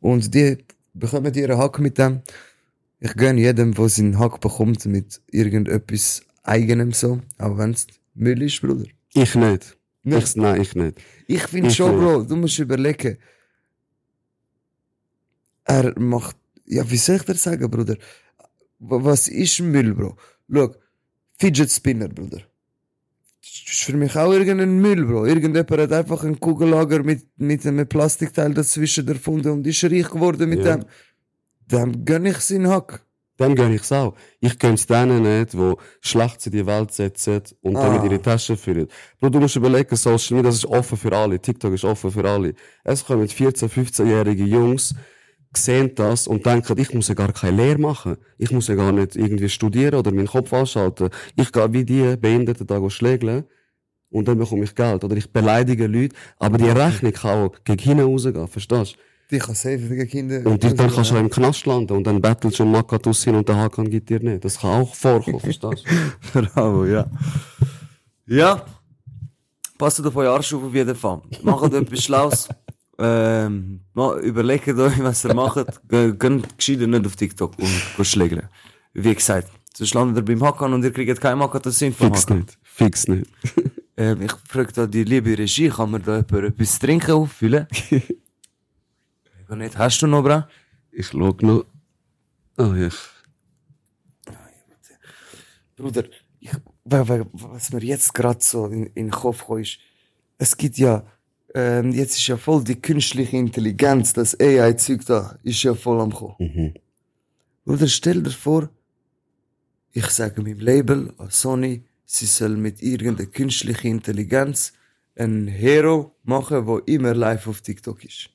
Und 0.00 0.34
die 0.34 0.58
bekommen 0.94 1.32
ihren 1.34 1.58
Hack 1.58 1.78
mit 1.78 1.98
dem. 1.98 2.22
Ich 2.98 3.14
gönne 3.14 3.40
jedem, 3.40 3.74
der 3.74 3.88
seinen 3.88 4.18
Hack 4.18 4.40
bekommt 4.40 4.84
mit 4.86 5.20
irgendetwas 5.30 6.22
eigenem 6.42 6.92
so. 6.92 7.20
Auch 7.38 7.56
wenn 7.58 7.70
es 7.70 7.86
Müll 8.14 8.42
ist, 8.42 8.60
Bruder. 8.60 8.86
Ich 9.14 9.34
nicht. 9.34 9.76
Nicht? 10.02 10.28
Ich, 10.28 10.36
nein, 10.36 10.60
ich 10.60 10.74
nicht. 10.74 10.98
Ich 11.26 11.42
finde 11.42 11.70
schon, 11.70 11.92
nicht. 11.92 12.00
Bro, 12.00 12.22
du 12.24 12.36
musst 12.36 12.58
überlegen. 12.58 13.18
Er 15.64 15.98
macht, 15.98 16.36
ja, 16.66 16.88
wie 16.90 16.96
soll 16.96 17.16
ich 17.16 17.22
dir 17.22 17.34
sagen, 17.34 17.70
Bruder? 17.70 17.96
Was 18.78 19.28
ist 19.28 19.60
Müll, 19.60 19.94
Bro? 19.94 20.16
Schau, 20.52 20.74
Fidget 21.40 21.70
Spinner, 21.70 22.08
Bruder. 22.08 22.40
Das 23.42 23.72
ist 23.72 23.84
für 23.84 23.96
mich 23.96 24.14
auch 24.16 24.32
irgendein 24.32 24.78
Müll, 24.78 25.06
Bro. 25.06 25.24
Irgendjemand 25.24 25.70
hat 25.70 25.92
einfach 25.92 26.22
einen 26.22 26.38
Kugellager 26.38 27.02
mit, 27.02 27.22
mit 27.38 27.66
einem 27.66 27.88
Plastikteil 27.88 28.52
dazwischen 28.52 29.08
erfunden 29.08 29.50
und 29.50 29.66
ist 29.66 29.82
reich 29.84 30.10
geworden 30.10 30.50
mit 30.50 30.62
Ja. 30.64 30.76
dem. 30.76 30.84
Dem 31.72 32.04
gönn 32.04 32.26
ich 32.26 32.38
seinen 32.38 32.68
Hack. 32.68 33.02
Dem 33.38 33.54
gönn 33.54 33.72
ich's 33.72 33.90
auch. 33.90 34.14
Ich 34.40 34.58
gönn's 34.58 34.86
denen 34.86 35.22
nicht, 35.22 35.54
die 35.54 35.74
schlecht 36.02 36.44
in 36.46 36.52
die 36.52 36.66
Welt 36.66 36.92
setzen 36.92 37.40
und 37.62 37.76
Ah. 37.76 37.84
damit 37.86 38.04
ihre 38.10 38.20
Taschen 38.20 38.58
füllen. 38.58 38.88
Bro, 39.18 39.30
du 39.30 39.40
musst 39.40 39.56
überlegen, 39.56 39.96
Social 39.96 40.36
Media, 40.36 40.50
das 40.50 40.56
ist 40.56 40.66
offen 40.66 40.98
für 40.98 41.16
alle. 41.16 41.38
TikTok 41.40 41.72
ist 41.72 41.84
offen 41.84 42.10
für 42.10 42.28
alle. 42.28 42.52
Es 42.84 43.02
kommen 43.06 43.26
14-, 43.28 43.68
15-jährige 43.70 44.44
Jungs, 44.44 44.94
sehen 45.52 45.94
das 45.94 46.28
und 46.28 46.46
denken, 46.46 46.78
ich 46.78 46.94
muss 46.94 47.08
ja 47.08 47.14
gar 47.14 47.32
keine 47.32 47.56
Lehre 47.56 47.78
machen. 47.78 48.16
Ich 48.38 48.50
muss 48.50 48.68
ja 48.68 48.74
gar 48.74 48.92
nicht 48.92 49.16
irgendwie 49.16 49.48
studieren 49.48 49.94
oder 49.94 50.12
meinen 50.12 50.28
Kopf 50.28 50.52
anschalten. 50.52 51.10
Ich 51.36 51.50
gehe 51.52 51.72
wie 51.72 51.84
die 51.84 52.16
Behinderten 52.16 52.66
da 52.66 52.90
schlägeln 52.90 53.44
und 54.10 54.28
dann 54.28 54.38
bekomme 54.38 54.64
ich 54.64 54.74
Geld. 54.74 55.02
Oder 55.04 55.16
ich 55.16 55.32
beleidige 55.32 55.86
Leute, 55.86 56.14
aber 56.38 56.58
die 56.58 56.68
Rechnung 56.68 57.12
kann 57.12 57.48
auch 57.48 57.64
gegen 57.64 57.82
hinten 57.82 58.04
rausgehen, 58.04 58.48
verstehst 58.48 58.94
du? 58.94 58.98
Die 59.30 59.38
kann 59.38 59.54
safe 59.54 59.78
gegen 59.78 60.08
Kinder. 60.08 60.50
Und 60.50 60.62
die, 60.62 60.74
dann 60.74 60.90
kannst 60.90 61.12
du 61.12 61.14
auch 61.14 61.20
im 61.20 61.30
Knast 61.30 61.64
landen 61.64 61.92
und 61.96 62.04
dann 62.04 62.20
battlest 62.20 62.58
du 62.58 62.64
Makatus 62.64 63.22
hin 63.22 63.36
und 63.36 63.48
der 63.48 63.56
Hakan 63.56 63.88
gibt 63.88 64.08
dir 64.10 64.20
nicht. 64.20 64.44
Das 64.44 64.58
kann 64.58 64.82
auch 64.82 64.94
vorkommen, 64.94 65.40
verstehst 65.40 65.84
du? 66.32 66.42
Bravo, 66.42 66.84
ja. 66.84 67.06
Ja. 68.26 68.64
Passt 69.78 70.04
auf 70.04 70.14
euren 70.14 70.34
Arsch 70.34 70.52
auf 70.52 70.64
auf 70.64 70.74
jeden 70.74 70.94
Fall. 70.94 71.22
Macht 71.42 71.72
etwas 71.72 72.02
Schlaues. 72.02 72.48
Ähm, 73.00 73.80
überlegt 74.22 74.68
euch, 74.68 74.98
was 75.02 75.24
ihr 75.24 75.34
macht. 75.34 75.66
Ge- 75.88 76.12
Geht 76.16 76.58
gescheiter 76.58 76.86
nicht 76.86 77.06
auf 77.06 77.16
TikTok 77.16 77.54
und 77.58 78.04
schlägeln. 78.06 78.48
Wie 78.92 79.14
gesagt, 79.14 79.48
sonst 79.74 79.94
landet 79.94 80.18
ihr 80.18 80.24
beim 80.36 80.46
Hacken 80.46 80.72
und 80.74 80.84
ihr 80.84 80.92
kriegt 80.92 81.20
keinen 81.20 81.40
Hacken, 81.40 81.62
das 81.62 81.78
sind 81.78 81.96
Fix 81.96 82.22
Hacken. 82.22 82.38
nicht. 82.38 82.58
Fix 82.62 83.08
nicht. 83.08 83.30
Ähm, 83.96 84.22
ich 84.22 84.32
frage 84.48 84.72
da 84.72 84.86
die 84.86 85.04
liebe 85.04 85.36
Regie, 85.36 85.68
kann 85.68 85.90
man 85.90 86.02
da 86.02 86.16
jemand 86.26 86.32
etwas 86.54 86.78
trinken 86.78 87.10
auffüllen? 87.10 87.66
Wenn 89.48 89.58
nicht, 89.58 89.76
hast 89.76 90.00
du 90.00 90.06
noch, 90.06 90.22
bra? 90.22 90.48
Ich 90.90 91.08
schau 91.08 91.18
noch. 91.42 91.66
Oh 92.56 92.72
ja. 92.74 92.88
Bruder, 95.76 96.04
ich, 96.38 96.50
wa- 96.84 97.06
wa- 97.08 97.26
was 97.32 97.72
mir 97.72 97.82
jetzt 97.84 98.14
gerade 98.14 98.40
so 98.42 98.66
in, 98.68 98.86
in 98.86 99.06
den 99.06 99.10
Kopf 99.10 99.44
kommt, 99.44 99.62
ist, 99.66 99.78
es 100.38 100.56
gibt 100.56 100.78
ja, 100.78 101.04
ähm, 101.54 101.92
jetzt 101.92 102.16
ist 102.16 102.26
ja 102.26 102.36
voll 102.36 102.64
die 102.64 102.80
künstliche 102.80 103.36
Intelligenz, 103.36 104.12
das 104.12 104.38
AI-Zeug 104.38 105.04
da, 105.06 105.38
ist 105.42 105.62
ja 105.62 105.74
voll 105.74 106.00
am 106.00 106.12
Kommen. 106.12 106.34
Mhm. 106.38 106.74
Bruder, 107.64 107.88
stell 107.88 108.22
dir 108.22 108.30
vor, 108.30 108.70
ich 109.92 110.06
sage 110.06 110.42
meinem 110.42 110.60
Label, 110.60 111.12
an 111.18 111.30
Sony, 111.30 111.84
sie 112.04 112.26
soll 112.26 112.56
mit 112.56 112.82
irgendeiner 112.82 113.28
künstlichen 113.28 113.88
Intelligenz 113.88 114.72
einen 115.16 115.48
Hero 115.48 116.14
machen, 116.22 116.66
der 116.66 116.82
immer 116.86 117.14
live 117.14 117.48
auf 117.48 117.60
TikTok 117.60 118.04
ist. 118.04 118.30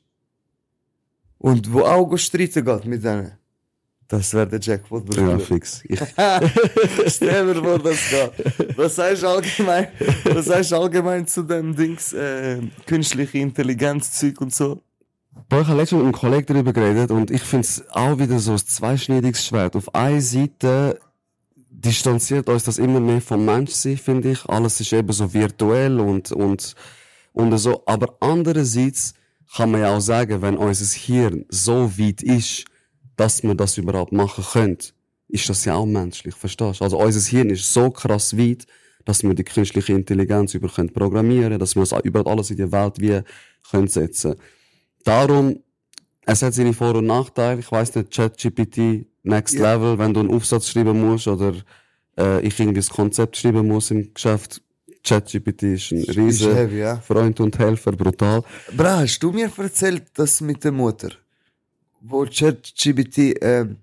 Und 1.37 1.71
wo 1.71 1.81
auch 1.81 2.17
streiten 2.17 2.65
geht 2.65 2.85
mit 2.85 3.03
denen. 3.03 3.33
Das 4.07 4.33
wäre 4.33 4.47
der 4.47 4.59
Jackpot, 4.59 5.05
Bruder. 5.05 5.31
Ja, 5.31 5.39
fix. 5.39 5.83
Ich, 5.87 5.99
Stell 7.07 7.53
dir 7.53 7.63
vor, 7.63 7.79
das 7.79 7.97
geht. 8.09 8.77
Was 8.77 8.95
sagst 8.95 9.23
du 9.23 9.27
allgemein, 9.27 9.87
was 10.25 10.45
sagst 10.45 10.73
allgemein 10.73 11.25
zu 11.25 11.41
dem 11.41 11.75
Dings, 11.75 12.13
äh, 12.13 12.61
künstliche 12.85 13.39
Intelligenz, 13.39 14.11
Zeug 14.11 14.39
und 14.41 14.53
so? 14.53 14.81
Boah, 15.49 15.61
ich 15.61 15.67
habe 15.67 15.79
letztens 15.79 15.99
mit 15.99 16.05
einem 16.05 16.13
Kollegen 16.13 16.45
darüber 16.47 16.73
geredet 16.73 17.11
und 17.11 17.31
ich 17.31 17.41
finde 17.41 17.65
es 17.65 17.83
auch 17.89 18.17
wieder 18.19 18.39
so 18.39 18.53
ein 18.53 18.57
zweischneidiges 18.57 19.45
Schwert. 19.45 19.75
Auf 19.75 19.93
einer 19.93 20.21
Seite 20.21 20.99
distanziert 21.85 22.47
uns 22.47 22.63
das 22.63 22.77
immer 22.77 22.99
mehr 22.99 23.21
vom 23.21 23.43
Menschsein, 23.43 23.97
finde 23.97 24.31
ich. 24.31 24.45
Alles 24.45 24.79
ist 24.79 24.93
eben 24.93 25.11
so 25.11 25.33
virtuell 25.33 25.99
und, 25.99 26.31
und, 26.31 26.75
und 27.33 27.57
so. 27.57 27.83
Aber 27.85 28.15
andererseits 28.19 29.13
kann 29.55 29.71
man 29.71 29.81
ja 29.81 29.95
auch 29.95 29.99
sagen, 29.99 30.41
wenn 30.41 30.57
unser 30.57 30.85
Hirn 30.97 31.45
so 31.49 31.97
weit 31.97 32.21
ist, 32.23 32.65
dass 33.15 33.43
man 33.43 33.57
das 33.57 33.77
überhaupt 33.77 34.11
machen 34.11 34.43
könnte, 34.43 34.89
ist 35.27 35.49
das 35.49 35.65
ja 35.65 35.75
auch 35.75 35.85
menschlich, 35.85 36.35
verstehst 36.35 36.79
du? 36.79 36.83
Also 36.83 36.99
unser 36.99 37.29
Hirn 37.29 37.49
ist 37.49 37.73
so 37.73 37.89
krass 37.89 38.37
weit, 38.37 38.67
dass 39.05 39.23
wir 39.23 39.33
die 39.33 39.43
künstliche 39.43 39.93
Intelligenz 39.93 40.53
über 40.53 40.67
können 40.67 40.91
programmieren, 40.91 41.59
dass 41.59 41.75
wir 41.75 41.83
das 41.85 41.93
überhaupt 42.03 42.29
alles 42.29 42.51
in 42.51 42.57
die 42.57 42.71
Welt 42.71 42.99
wie 42.99 43.21
können 43.69 43.87
setzen. 43.87 44.35
Darum, 45.03 45.59
es 46.25 46.41
hat 46.41 46.53
seine 46.53 46.73
Vor- 46.73 46.95
und 46.95 47.05
Nachteile. 47.05 47.59
Ich 47.59 47.71
weiss 47.71 47.93
nicht, 47.95 48.11
ChatGPT, 48.11 49.05
Next 49.23 49.55
Ja. 49.55 49.75
Level, 49.75 49.97
wenn 49.97 50.13
du 50.13 50.21
einen 50.21 50.31
Aufsatz 50.31 50.69
schreiben 50.69 50.99
musst 50.99 51.27
oder 51.27 51.53
äh, 52.17 52.41
ich 52.45 52.59
irgendwie 52.59 52.79
das 52.79 52.89
Konzept 52.89 53.37
schreiben 53.37 53.67
muss 53.67 53.91
im 53.91 54.13
Geschäft. 54.13 54.61
ChatGPT 55.03 55.63
ist 55.63 55.91
ein 55.91 56.03
riesen 56.03 56.53
heavy, 56.55 56.79
ja. 56.79 56.97
Freund 56.97 57.39
und 57.39 57.57
Helfer, 57.59 57.91
brutal. 57.91 58.43
Bra, 58.75 59.01
hast 59.01 59.19
du 59.19 59.31
mir 59.31 59.51
erzählt, 59.55 60.05
dass 60.15 60.41
mit 60.41 60.63
der 60.63 60.71
Mutter, 60.71 61.09
wo 62.07 62.25
ChatGPT, 62.25 63.35
ähm, 63.41 63.77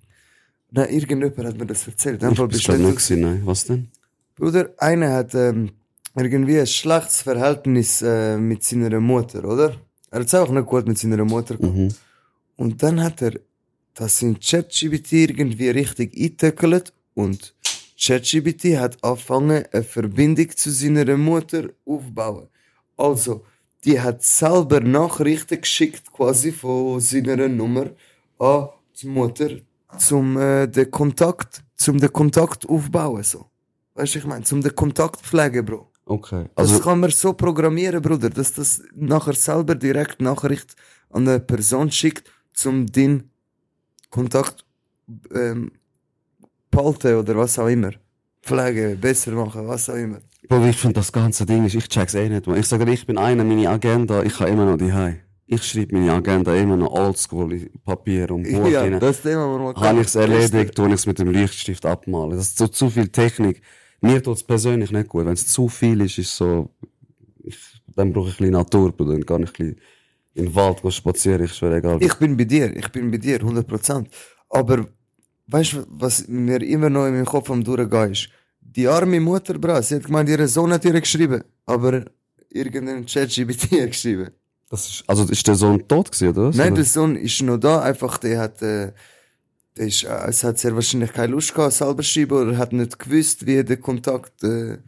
na, 0.70 0.88
irgendjemand 0.88 1.48
hat 1.48 1.58
mir 1.58 1.66
das 1.66 1.86
erzählt. 1.86 2.16
Ich 2.16 2.22
Einfach 2.22 2.36
glaub 2.36 2.50
bestätigt. 2.50 2.80
nicht 2.80 2.96
gewesen, 2.96 3.20
nein. 3.20 3.42
Was 3.44 3.64
denn? 3.66 3.88
Bruder, 4.36 4.70
einer 4.78 5.12
hat 5.12 5.34
ähm, 5.34 5.70
irgendwie 6.16 6.58
ein 6.58 6.66
schlechtes 6.66 7.22
Verhältnis 7.22 8.02
äh, 8.02 8.38
mit 8.38 8.62
seiner 8.62 9.00
Mutter, 9.00 9.44
oder? 9.44 9.76
Er 10.10 10.20
hat 10.20 10.26
es 10.26 10.34
auch 10.34 10.50
nicht 10.50 10.66
gut 10.66 10.86
mit 10.86 10.98
seiner 10.98 11.24
Mutter. 11.24 11.56
Mhm. 11.58 11.88
Und 12.56 12.82
dann 12.82 13.02
hat 13.02 13.22
er 13.22 13.38
das 13.94 14.22
in 14.22 14.38
ChatGPT 14.38 15.12
irgendwie 15.12 15.70
richtig 15.70 16.14
eingetöckelt 16.16 16.92
und 17.14 17.54
ChatGPT 18.00 18.78
hat 18.78 19.02
angefangen, 19.04 19.64
eine 19.70 19.82
Verbindung 19.82 20.50
zu 20.56 20.70
seiner 20.70 21.16
Mutter 21.16 21.68
aufzubauen. 21.84 22.48
Also, 22.96 23.44
die 23.84 24.00
hat 24.00 24.22
selber 24.22 24.80
Nachrichten 24.80 25.60
geschickt, 25.60 26.12
quasi 26.12 26.52
von 26.52 27.00
seiner 27.00 27.48
Nummer 27.48 27.90
an 28.42 28.68
die 29.00 29.06
Mutter, 29.06 29.50
zum 29.98 30.36
äh, 30.36 30.66
den 30.66 30.90
Kontakt, 30.90 31.62
zum 31.76 31.98
den 31.98 32.12
Kontakt 32.12 32.68
aufbauen, 32.68 33.22
so. 33.22 33.46
Weißt 33.94 34.14
du, 34.14 34.18
ich 34.20 34.26
meine, 34.26 34.44
zum 34.44 34.62
den 34.62 34.74
Kontakt 34.74 35.20
pflegen, 35.20 35.64
Bro. 35.64 35.90
Okay. 36.06 36.46
Das 36.54 36.70
Also, 36.70 36.80
kann 36.80 37.00
man 37.00 37.10
so 37.10 37.32
programmieren, 37.32 38.02
Bruder, 38.02 38.30
dass 38.30 38.52
das 38.52 38.82
nachher 38.94 39.34
selber 39.34 39.74
direkt 39.74 40.20
Nachricht 40.20 40.74
an 41.10 41.28
eine 41.28 41.40
Person 41.40 41.90
schickt, 41.90 42.30
zum 42.54 42.86
den 42.86 43.30
Kontakt 44.10 44.64
ähm, 45.34 45.72
behalten 46.70 47.16
oder 47.16 47.36
was 47.36 47.58
auch 47.58 47.68
immer. 47.68 47.92
Pflegen, 48.42 48.98
besser 49.00 49.32
machen, 49.32 49.66
was 49.68 49.88
auch 49.88 49.94
immer. 49.94 50.18
Bro, 50.48 50.66
ich 50.66 50.76
finde 50.76 50.94
das 50.94 51.12
ganze 51.12 51.46
Ding 51.46 51.64
ist, 51.64 51.74
ich 51.74 51.88
check's 51.88 52.14
eh 52.14 52.28
nicht. 52.28 52.46
man. 52.46 52.58
Ich 52.58 52.66
sage 52.66 52.90
ich 52.90 53.06
bin 53.06 53.16
einer, 53.16 53.44
meine 53.44 53.68
Agenda, 53.70 54.22
ich 54.22 54.38
habe 54.40 54.50
immer 54.50 54.66
noch 54.66 54.76
die 54.76 54.92
Hause. 54.92 55.20
Ich 55.46 55.62
schreibe 55.64 55.96
meine 55.96 56.12
Agenda 56.12 56.54
immer 56.54 56.76
noch 56.76 56.92
oldschool 56.92 57.52
in 57.52 57.70
Papier 57.84 58.30
und 58.30 58.44
Buch 58.44 58.68
ja, 58.70 58.82
rein. 58.82 58.98
das 59.00 59.22
Thema 59.22 59.46
wir 59.52 59.58
mal 59.58 59.74
Habe 59.74 60.00
ich's 60.00 60.14
erledigt, 60.14 60.74
tue 60.74 60.92
ich's 60.92 61.06
mit 61.06 61.18
dem 61.18 61.30
Leuchtstift 61.30 61.84
abmalen. 61.84 62.30
Das 62.30 62.48
ist 62.48 62.58
so 62.58 62.68
zu 62.68 62.88
viel 62.88 63.08
Technik. 63.08 63.60
Mir 64.00 64.22
tut's 64.22 64.42
persönlich 64.42 64.90
nicht 64.90 65.08
gut. 65.08 65.26
Wenn 65.26 65.32
es 65.32 65.46
zu 65.46 65.68
viel 65.68 66.00
ist, 66.00 66.18
ist 66.18 66.36
so, 66.36 66.70
ich, 67.42 67.58
dann 67.94 68.12
brauche 68.12 68.28
ich 68.28 68.34
ein 68.34 68.38
bisschen 68.38 68.52
Natur. 68.52 68.92
Dann 68.96 69.26
kann 69.26 69.42
ich 69.42 69.50
ein 69.50 69.52
bisschen 69.52 69.80
in 70.34 70.46
den 70.46 70.54
Wald 70.54 70.80
spazieren, 70.92 71.44
ich 71.44 71.54
schwöre, 71.54 71.76
egal. 71.76 72.02
Ich 72.02 72.14
bin 72.14 72.36
bei 72.36 72.44
dir, 72.44 72.74
ich 72.74 72.88
bin 72.88 73.10
bei 73.10 73.18
dir, 73.18 73.40
100%. 73.40 74.06
Aber, 74.48 74.86
weißt 75.48 75.72
du, 75.74 75.86
was 75.88 76.26
mir 76.28 76.62
immer 76.62 76.88
noch 76.88 77.06
in 77.06 77.14
meinem 77.14 77.26
Kopf 77.26 77.50
am 77.50 77.62
Durchgehen 77.62 78.12
ist? 78.12 78.28
Die 78.60 78.88
arme 78.88 79.20
Mutter, 79.20 79.58
bra, 79.58 79.82
sie 79.82 79.96
hat 79.96 80.04
gemeint, 80.04 80.28
ihre 80.28 80.48
Sohn 80.48 80.72
hat 80.72 80.84
ihr 80.84 80.98
geschrieben, 80.98 81.44
aber 81.66 82.04
irgendein 82.48 83.04
ChatGPT 83.04 83.72
hat 83.72 83.90
geschrieben. 83.90 84.30
Das 84.72 84.88
ist, 84.88 85.04
also 85.06 85.24
ist 85.24 85.46
der 85.46 85.54
Sohn 85.54 85.86
tot 85.86 86.10
gewesen, 86.10 86.30
oder? 86.30 86.50
Nein, 86.56 86.68
oder? 86.68 86.76
der 86.76 86.84
Sohn 86.86 87.14
ist 87.14 87.42
noch 87.42 87.58
da, 87.58 87.82
einfach 87.82 88.16
der 88.16 88.40
hat, 88.40 88.62
äh, 88.62 88.92
der 89.76 89.86
ist, 89.86 90.04
äh, 90.04 90.28
es 90.28 90.42
hat 90.42 90.58
sehr 90.58 90.74
wahrscheinlich 90.74 91.12
keine 91.12 91.32
Lust 91.32 91.54
gehabt, 91.54 91.74
selber 91.74 92.02
schreiben, 92.02 92.38
oder 92.38 92.56
hat 92.56 92.72
nicht 92.72 92.98
gewusst, 92.98 93.44
wie 93.46 93.62
der 93.62 93.76
Kontakt 93.76 94.42
äh, 94.42 94.78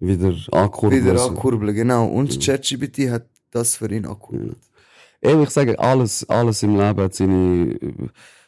wieder 0.00 0.34
ankurbeln. 0.50 1.04
wieder 1.04 1.18
so. 1.18 1.28
ankurbeln, 1.28 1.72
genau. 1.72 2.06
Und 2.06 2.44
ChatGPT 2.44 3.10
hat 3.10 3.26
das 3.52 3.76
für 3.76 3.88
ihn 3.92 4.06
ankurbelt. 4.06 4.58
Ey, 5.20 5.40
ich 5.40 5.50
sage, 5.50 5.78
alles, 5.78 6.28
alles 6.28 6.64
im 6.64 6.76
Leben 6.76 7.00
hat 7.00 7.14
seine 7.14 7.78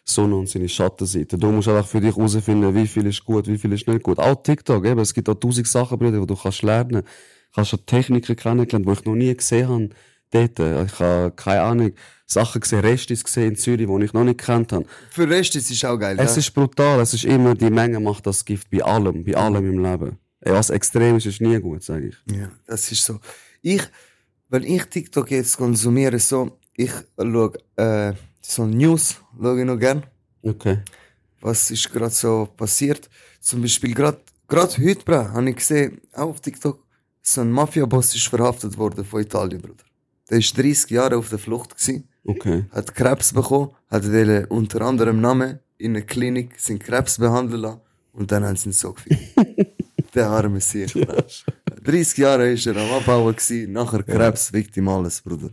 Sonne 0.05 0.35
und 0.35 0.49
seine 0.49 0.69
Schattenseite. 0.69 1.39
Du 1.39 1.53
musst 1.53 1.69
einfach 1.69 1.87
für 1.87 2.01
dich 2.01 2.17
herausfinden, 2.17 2.75
wie 2.75 2.89
viel 2.89 3.07
ist 3.07 3.25
gut, 3.25 3.47
wie 3.47 3.59
viel 3.59 3.73
ist 3.75 3.87
nicht 3.87 4.03
gut. 4.03 4.19
Auch 4.19 4.43
TikTok, 4.43 4.85
eben, 4.85 4.99
es 4.99 5.15
gibt 5.15 5.29
auch 5.29 5.35
tausend 5.35 5.69
Sachen, 5.69 6.01
Bruder, 6.01 6.19
die 6.19 6.27
du 6.27 6.35
kannst 6.35 6.63
lernen. 6.63 7.03
Du 7.03 7.55
kannst 7.55 7.71
schon 7.71 7.87
Techniken 7.87 8.35
kennengelernt, 8.35 8.89
die 8.89 8.93
ich 8.93 9.05
noch 9.05 9.15
nie 9.15 9.37
gesehen 9.37 9.69
habe. 9.69 9.91
Dort. 10.31 10.59
Ich 10.59 10.99
habe, 11.01 11.33
keine 11.35 11.63
Ahnung, 11.63 11.93
Sachen 12.27 12.61
gesehen, 12.61 12.81
Restis 12.81 13.25
gesehen 13.25 13.51
in 13.51 13.57
Zürich, 13.57 13.89
die 13.89 14.05
ich 14.05 14.13
noch 14.13 14.25
nicht 14.25 14.39
gekannt 14.39 14.73
habe. 14.73 14.87
Für 15.11 15.27
den 15.27 15.33
Rest 15.33 15.57
ist 15.57 15.71
es 15.71 15.85
auch 15.85 15.97
geil, 15.99 16.17
Es 16.19 16.37
ja? 16.37 16.39
ist 16.39 16.55
brutal, 16.55 17.01
es 17.01 17.13
ist 17.13 17.25
immer, 17.25 17.55
die 17.55 17.71
Menge 17.71 17.99
macht 17.99 18.27
das 18.27 18.45
Gift 18.45 18.71
bei 18.71 18.83
allem, 18.83 19.25
bei 19.25 19.35
allem 19.37 19.69
im 19.69 19.83
Leben. 19.83 20.19
Was 20.41 20.71
extrem 20.71 21.17
ist, 21.17 21.27
ist 21.27 21.41
nie 21.41 21.59
gut, 21.61 21.83
sage 21.83 22.09
ich. 22.09 22.35
Ja, 22.35 22.51
das 22.67 22.91
ist 22.91 23.05
so. 23.05 23.19
Ich, 23.61 23.83
wenn 24.49 24.63
ich 24.63 24.85
TikTok 24.85 25.31
jetzt 25.31 25.57
konsumiere, 25.57 26.19
so, 26.19 26.59
ich 26.75 26.93
schaue, 27.19 27.53
äh, 27.77 28.15
so 28.41 28.65
News, 28.65 29.17
schaue 29.39 29.61
ich 29.61 29.67
noch 29.67 29.79
gern. 29.79 30.05
Okay. 30.43 30.79
Was 31.41 31.71
ist 31.71 31.93
gerade 31.93 32.11
so 32.11 32.49
passiert? 32.57 33.11
Zum 33.41 33.61
Beispiel 33.63 33.95
gerade, 33.95 34.21
gerade 34.49 34.77
heute, 34.83 35.33
habe 35.33 35.51
ich 35.51 35.57
gesehen, 35.57 36.01
auch 36.13 36.31
auf 36.31 36.41
TikTok, 36.41 36.83
so 37.23 37.41
ein 37.43 37.51
Mafia-Boss 37.51 38.15
ist 38.15 38.29
verhaftet 38.29 38.79
worden 38.79 39.05
von 39.05 39.21
Italien, 39.21 39.61
Bruder. 39.61 39.85
Der 40.31 40.39
ist 40.39 40.57
30 40.57 40.91
Jahre 40.91 41.17
auf 41.17 41.29
der 41.29 41.39
Flucht 41.39 41.77
gewesen, 41.77 42.09
Okay. 42.25 42.65
hat 42.71 42.95
Krebs 42.95 43.33
bekommen, 43.33 43.71
hat 43.91 44.05
den 44.05 44.45
unter 44.47 44.83
anderem 44.83 45.21
Namen 45.21 45.59
in 45.79 45.97
einer 45.97 46.05
Klinik, 46.05 46.59
sind 46.61 46.83
Krebs 46.83 47.19
behandeln 47.19 47.63
lassen 47.63 47.81
und 48.13 48.31
dann 48.31 48.45
haben 48.45 48.57
sie 48.57 48.69
ihn 48.69 48.73
so 48.73 48.93
gefickt. 48.93 49.35
der 50.15 50.29
arme 50.29 50.61
Sieg, 50.61 50.93
bra. 50.93 51.25
30 51.83 52.19
Jahre 52.19 52.51
ist 52.53 52.67
er 52.67 52.77
am 52.77 52.91
Abbauen 52.93 53.35
gewesen, 53.35 53.73
nachher 53.73 54.03
Krebs, 54.03 54.53
Victim 54.53 54.89
alles, 54.89 55.21
Bruder. 55.23 55.51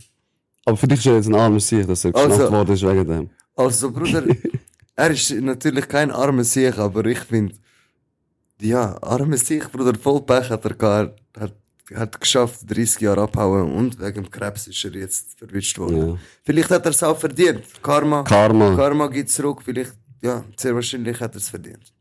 Aber 0.66 0.76
für 0.76 0.86
dich 0.86 0.98
ist 0.98 1.06
er 1.06 1.16
jetzt 1.16 1.28
ein 1.28 1.34
armer 1.34 1.60
Sieg, 1.60 1.86
dass 1.86 2.04
er 2.04 2.14
Also- 2.14 2.28
geschnappt 2.28 2.52
worden 2.52 2.74
ist 2.74 2.82
wegen 2.86 3.06
dem. 3.08 3.30
Also, 3.56 3.90
Bruder, 3.90 4.22
er 4.96 5.10
ist 5.10 5.30
natürlich 5.32 5.88
kein 5.88 6.10
armer 6.10 6.44
Sieg, 6.44 6.76
aber 6.78 7.04
ich 7.06 7.20
finde, 7.20 7.54
ja, 8.60 8.96
armer 9.02 9.38
Sieg, 9.38 9.72
Bruder, 9.72 9.98
voll 9.98 10.20
Pech 10.22 10.50
hat 10.50 10.64
er 10.64 10.74
gehabt. 10.74 11.18
Hat, 11.38 11.54
hat 11.94 12.20
geschafft, 12.20 12.60
30 12.66 13.00
Jahre 13.00 13.22
abhauen 13.22 13.72
und 13.72 13.98
wegen 14.00 14.24
dem 14.24 14.30
Krebs 14.30 14.66
ist 14.66 14.84
er 14.84 14.92
jetzt 14.92 15.38
verwischt 15.38 15.78
worden. 15.78 16.08
Ja. 16.08 16.18
Vielleicht 16.44 16.70
hat 16.70 16.84
er 16.84 16.90
es 16.90 17.02
auch 17.02 17.18
verdient. 17.18 17.64
Karma. 17.82 18.22
Karma. 18.22 18.76
Karma 18.76 19.06
geht 19.06 19.30
zurück, 19.30 19.62
vielleicht, 19.64 19.94
ja, 20.22 20.44
sehr 20.56 20.74
wahrscheinlich 20.74 21.18
hat 21.20 21.34
er 21.34 21.38
es 21.38 21.48
verdient. 21.48 21.92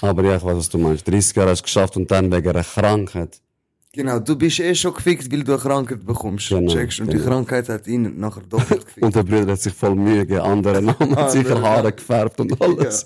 Aber 0.00 0.22
ja, 0.24 0.36
ich 0.36 0.44
weiß, 0.44 0.56
was 0.56 0.68
du 0.68 0.78
meinst. 0.78 1.06
30 1.08 1.36
Jahre 1.36 1.50
hast 1.50 1.60
du 1.60 1.64
geschafft 1.64 1.96
und 1.96 2.10
dann 2.10 2.30
wegen 2.30 2.48
einer 2.48 2.62
Krankheit. 2.62 3.40
Genau, 3.92 4.18
du 4.20 4.36
bist 4.36 4.60
eh 4.60 4.74
schon 4.74 4.94
gefickt, 4.94 5.32
weil 5.32 5.42
du 5.42 5.52
eine 5.52 5.60
Krankheit 5.60 6.04
bekommst. 6.04 6.50
Genau, 6.50 6.72
checkst. 6.72 7.00
Und 7.00 7.08
die 7.12 7.16
genau. 7.16 7.30
Krankheit 7.30 7.68
hat 7.68 7.86
ihn 7.86 8.20
nachher 8.20 8.42
doppelt 8.42 8.86
gefickt. 8.86 9.02
Und 9.02 9.16
der 9.16 9.22
Bruder 9.22 9.52
hat 9.52 9.60
sich 9.60 9.72
voll 9.72 9.96
Mühe 9.96 10.26
gegeben, 10.26 10.40
andere 10.42 10.82
Namen, 10.82 11.30
sicher 11.30 11.56
Andere, 11.56 11.62
Haare 11.62 11.84
ja. 11.84 11.90
gefärbt 11.90 12.38
und 12.40 12.60
alles. 12.60 13.04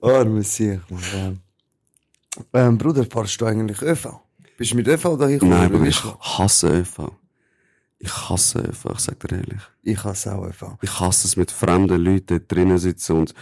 Arme 0.00 0.42
Sieg, 0.42 0.80
Mann. 0.88 1.40
Ähm, 2.54 2.78
Bruder, 2.78 3.04
fahrst 3.04 3.40
du 3.40 3.46
eigentlich 3.46 3.82
ÖV? 3.82 4.20
Bist 4.60 4.72
du 4.72 4.76
mit 4.76 4.88
ÖV 4.88 5.16
da 5.16 5.26
hingekommen? 5.26 5.58
Nein, 5.58 5.74
aber 5.74 5.86
ich 5.86 6.04
hasse 6.04 6.68
ÖV. 6.68 7.10
Ich 7.98 8.12
hasse 8.28 8.58
ÖV, 8.58 8.90
ich 8.92 8.98
sag 8.98 9.18
dir 9.20 9.36
ehrlich. 9.38 9.62
Ich 9.82 10.04
hasse 10.04 10.34
auch 10.34 10.44
ÖV. 10.44 10.76
Ich 10.82 11.00
hasse 11.00 11.28
es, 11.28 11.34
mit 11.34 11.50
fremden 11.50 11.98
Leuten 11.98 12.44
drinnen 12.46 12.76
sitzen 12.76 13.16
und 13.16 13.34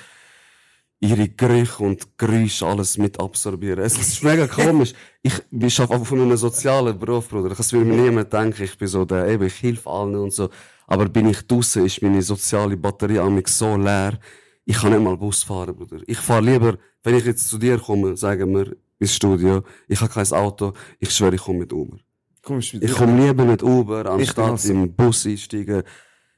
ihre 1.00 1.28
Gerüche 1.28 1.82
und 1.82 2.16
Geräusche 2.18 2.64
alles 2.66 2.98
mit 2.98 3.18
absorbieren. 3.18 3.80
Es 3.80 3.98
ist 3.98 4.22
mega 4.22 4.46
komisch. 4.46 4.92
Ich, 5.20 5.34
ich 5.50 5.80
arbeite 5.80 6.04
von 6.04 6.20
einem 6.20 6.36
sozialen 6.36 6.96
Beruf, 6.96 7.30
Bruder. 7.30 7.48
Das 7.52 7.72
will 7.72 7.84
mir 7.84 8.00
niemand 8.00 8.32
denken. 8.32 8.62
Ich 8.62 8.78
bin 8.78 8.86
so 8.86 9.04
der, 9.04 9.26
eben, 9.26 9.44
ich 9.44 9.60
helfe 9.60 9.90
allen 9.90 10.14
und 10.14 10.32
so. 10.32 10.48
Aber 10.86 11.08
bin 11.08 11.28
ich 11.30 11.44
draussen, 11.48 11.84
ist 11.84 12.00
meine 12.00 12.22
soziale 12.22 12.76
Batterie 12.76 13.18
an 13.18 13.34
mich 13.34 13.48
so 13.48 13.76
leer. 13.76 14.20
Ich 14.64 14.76
kann 14.76 14.92
nicht 14.92 15.02
mal 15.02 15.16
Bus 15.16 15.42
fahren, 15.42 15.74
Bruder. 15.74 15.98
Ich 16.06 16.18
fahre 16.18 16.44
lieber, 16.44 16.78
wenn 17.02 17.16
ich 17.16 17.24
jetzt 17.24 17.48
zu 17.48 17.58
dir 17.58 17.80
komme, 17.80 18.16
sagen 18.16 18.54
wir, 18.54 18.76
ins 18.98 19.14
Studio, 19.14 19.62
ich 19.86 20.00
habe 20.00 20.12
kein 20.12 20.32
Auto, 20.32 20.72
ich 20.98 21.10
schwöre, 21.10 21.34
ich 21.34 21.40
komme 21.40 21.60
mit 21.60 21.72
Uber. 21.72 21.98
Kommst 22.42 22.74
mit 22.74 22.84
Ich 22.84 22.92
komme 22.92 23.26
lieber 23.26 23.44
mit 23.44 23.62
Uber, 23.62 24.06
anstatt 24.06 24.64
im 24.66 24.94
Bus 24.94 25.26
einsteigen. 25.26 25.82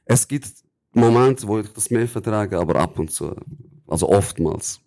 Es 0.05 0.27
gibt 0.27 0.51
Momente, 0.93 1.47
wo 1.47 1.59
ich 1.59 1.71
das 1.71 1.89
mehr 1.89 2.07
vertrage, 2.07 2.59
aber 2.59 2.75
ab 2.75 2.99
und 2.99 3.11
zu. 3.11 3.35
Also 3.87 4.09
oftmals. 4.09 4.81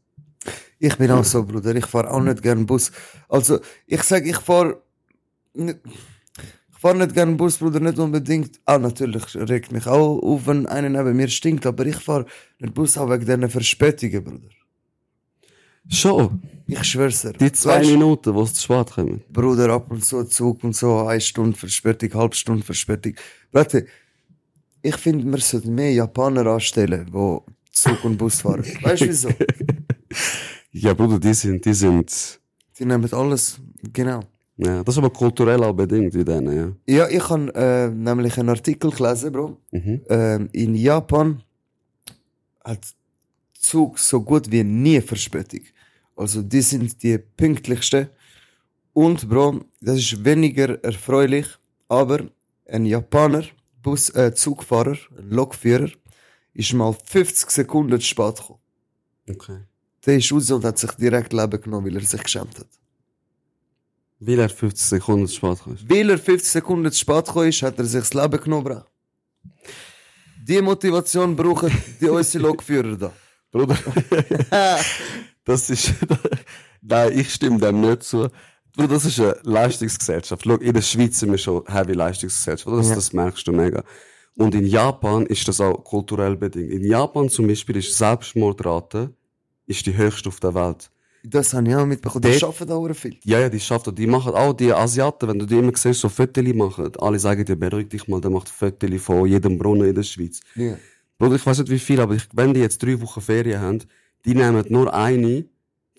Ich 0.78 0.96
bin 0.96 1.10
auch 1.10 1.24
so, 1.24 1.44
Bruder. 1.44 1.74
Ich 1.74 1.86
fahre 1.86 2.10
auch 2.10 2.20
nicht 2.20 2.42
gern 2.42 2.66
Bus. 2.66 2.92
Also, 3.28 3.60
ich 3.86 4.02
sag, 4.02 4.26
ich 4.26 4.36
fahre 4.36 4.82
nicht, 5.54 5.78
ich 6.72 6.78
fahre 6.78 6.98
nicht 6.98 7.14
gern 7.14 7.36
Bus, 7.36 7.58
Bruder, 7.58 7.80
nicht 7.80 7.98
unbedingt. 7.98 8.60
Ah, 8.66 8.78
natürlich 8.78 9.34
regt 9.34 9.72
mich 9.72 9.86
auch 9.86 10.18
auf, 10.18 10.46
wenn 10.46 10.66
einer 10.66 10.90
neben 10.90 11.16
mir 11.16 11.28
stinkt, 11.28 11.64
aber 11.64 11.86
ich 11.86 11.96
fahre 11.96 12.26
nicht 12.58 12.74
Bus 12.74 12.98
auch 12.98 13.08
wegen 13.08 13.24
diesen 13.24 13.48
Verspätungen, 13.48 14.24
Bruder. 14.24 14.48
Schon. 15.88 16.42
Ich 16.66 16.82
schwör's 16.84 17.20
dir. 17.22 17.32
Die 17.34 17.52
zwei 17.52 17.80
Weißt- 17.82 17.90
Minuten, 17.90 18.34
wo 18.34 18.42
es 18.42 18.54
zu 18.54 18.62
spät 18.62 18.90
kommen. 18.92 19.22
Bruder, 19.30 19.70
ab 19.74 19.90
und 19.90 20.04
zu 20.04 20.24
Zug 20.24 20.64
und 20.64 20.74
so, 20.74 21.00
eine 21.06 21.20
Stunde 21.20 21.56
Verspätung, 21.56 22.14
halbe 22.14 22.34
Stunde 22.34 22.64
Verspätung. 22.64 23.14
Warte, 23.52 23.86
ich 24.82 24.96
finde, 24.96 25.24
wir 25.30 25.38
sollten 25.40 25.74
mehr 25.74 25.92
Japaner 25.92 26.46
anstellen, 26.46 27.06
die 27.12 27.38
Zug 27.70 28.04
und 28.04 28.16
Bus 28.16 28.40
fahren. 28.40 28.64
Weißt 28.82 29.02
du 29.02 29.08
wieso? 29.08 29.28
Ja, 30.72 30.94
Bruder, 30.94 31.18
die 31.18 31.34
sind, 31.34 31.64
die 31.64 31.74
sind, 31.74 32.40
Die 32.78 32.84
nehmen 32.86 33.12
alles, 33.12 33.58
genau. 33.92 34.20
ja, 34.56 34.82
das 34.82 34.94
ist 34.94 34.98
aber 34.98 35.10
kulturell 35.10 35.62
auch 35.64 35.72
bedingt 35.74 36.14
in 36.14 36.24
denen, 36.24 36.56
ja. 36.86 36.94
Ja, 36.96 37.08
ich 37.08 37.28
habe 37.28 37.54
äh, 37.54 37.88
nämlich 37.90 38.38
einen 38.38 38.48
Artikel 38.48 38.90
gelesen, 38.90 39.32
Bro. 39.32 39.58
Mhm. 39.70 40.00
Ähm, 40.08 40.48
in 40.52 40.74
Japan 40.74 41.42
hat 42.64 42.80
Zug 43.58 43.98
so 43.98 44.20
gut 44.22 44.50
wie 44.50 44.64
nie 44.64 45.00
Verspätung. 45.00 45.60
Also 46.16 46.42
die 46.42 46.62
sind 46.62 47.02
die 47.02 47.18
pünktlichsten. 47.18 48.08
Und 48.92 49.28
Bro, 49.28 49.64
das 49.80 49.98
ist 49.98 50.24
weniger 50.24 50.82
erfreulich, 50.84 51.46
aber 51.88 52.20
ein 52.66 52.86
Japaner, 52.86 53.44
Bus, 53.82 54.08
äh, 54.10 54.32
Zugfahrer, 54.34 54.96
ein 55.18 55.30
Lokführer, 55.30 55.90
ist 56.54 56.72
mal 56.72 56.92
50 56.92 57.50
Sekunden 57.50 58.00
zu 58.00 58.06
spät 58.06 58.36
gekommen. 58.36 58.60
Okay. 59.28 59.58
Der 60.06 60.16
ist 60.18 60.32
raus 60.32 60.50
und 60.50 60.64
hat 60.64 60.78
sich 60.78 60.92
direkt 60.92 61.32
Leben 61.32 61.60
genommen, 61.60 61.86
weil 61.86 61.96
er 61.96 62.06
sich 62.06 62.22
geschämt 62.22 62.58
hat. 62.58 62.68
Weil 64.20 64.38
er 64.38 64.48
50 64.48 64.86
Sekunden 64.86 65.26
zu 65.26 65.34
spät 65.34 65.58
kommt. 65.60 65.90
Weil 65.90 66.10
er 66.10 66.18
50 66.18 66.52
Sekunden 66.52 66.92
zu 66.92 66.98
spät 66.98 67.26
gekommen 67.26 67.48
ist, 67.48 67.62
hat 67.62 67.78
er 67.78 67.84
sich 67.84 68.00
das 68.00 68.14
Leben 68.14 68.40
genommen, 68.40 68.64
Bro. 68.64 68.84
Die 70.46 70.62
Motivation 70.62 71.34
brauchen 71.34 71.72
die 72.00 72.08
unsere 72.08 72.44
Lokführer 72.46 72.96
da. 72.96 73.12
Bruder, 73.50 73.78
das 75.44 75.70
ist, 75.70 75.94
nein, 76.82 77.18
ich 77.18 77.32
stimme 77.32 77.58
dem 77.58 77.80
nicht 77.80 78.02
zu. 78.02 78.28
Bruder, 78.76 78.88
das 78.88 79.04
ist 79.04 79.20
eine 79.20 79.36
Leistungsgesellschaft. 79.44 80.42
Schau, 80.44 80.56
in 80.56 80.72
der 80.74 80.82
Schweiz 80.82 81.20
sind 81.20 81.30
wir 81.30 81.38
schon 81.38 81.62
heavy 81.66 81.92
Leistungsgesellschaft? 81.92 82.76
Das, 82.76 82.88
Ja. 82.88 82.94
das 82.96 83.12
merkst 83.12 83.46
du 83.46 83.52
mega. 83.52 83.84
Und 84.36 84.54
in 84.56 84.66
Japan 84.66 85.26
ist 85.26 85.46
das 85.46 85.60
auch 85.60 85.74
kulturell 85.84 86.36
bedingt. 86.36 86.72
In 86.72 86.84
Japan 86.84 87.28
zum 87.28 87.46
Beispiel 87.46 87.76
ist 87.76 87.96
Selbstmordrate 87.96 89.12
ist 89.66 89.86
die 89.86 89.96
höchste 89.96 90.28
auf 90.28 90.40
der 90.40 90.54
Welt. 90.54 90.90
Das 91.26 91.54
habe 91.54 91.68
ich 91.68 91.74
auch 91.76 91.86
mitbekommen. 91.86 92.22
Die 92.22 92.38
Dort- 92.38 92.60
arbeiten 92.60 92.72
auch 92.72 92.94
viel. 92.94 93.16
Ja, 93.24 93.38
ja, 93.40 93.48
die 93.48 93.60
schaffen, 93.60 93.94
die 93.94 94.06
machen 94.06 94.34
auch 94.34 94.52
die 94.52 94.72
Asiaten, 94.74 95.28
wenn 95.28 95.38
du 95.38 95.46
die 95.46 95.56
immer 95.58 95.72
siehst, 95.74 96.00
so 96.00 96.08
Fotos 96.10 96.44
machen. 96.52 96.90
Alle 96.98 97.18
sagen 97.18 97.44
dir, 97.46 97.56
beruhig 97.56 97.88
dich 97.88 98.06
mal, 98.08 98.20
der 98.20 98.30
macht 98.30 98.48
Fotos 98.48 98.90
von 99.00 99.26
jedem 99.26 99.56
Brunnen 99.56 99.88
in 99.88 99.94
der 99.94 100.02
Schweiz. 100.02 100.40
Ja. 100.54 100.76
Bruder, 101.16 101.36
ich 101.36 101.46
weiß 101.46 101.60
nicht 101.60 101.70
wie 101.70 101.78
viel, 101.78 102.00
aber 102.00 102.14
ich, 102.14 102.24
wenn 102.34 102.52
die 102.52 102.60
jetzt 102.60 102.82
drei 102.82 103.00
Wochen 103.00 103.20
Ferien 103.22 103.60
haben, 103.60 103.78
die 104.24 104.34
nehmen 104.34 104.64
nur 104.68 104.92
eine, 104.94 105.44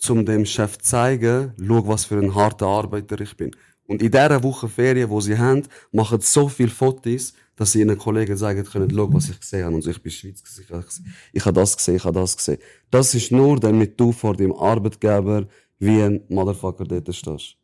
um 0.10 0.26
dem 0.26 0.46
Chef 0.46 0.78
zu 0.78 0.84
zeigen, 0.84 1.54
schau, 1.60 1.88
was 1.88 2.06
für 2.06 2.18
ein 2.18 2.36
harter 2.36 2.68
Arbeiter 2.68 3.20
ich 3.22 3.36
bin. 3.36 3.52
Und 3.88 4.02
in 4.02 4.12
dieser 4.12 4.42
Woche 4.44 4.68
Ferien, 4.68 5.10
wo 5.10 5.22
sie 5.22 5.38
haben, 5.38 5.64
machen 5.92 6.20
sie 6.20 6.28
so 6.28 6.50
viele 6.50 6.70
Fotos, 6.70 7.34
dass 7.56 7.72
sie 7.72 7.80
ihren 7.80 7.98
Kollegen 7.98 8.36
sagen 8.36 8.64
können, 8.66 8.90
schau, 8.90 9.14
was 9.14 9.30
ich 9.30 9.40
gesehen 9.40 9.66
habe. 9.66 9.76
Und 9.76 9.82
so, 9.84 9.92
ich 9.92 10.02
bin 10.02 10.12
Schweiz, 10.12 10.44
ich 10.60 11.46
habe, 11.46 11.54
das 11.54 11.78
gesehen, 11.78 11.96
ich 11.96 12.04
habe 12.04 12.20
das 12.20 12.36
gesehen. 12.36 12.58
Das 12.92 13.14
ist 13.14 13.32
nur, 13.32 13.60
damit 13.60 14.00
du 14.00 14.12
vor 14.12 14.36
dem 14.36 14.54
Arbeitgeber 14.54 15.48
wie 15.80 16.02
ein 16.02 16.22
Motherfucker 16.30 16.84
dort 16.84 17.14
stehst. 17.16 17.58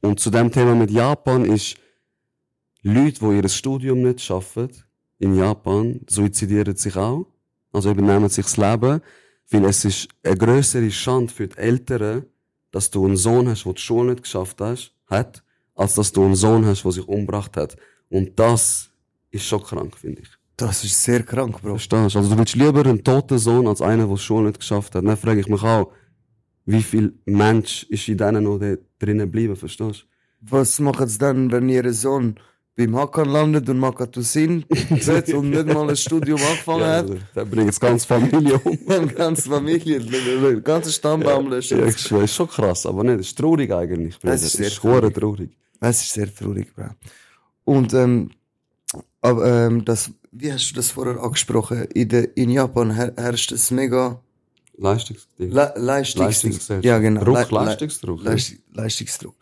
Und 0.00 0.20
zu 0.20 0.30
dem 0.30 0.50
Thema 0.50 0.74
mit 0.74 0.90
Japan 0.90 1.44
ist, 1.44 1.76
Leute, 2.82 3.20
die 3.20 3.36
ihr 3.36 3.48
Studium 3.48 4.02
nicht 4.02 4.20
schaffen, 4.20 4.68
in 5.18 5.36
Japan, 5.36 6.00
suizidieren 6.08 6.76
sich 6.76 6.96
auch. 6.96 7.26
Also 7.72 7.92
übernehmen 7.92 8.28
sich 8.28 8.44
das 8.44 8.56
Leben. 8.56 9.00
Weil 9.50 9.64
es 9.66 9.84
ist 9.84 10.08
eine 10.22 10.36
größere 10.36 10.90
Schande 10.90 11.32
für 11.32 11.48
die 11.48 11.58
Eltern, 11.58 12.26
dass 12.70 12.90
du 12.90 13.04
einen 13.06 13.16
Sohn 13.16 13.48
hast, 13.48 13.64
der 13.64 13.72
die 13.74 13.80
Schule 13.80 14.12
nicht 14.12 14.22
geschafft 14.22 14.60
hast, 14.60 14.94
hat, 15.06 15.42
als 15.74 15.94
dass 15.94 16.12
du 16.12 16.24
einen 16.24 16.34
Sohn 16.34 16.64
hast, 16.64 16.84
der 16.84 16.92
sich 16.92 17.06
umgebracht 17.06 17.56
hat. 17.56 17.76
Und 18.08 18.38
das 18.38 18.90
ist 19.30 19.44
schon 19.46 19.62
krank, 19.62 19.96
finde 19.96 20.22
ich. 20.22 20.28
Das 20.56 20.84
ist 20.84 21.02
sehr 21.02 21.22
krank, 21.22 21.60
Bro. 21.60 21.70
Verstehst 21.70 22.14
du? 22.14 22.18
Also 22.18 22.30
du 22.30 22.38
willst 22.38 22.54
lieber 22.54 22.84
einen 22.84 23.02
toten 23.02 23.38
Sohn 23.38 23.66
als 23.66 23.82
einen, 23.82 24.06
der 24.06 24.16
die 24.16 24.22
Schule 24.22 24.48
nicht 24.48 24.60
geschafft 24.60 24.94
hat. 24.94 25.04
Dann 25.04 25.16
frage 25.16 25.40
ich 25.40 25.48
mich 25.48 25.62
auch, 25.62 25.92
wie 26.64 26.82
viel 26.82 27.18
Mensch 27.24 27.84
ist 27.84 28.08
in 28.08 28.18
denen 28.18 28.44
noch 28.44 28.60
drinnen 28.98 29.26
geblieben, 29.26 29.56
verstehst 29.56 30.02
du? 30.02 30.50
Was 30.50 30.78
machen 30.78 31.08
sie 31.08 31.18
dann, 31.18 31.50
wenn 31.50 31.68
ihr 31.68 31.92
Sohn 31.92 32.36
beim 32.76 32.96
Hakan 32.96 33.28
landet 33.28 33.68
und 33.68 33.78
Makatusin 33.78 34.64
setzt 34.98 35.34
und 35.34 35.50
nicht 35.50 35.66
mal 35.66 35.88
ein 35.88 35.96
Studium 35.96 36.40
angefangen 36.50 36.84
hat? 36.84 37.10
also, 37.10 37.18
da 37.34 37.44
bringt 37.44 37.66
jetzt 37.66 37.80
ganz 37.80 38.04
Familie 38.04 38.58
um. 38.58 38.78
Die 39.08 39.14
ganze 39.14 39.48
Familie, 39.50 40.00
der 40.00 40.60
ganze 40.60 40.90
Stammbaum 40.90 41.48
löschen. 41.50 41.78
Ja, 41.78 41.86
ich 41.86 41.98
schwöre, 41.98 42.24
ist 42.24 42.34
schon 42.34 42.48
krass, 42.48 42.86
aber 42.86 43.04
nicht, 43.04 43.20
das 43.20 43.26
ist 43.26 43.38
traurig 43.38 43.72
eigentlich. 43.72 44.16
Es 44.22 44.42
ist 44.42 44.52
sehr 44.52 44.66
das 44.66 44.74
ist 44.74 45.14
traurig. 45.14 45.50
Es 45.80 46.02
ist 46.02 46.14
sehr 46.14 46.34
traurig, 46.34 46.74
Bro. 46.74 46.90
Und, 47.64 47.92
ähm, 47.94 48.30
aber, 49.20 49.66
ähm, 49.66 49.84
das, 49.84 50.10
wie 50.32 50.52
hast 50.52 50.70
du 50.70 50.74
das 50.76 50.90
vorher 50.90 51.22
angesprochen? 51.22 51.84
In, 51.94 52.08
der, 52.08 52.36
in 52.36 52.50
Japan 52.50 52.94
her 52.94 53.12
herrscht 53.16 53.52
es 53.52 53.70
mega 53.70 54.20
Leistungsding. 54.78 55.50
Le 55.50 55.72
Leistungs 55.76 56.24
Leistungsgesellschaft. 56.24 56.84
Ja, 56.84 56.98
genau. 56.98 57.24
Druck, 57.24 57.50
Le 57.50 57.58
Le 57.58 57.64
Leistungsdruck, 57.66 58.22
ja. 58.24 58.30
Leist 58.30 58.54
Leistungsdruck. 58.72 59.34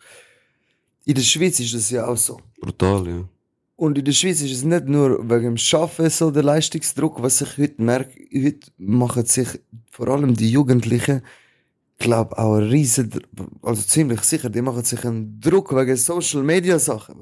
In 1.05 1.15
der 1.15 1.21
Schweiz 1.21 1.59
ist 1.59 1.73
das 1.73 1.89
ja 1.89 2.07
auch 2.07 2.17
so. 2.17 2.39
Brutal, 2.59 3.07
ja. 3.07 3.23
Und 3.75 3.97
in 3.97 4.05
der 4.05 4.11
Schweiz 4.11 4.41
ist 4.41 4.51
es 4.51 4.63
nicht 4.63 4.85
nur 4.85 5.27
wegen 5.27 5.43
dem 5.43 5.57
Schaffen 5.57 6.09
so 6.09 6.29
der 6.29 6.43
Leistungsdruck, 6.43 7.21
was 7.23 7.41
ich 7.41 7.57
heute 7.57 7.81
merke, 7.81 8.13
heute 8.31 8.71
machen 8.77 9.25
sich 9.25 9.47
vor 9.89 10.07
allem 10.09 10.35
die 10.35 10.51
Jugendlichen, 10.51 11.23
glaub 11.97 12.33
auch 12.33 12.57
ein 12.57 12.69
riesen, 12.69 13.09
also 13.63 13.81
ziemlich 13.81 14.21
sicher, 14.21 14.49
die 14.51 14.61
machen 14.61 14.83
sich 14.83 15.03
einen 15.03 15.39
Druck 15.39 15.75
wegen 15.75 15.95
Social 15.97 16.43
Media 16.43 16.77
Sachen. 16.77 17.15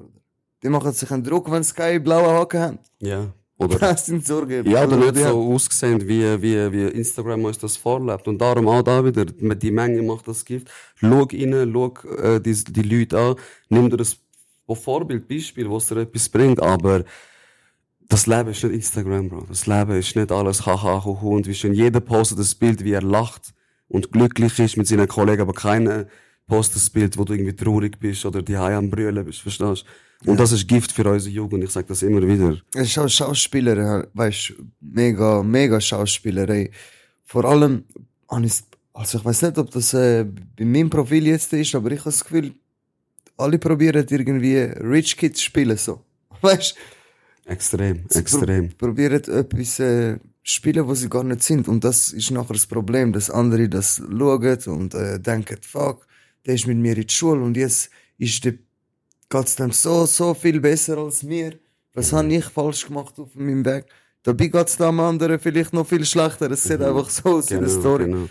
Die 0.61 0.67
machen 0.67 0.91
sich 0.91 1.09
einen 1.11 1.23
Druck, 1.23 1.49
wenn 1.49 1.63
sie 1.63 1.73
keine 1.73 2.01
blauen 2.01 2.35
Haken 2.37 2.59
haben. 2.59 2.79
Ja. 2.99 3.33
Oder, 3.59 3.77
Das 3.79 4.05
sind 4.05 4.25
Sorgen. 4.25 4.65
ja, 4.65 4.85
oder 4.85 4.95
Also, 4.97 5.11
nicht 5.11 5.17
so 5.17 5.53
ausgesehen, 5.53 6.07
wie, 6.07 6.41
wie, 6.41 6.71
wie 6.71 6.85
Instagram 6.87 7.43
uns 7.45 7.59
das 7.59 7.77
vorlebt. 7.77 8.27
Und 8.27 8.39
darum 8.39 8.67
auch 8.69 8.81
da 8.81 9.03
wieder, 9.05 9.25
die 9.25 9.71
Menge 9.71 10.01
macht 10.01 10.27
das 10.27 10.45
Gift. 10.45 10.69
Schau 10.95 11.23
rein, 11.23 11.71
schau 11.73 11.93
äh, 12.17 12.39
die, 12.39 12.53
die 12.53 12.81
Leute 12.81 13.19
an, 13.19 13.35
nimm 13.67 13.89
dir 13.89 13.97
das 13.97 14.17
Vorbild, 14.73 15.27
Beispiel, 15.27 15.69
was 15.69 15.87
dir 15.87 15.97
etwas 15.97 16.29
bringt, 16.29 16.61
aber 16.61 17.03
das 18.07 18.27
Leben 18.27 18.49
ist 18.49 18.63
nicht 18.63 18.73
Instagram, 18.73 19.29
Bro. 19.29 19.45
Das 19.49 19.67
Leben 19.67 19.91
ist 19.91 20.15
nicht 20.15 20.31
alles 20.31 20.65
haha, 20.65 21.03
huhu 21.03 21.35
und 21.35 21.47
wie 21.47 21.53
schön. 21.53 21.73
Jeder 21.73 21.99
postet 21.99 22.39
das 22.39 22.55
Bild, 22.55 22.83
wie 22.83 22.93
er 22.93 23.01
lacht 23.01 23.53
und 23.87 24.11
glücklich 24.11 24.57
ist 24.59 24.77
mit 24.77 24.87
seinen 24.87 25.07
Kollegen, 25.07 25.41
aber 25.41 25.53
keiner 25.53 26.05
postet 26.49 26.75
das 26.77 26.89
Bild, 26.89 27.17
wo 27.17 27.23
du 27.23 27.33
irgendwie 27.33 27.55
traurig 27.55 27.97
bist 27.97 28.25
oder 28.25 28.41
die 28.41 28.57
am 28.57 28.89
Brüllen 28.89 29.23
bist, 29.23 29.39
verstehst 29.39 29.85
du? 30.23 30.31
Und 30.31 30.37
das 30.37 30.51
ist 30.51 30.67
Gift 30.67 30.91
für 30.91 31.09
unsere 31.09 31.33
Jugend, 31.33 31.63
ich 31.63 31.69
sag 31.69 31.87
das 31.87 32.01
immer 32.03 32.21
wieder. 32.27 32.57
Es 32.75 32.89
ist 32.89 32.97
auch 32.97 33.07
Schauspieler, 33.07 33.77
ja, 33.77 34.07
weißt 34.13 34.53
mega, 34.81 35.41
mega 35.41 35.79
Schauspielerei. 35.79 36.71
Vor 37.23 37.45
allem, 37.45 37.85
also 38.27 39.17
ich 39.17 39.23
weiß 39.23 39.43
nicht, 39.43 39.57
ob 39.57 39.71
das 39.71 39.93
äh, 39.93 40.25
bei 40.57 40.65
meinem 40.65 40.89
Profil 40.89 41.27
jetzt 41.27 41.53
ist, 41.53 41.73
aber 41.73 41.91
ich 41.91 41.99
habe 41.99 42.09
das 42.09 42.25
Gefühl, 42.25 42.53
alle 43.37 43.57
probieren 43.57 44.05
irgendwie 44.09 44.57
Rich 44.57 45.15
Kids 45.15 45.41
spielen 45.41 45.77
so. 45.77 46.01
Weißt 46.41 46.75
Extrem, 47.45 48.03
Sie 48.09 48.19
extrem. 48.19 48.69
Pro 48.69 48.87
probieren 48.87 49.23
etwas 49.23 49.79
äh, 49.79 50.19
spielen, 50.43 50.87
wo 50.87 50.93
sie 50.93 51.09
gar 51.09 51.23
nicht 51.23 51.41
sind. 51.41 51.67
Und 51.67 51.83
das 51.83 52.13
ist 52.13 52.29
nachher 52.29 52.53
das 52.53 52.67
Problem, 52.67 53.11
dass 53.11 53.31
andere 53.31 53.67
das 53.67 53.95
schauen 53.97 54.59
und 54.67 54.93
äh, 54.93 55.19
denken, 55.19 55.57
fuck, 55.61 56.05
der 56.49 56.55
ist 56.55 56.65
mit 56.65 56.79
mir 56.79 56.97
in 56.97 57.05
die 57.05 57.13
Schule 57.13 57.41
und 57.41 57.55
jetzt 57.55 57.91
ist 58.17 58.43
der, 58.43 58.55
geht's 59.29 59.55
dem 59.55 59.71
so, 59.71 60.07
so 60.07 60.33
viel 60.33 60.59
besser 60.59 60.97
als 60.97 61.21
mir. 61.21 61.59
Was 61.93 62.11
habe 62.11 62.33
ich 62.33 62.45
falsch 62.45 62.87
gemacht 62.87 63.19
auf 63.19 63.35
meinem 63.35 63.63
Weg? 63.63 63.85
Dabei 64.23 64.47
geht's 64.47 64.77
dem 64.77 64.99
anderen 64.99 65.37
vielleicht 65.37 65.73
noch 65.73 65.85
viel 65.85 66.03
schlechter. 66.03 66.49
Es 66.49 66.63
sieht 66.63 66.81
einfach 66.81 67.07
so 67.07 67.29
aus 67.29 67.51
in 67.51 67.59
der 67.59 67.69
Story. 67.69 68.05
Genau. 68.05 68.27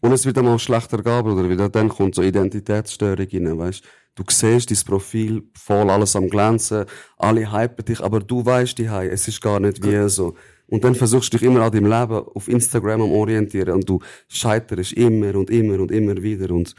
Und 0.00 0.12
es 0.12 0.26
wird 0.26 0.36
einmal 0.36 0.58
schlechter 0.58 1.02
gehen, 1.02 1.22
Bruder, 1.22 1.48
weil 1.48 1.70
dann 1.70 1.88
kommt 1.88 2.14
so 2.14 2.22
Identitätsstörung 2.22 3.26
rein, 3.32 3.58
weißt 3.58 3.82
du? 4.16 4.24
siehst 4.28 4.70
dein 4.70 4.78
Profil 4.84 5.42
voll, 5.54 5.88
alles 5.88 6.14
am 6.14 6.28
Glänzen, 6.28 6.84
alle 7.16 7.50
hypen 7.50 7.86
dich, 7.86 8.00
aber 8.02 8.20
du 8.20 8.44
weißt 8.44 8.76
die 8.76 8.84
es 8.84 9.28
ist 9.28 9.40
gar 9.40 9.60
nicht 9.60 9.82
wie 9.82 10.10
so. 10.10 10.34
Und 10.66 10.84
dann 10.84 10.94
versuchst 10.94 11.32
du 11.32 11.38
dich 11.38 11.46
immer 11.46 11.62
an 11.62 11.72
deinem 11.72 11.90
Leben 11.90 12.26
auf 12.34 12.48
Instagram 12.48 13.00
am 13.00 13.12
orientieren 13.12 13.76
und 13.76 13.88
du 13.88 14.00
scheiterst 14.28 14.92
immer 14.92 15.34
und 15.36 15.48
immer 15.48 15.80
und 15.80 15.90
immer 15.90 16.22
wieder 16.22 16.50
und 16.50 16.74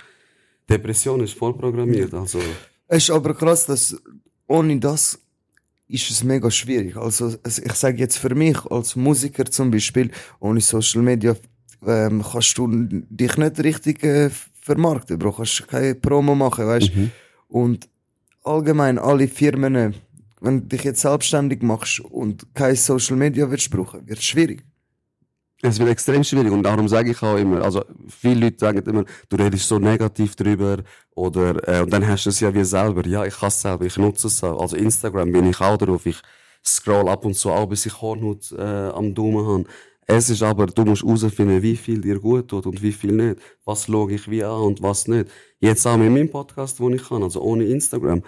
Depression 0.70 1.22
ist 1.22 1.34
voll 1.34 1.54
programmiert, 1.54 2.14
also. 2.14 2.40
Es 2.88 3.04
ist 3.04 3.10
aber 3.10 3.34
krass, 3.34 3.66
dass 3.66 3.96
ohne 4.48 4.80
das 4.80 5.20
ist 5.88 6.10
es 6.10 6.24
mega 6.24 6.50
schwierig. 6.50 6.96
Also 6.98 7.36
ich 7.46 7.74
sage 7.74 7.98
jetzt 7.98 8.18
für 8.18 8.34
mich 8.34 8.58
als 8.66 8.96
Musiker 8.96 9.46
zum 9.46 9.72
Beispiel, 9.72 10.12
ohne 10.40 10.62
Social 10.62 11.02
Media 11.02 11.36
ähm, 11.86 12.24
kannst 12.24 12.58
du 12.58 12.68
dich 12.68 13.38
nicht 13.38 13.64
richtig 13.64 14.04
äh, 14.04 14.30
vermarkten, 14.62 15.20
Bro. 15.20 15.34
Kannst 15.34 15.68
keine 15.68 15.96
Promo 15.96 16.36
machen, 16.36 16.66
weißt 16.66 16.96
mhm. 16.96 17.12
Und 17.48 17.90
allgemein 18.44 18.98
alle 18.98 19.28
Firmen, 19.28 19.94
wenn 20.42 20.62
du 20.62 20.66
dich 20.68 20.84
jetzt 20.84 21.02
selbstständig 21.02 21.62
machst 21.62 22.00
und 22.00 22.48
kein 22.54 22.76
Social 22.76 23.16
Media 23.16 23.50
willst 23.50 23.70
brauchen, 23.70 24.08
wird 24.08 24.20
es 24.20 24.26
schwierig. 24.26 24.64
Es 25.66 25.80
wird 25.80 25.90
extrem 25.90 26.26
schwierig 26.26 26.52
und 26.52 26.64
darum 26.64 26.90
sage 26.90 27.12
ich 27.12 27.24
auch 27.24 27.38
immer, 27.38 27.62
also 27.62 27.86
viele 28.10 28.42
Leute 28.42 28.58
sagen 28.60 28.80
immer, 28.80 29.06
du 29.30 29.38
redest 29.38 29.66
so 29.66 29.80
negativ 29.80 30.36
drüber 30.36 30.80
oder 31.16 31.66
äh, 31.66 31.82
und 31.82 31.94
dann 31.94 32.06
hast 32.06 32.26
du 32.26 32.32
es 32.32 32.42
ja 32.42 32.54
wie 32.54 32.66
selber. 32.66 33.08
Ja, 33.08 33.24
ich 33.24 33.42
hasse 33.42 33.56
es 33.56 33.62
selber, 33.62 33.86
ich 33.86 33.98
nutze 33.98 34.28
es 34.28 34.44
auch. 34.44 34.60
Also 34.60 34.76
Instagram 34.76 35.32
bin 35.32 35.46
ich 35.50 35.62
auch 35.62 35.78
drauf. 35.78 36.06
Ich 36.06 36.22
scroll 36.66 37.08
ab 37.08 37.24
und 37.24 37.36
zu 37.36 37.50
auch, 37.50 37.66
bis 37.68 37.86
ich 37.86 38.02
Hornhaut 38.02 38.52
äh, 38.52 38.62
am 38.62 39.16
Daumen 39.16 39.48
habe. 39.48 39.64
Es 40.06 40.30
ist 40.30 40.44
aber, 40.44 40.66
du 40.66 40.84
musst 40.84 41.04
herausfinden, 41.04 41.62
wie 41.62 41.78
viel 41.78 42.02
dir 42.02 42.20
gut 42.20 42.50
tut 42.50 42.66
und 42.66 42.82
wie 42.82 42.92
viel 42.92 43.14
nicht. 43.14 43.40
Was 43.64 43.86
schaue 43.86 44.12
ich 44.12 44.30
wie 44.30 44.44
an 44.44 44.62
und 44.64 44.82
was 44.82 45.08
nicht. 45.08 45.30
Jetzt 45.62 45.88
auch 45.88 45.96
mit 45.96 46.12
meinem 46.12 46.30
Podcast, 46.30 46.82
wo 46.82 46.90
ich 46.90 47.08
kann, 47.08 47.24
also 47.24 47.42
ohne 47.42 47.64
Instagram 47.64 48.22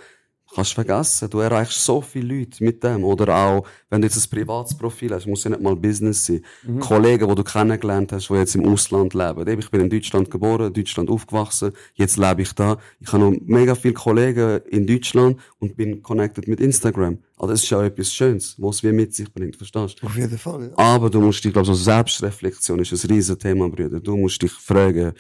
kannst 0.54 0.72
du 0.72 0.76
vergessen. 0.76 1.30
Du 1.30 1.40
erreichst 1.40 1.84
so 1.84 2.02
viele 2.02 2.40
Leute 2.40 2.64
mit 2.64 2.84
dem. 2.84 3.04
Oder 3.04 3.36
auch, 3.36 3.68
wenn 3.90 4.02
du 4.02 4.08
jetzt 4.08 4.18
ein 4.18 4.30
privates 4.30 4.78
Profil 4.78 5.14
hast, 5.14 5.28
muss 5.28 5.44
ja 5.44 5.50
nicht 5.50 5.62
mal 5.62 5.76
Business 5.76 6.26
sein. 6.26 6.42
Mhm. 6.64 6.80
Kollegen, 6.80 7.28
die 7.28 7.36
du 7.36 7.44
kennengelernt 7.44 8.12
hast, 8.12 8.30
die 8.30 8.34
jetzt 8.34 8.56
im 8.56 8.66
Ausland 8.66 9.14
leben. 9.14 9.60
Ich 9.60 9.70
bin 9.70 9.82
in 9.82 9.90
Deutschland 9.90 10.30
geboren, 10.30 10.68
in 10.68 10.74
Deutschland 10.74 11.10
aufgewachsen, 11.10 11.72
jetzt 11.94 12.18
lebe 12.18 12.42
ich 12.42 12.54
da. 12.54 12.78
Ich 13.00 13.12
habe 13.12 13.24
noch 13.24 13.40
mega 13.46 13.76
viele 13.76 13.94
Kollegen 13.94 14.62
in 14.70 14.88
Deutschland 14.88 15.40
und 15.60 15.76
bin 15.76 16.02
connected 16.02 16.48
mit 16.48 16.60
Instagram. 16.60 17.20
Also 17.38 17.52
das 17.52 17.64
ist 17.64 17.70
ja 17.70 17.84
etwas 17.84 18.14
Schönes, 18.14 18.56
was 18.58 18.78
es 18.78 18.84
wie 18.84 18.92
mit 18.92 19.14
sich 19.14 19.32
bringt, 19.32 19.56
verstehst 19.56 20.02
du? 20.02 20.06
Auf 20.06 20.16
jeden 20.16 20.38
Fall, 20.38 20.70
ja. 20.70 20.78
Aber 20.78 21.10
du 21.10 21.20
musst 21.20 21.44
dich, 21.44 21.52
glaube 21.52 21.66
so 21.66 21.74
Selbstreflexion 21.74 22.80
ist 22.80 22.94
ein 22.94 23.12
riesen 23.12 23.38
Thema, 23.38 23.70
Brüder. 23.70 24.00
Du 24.00 24.16
musst 24.16 24.42
dich 24.42 24.52
fragen, 24.52 25.12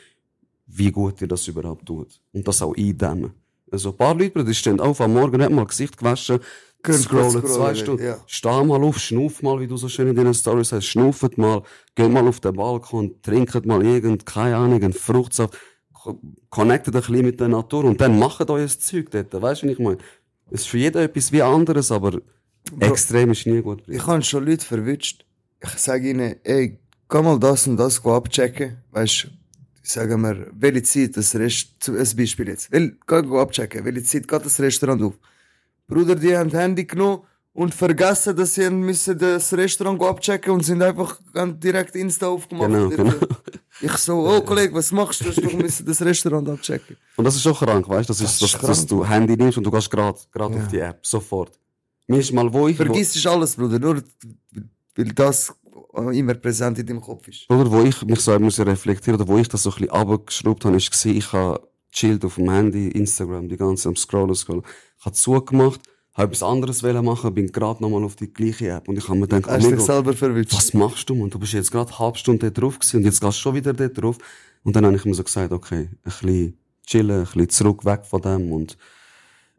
wie 0.67 0.91
gut 0.91 1.19
dir 1.19 1.27
das 1.27 1.47
überhaupt 1.47 1.85
tut. 1.85 2.19
Und 2.31 2.47
das 2.47 2.61
auch 2.61 2.75
eindämmen. 2.75 3.31
Also 3.71 3.89
ein 3.89 3.97
paar 3.97 4.15
Leute, 4.15 4.43
die 4.43 4.53
stehen 4.53 4.79
auf 4.79 5.01
am 5.01 5.13
Morgen, 5.13 5.41
haben 5.41 5.55
mal 5.55 5.65
Gesicht 5.65 5.97
gewaschen, 5.97 6.39
scrollen 6.91 7.45
zwei 7.45 7.73
Stunden, 7.73 8.03
ja. 8.03 8.17
steh 8.27 8.63
mal 8.63 8.83
auf, 8.83 8.99
schnuff 8.99 9.41
mal, 9.41 9.59
wie 9.59 9.67
du 9.67 9.75
so 9.77 9.89
schön 9.89 10.07
in 10.07 10.15
deinen 10.15 10.33
Stories 10.33 10.69
sagst, 10.69 10.87
schnuffet 10.87 11.37
mal, 11.37 11.63
geht 11.95 12.11
mal 12.11 12.27
auf 12.27 12.39
den 12.39 12.53
Balkon, 12.53 13.21
trinket 13.21 13.65
mal 13.65 13.83
irgend, 13.83 14.25
keine 14.25 14.57
Ahnung, 14.57 14.83
einen 14.83 14.93
Fruchtsaft, 14.93 15.57
connectet 16.49 16.95
ein 16.95 17.01
bisschen 17.01 17.25
mit 17.25 17.39
der 17.39 17.47
Natur 17.47 17.85
und 17.85 17.99
dann 17.99 18.19
macht 18.19 18.49
euer 18.49 18.67
Zeug 18.67 19.09
dort, 19.09 19.33
weißt 19.33 19.63
du, 19.63 19.67
was 19.67 19.73
ich 19.73 19.79
meine? 19.79 19.97
Es 20.51 20.61
ist 20.61 20.67
für 20.67 20.77
jeden 20.77 21.01
etwas 21.01 21.31
wie 21.31 21.41
anderes, 21.41 21.91
aber 21.91 22.19
Bro, 22.71 22.91
extrem 22.91 23.31
ist 23.31 23.45
nie 23.45 23.61
gut. 23.61 23.83
Ich 23.87 24.05
habe 24.05 24.21
schon 24.21 24.45
Leute 24.45 24.65
verwünscht. 24.65 25.25
Ich 25.61 25.69
sage 25.69 26.09
ihnen, 26.09 26.35
ey, 26.43 26.77
geh 27.09 27.21
mal 27.21 27.39
das 27.39 27.67
und 27.67 27.77
das 27.77 28.03
abchecken, 28.05 28.77
weißt 28.91 29.23
du, 29.23 29.27
sagen 29.87 30.21
wir, 30.21 30.47
welche 30.53 30.83
Zeit 30.83 31.17
das 31.17 31.35
Restaurant, 31.35 31.99
ein 31.99 32.17
Beispiel 32.17 32.47
jetzt, 32.49 32.71
Wel, 32.71 32.97
geh, 33.07 33.21
geh 33.21 33.37
abchecken, 33.37 33.85
welche 33.85 34.03
Zeit 34.03 34.27
geht 34.27 34.45
das 34.45 34.59
Restaurant 34.59 35.01
auf? 35.01 35.13
Bruder, 35.87 36.15
die 36.15 36.35
haben 36.35 36.49
das 36.49 36.59
Handy 36.59 36.85
genommen 36.85 37.21
und 37.53 37.73
vergessen, 37.73 38.35
dass 38.35 38.55
sie 38.55 38.69
müssen 38.69 39.17
das 39.17 39.53
Restaurant 39.53 40.01
abchecken 40.01 40.53
und 40.53 40.65
sind 40.65 40.81
einfach 40.81 41.19
direkt 41.35 41.95
Insta 41.95 42.27
aufgemacht. 42.27 42.69
Genau, 42.69 42.89
genau. 42.89 43.13
Ich 43.81 43.91
so, 43.97 44.27
oh 44.27 44.41
Kollege, 44.41 44.73
was 44.73 44.91
machst 44.91 45.21
du? 45.21 45.31
Du 45.31 45.49
musst 45.57 45.87
das 45.87 46.01
Restaurant 46.01 46.49
abchecken. 46.49 46.97
Und 47.17 47.25
das 47.25 47.35
ist 47.35 47.45
auch 47.47 47.59
krank, 47.59 47.87
weißt 47.87 48.09
du? 48.09 48.13
Das, 48.13 48.19
das 48.19 48.41
ist, 48.41 48.53
dass, 48.55 48.61
dass 48.61 48.85
du 48.85 49.07
Handy 49.07 49.35
nimmst 49.35 49.57
und 49.57 49.65
du 49.65 49.71
gehst 49.71 49.89
gerade 49.89 50.17
ja. 50.35 50.45
auf 50.45 50.67
die 50.69 50.79
App, 50.79 51.05
sofort. 51.05 51.57
Mir 52.07 52.19
ist 52.19 52.31
mal, 52.31 52.51
wo 52.51 52.67
ich... 52.67 52.77
Vergiss 52.77 53.23
wo... 53.23 53.29
alles, 53.29 53.55
Bruder, 53.55 53.79
nur 53.79 54.03
weil 54.95 55.11
das 55.13 55.53
immer 55.95 56.33
präsent 56.33 56.79
in 56.79 56.85
deinem 56.85 57.01
Kopf 57.01 57.27
ist. 57.27 57.49
Oder 57.49 57.69
wo 57.71 57.81
ich 57.81 58.01
mich 58.03 58.19
so 58.19 58.37
muss 58.39 58.59
reflektieren, 58.59 59.19
oder 59.19 59.27
wo 59.27 59.37
ich 59.37 59.47
das 59.47 59.63
so 59.63 59.71
ein 59.71 59.75
bisschen 59.75 59.91
abgeschraubt 59.91 60.65
habe, 60.65 60.77
ist 60.77 60.91
gesehen, 60.91 61.17
ich 61.17 61.31
habe 61.33 61.67
chillt 61.91 62.25
auf 62.25 62.35
dem 62.35 62.49
Handy, 62.49 62.89
Instagram, 62.89 63.47
die 63.47 63.57
ganze 63.57 63.89
am 63.89 63.95
Scrollen, 63.95 64.35
Scrollen. 64.35 64.63
Ich 64.99 65.05
habe 65.05 65.15
zugemacht, 65.15 65.81
habe 66.13 66.27
etwas 66.27 66.43
anderes 66.43 66.81
machen, 66.81 67.33
bin 67.33 67.51
gerade 67.51 67.81
nochmal 67.81 68.03
auf 68.03 68.15
die 68.15 68.31
gleiche 68.31 68.69
App 68.69 68.87
und 68.87 68.97
ich 68.97 69.07
habe 69.07 69.19
mir 69.19 69.27
gedacht, 69.27 69.51
Hast 69.51 69.69
dich 69.69 69.79
selber 69.79 70.13
verwünscht? 70.13 70.53
Was 70.53 70.73
machst 70.73 71.09
du, 71.09 71.15
man? 71.15 71.29
Du 71.29 71.39
bist 71.39 71.53
jetzt 71.53 71.71
gerade 71.71 71.89
eine 71.89 71.99
halbe 71.99 72.17
Stunde 72.17 72.51
drauf 72.51 72.79
gewesen 72.79 72.97
und 72.97 73.03
jetzt 73.03 73.21
gehst 73.21 73.37
du 73.37 73.41
schon 73.41 73.55
wieder 73.55 73.73
da 73.73 73.87
drauf. 73.87 74.17
Und 74.63 74.75
dann 74.75 74.85
habe 74.85 74.95
ich 74.95 75.05
mir 75.05 75.13
so 75.13 75.23
gesagt, 75.23 75.51
okay, 75.51 75.89
ein 75.89 75.99
bisschen 76.03 76.57
chillen, 76.85 77.19
ein 77.19 77.23
bisschen 77.23 77.49
zurück, 77.49 77.85
weg 77.85 78.05
von 78.05 78.21
dem 78.21 78.51
und 78.51 78.77